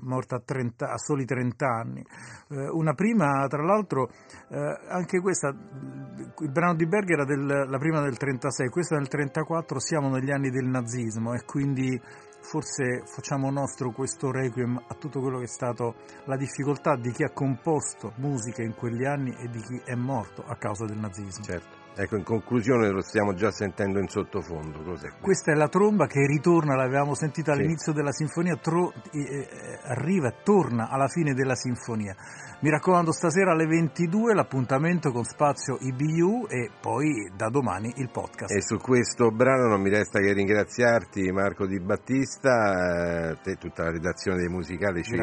morta 0.00 0.36
a, 0.36 0.42
30, 0.44 0.90
a 0.90 0.98
soli 0.98 1.24
30 1.24 1.66
anni. 1.66 2.04
Eh, 2.48 2.68
una 2.70 2.94
prima, 2.94 3.46
tra 3.48 3.62
l'altro, 3.62 4.08
eh, 4.48 4.78
anche 4.88 5.20
questa, 5.20 5.48
il 5.48 6.50
brano 6.50 6.74
di 6.74 6.86
Berg 6.86 7.10
era 7.10 7.24
del, 7.24 7.66
la 7.68 7.78
prima 7.78 8.00
del 8.00 8.16
36, 8.16 8.68
questa 8.68 8.96
del 8.96 9.08
34, 9.08 9.78
siamo 9.78 10.08
negli 10.08 10.30
anni 10.30 10.50
del 10.50 10.66
nazismo 10.66 11.34
e 11.34 11.44
quindi 11.44 12.00
forse 12.40 13.02
facciamo 13.04 13.50
nostro 13.50 13.90
questo 13.90 14.30
requiem 14.30 14.80
a 14.88 14.94
tutto 14.94 15.20
quello 15.20 15.38
che 15.38 15.44
è 15.44 15.48
stato 15.48 15.96
la 16.24 16.36
difficoltà 16.36 16.96
di 16.96 17.10
chi 17.10 17.24
ha 17.24 17.30
composto 17.30 18.12
musica 18.16 18.62
in 18.62 18.74
quegli 18.74 19.04
anni 19.04 19.34
e 19.38 19.48
di 19.48 19.60
chi 19.60 19.80
è 19.84 19.94
morto 19.94 20.42
a 20.46 20.56
causa 20.56 20.86
del 20.86 20.98
nazismo. 20.98 21.44
Certo. 21.44 21.77
Ecco, 22.00 22.14
in 22.14 22.22
conclusione 22.22 22.90
lo 22.90 23.02
stiamo 23.02 23.34
già 23.34 23.50
sentendo 23.50 23.98
in 23.98 24.06
sottofondo. 24.06 24.84
Cos'è? 24.84 25.08
Questa 25.20 25.50
è 25.50 25.56
la 25.56 25.66
tromba 25.66 26.06
che 26.06 26.24
ritorna, 26.24 26.76
l'avevamo 26.76 27.14
sentita 27.14 27.50
all'inizio 27.50 27.90
sì. 27.90 27.98
della 27.98 28.12
sinfonia, 28.12 28.54
tro- 28.54 28.92
eh, 29.10 29.48
arriva 29.82 30.28
e 30.28 30.34
torna 30.44 30.90
alla 30.90 31.08
fine 31.08 31.34
della 31.34 31.56
sinfonia. 31.56 32.14
Mi 32.60 32.70
raccomando, 32.70 33.12
stasera 33.12 33.52
alle 33.52 33.66
22 33.66 34.34
l'appuntamento 34.34 35.12
con 35.12 35.22
Spazio 35.22 35.78
IBU 35.80 36.46
e 36.48 36.70
poi 36.80 37.30
da 37.36 37.50
domani 37.50 37.92
il 37.98 38.10
podcast. 38.10 38.52
E 38.52 38.62
su 38.62 38.78
questo 38.78 39.30
brano 39.30 39.68
non 39.68 39.80
mi 39.80 39.90
resta 39.90 40.18
che 40.18 40.32
ringraziarti 40.32 41.30
Marco 41.30 41.66
Di 41.66 41.78
Battista, 41.78 43.30
eh, 43.30 43.38
te 43.44 43.54
tutta 43.58 43.84
la 43.84 43.90
redazione 43.92 44.38
dei 44.38 44.48
musicali 44.48 45.04
ci, 45.04 45.16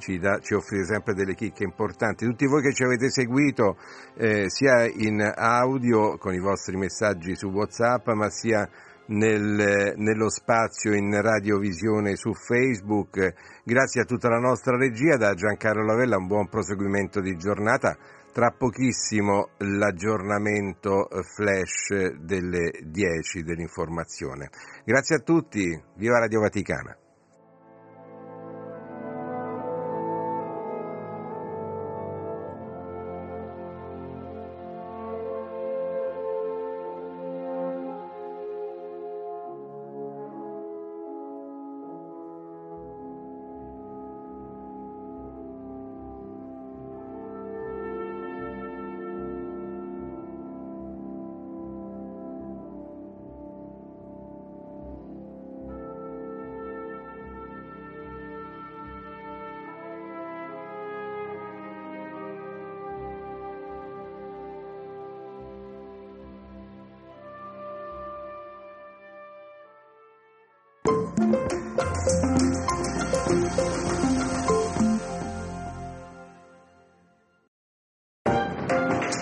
ci, 0.00 0.18
da, 0.18 0.38
ci 0.40 0.52
offrite 0.52 0.84
sempre 0.84 1.14
delle 1.14 1.34
chicche 1.34 1.64
importanti. 1.64 2.26
Tutti 2.26 2.46
voi 2.46 2.60
che 2.60 2.74
ci 2.74 2.82
avete 2.82 3.10
seguito 3.10 3.78
eh, 4.14 4.50
sia 4.50 4.84
in 4.84 5.32
audio 5.34 6.18
con 6.22 6.34
i 6.34 6.38
vostri 6.38 6.76
messaggi 6.76 7.34
su 7.34 7.48
Whatsapp 7.48 8.06
ma 8.10 8.30
sia 8.30 8.68
nel, 9.06 9.94
nello 9.96 10.30
spazio 10.30 10.94
in 10.94 11.20
radiovisione 11.20 12.14
su 12.14 12.32
Facebook. 12.32 13.34
Grazie 13.64 14.02
a 14.02 14.04
tutta 14.04 14.28
la 14.28 14.38
nostra 14.38 14.76
regia, 14.76 15.16
da 15.16 15.34
Giancarlo 15.34 15.84
Lavella 15.84 16.18
un 16.18 16.28
buon 16.28 16.48
proseguimento 16.48 17.20
di 17.20 17.36
giornata. 17.36 17.96
Tra 18.32 18.54
pochissimo 18.56 19.48
l'aggiornamento 19.58 21.08
flash 21.34 22.12
delle 22.20 22.70
10 22.84 23.42
dell'informazione. 23.42 24.48
Grazie 24.84 25.16
a 25.16 25.18
tutti, 25.18 25.78
viva 25.96 26.20
Radio 26.20 26.40
Vaticana. 26.40 27.01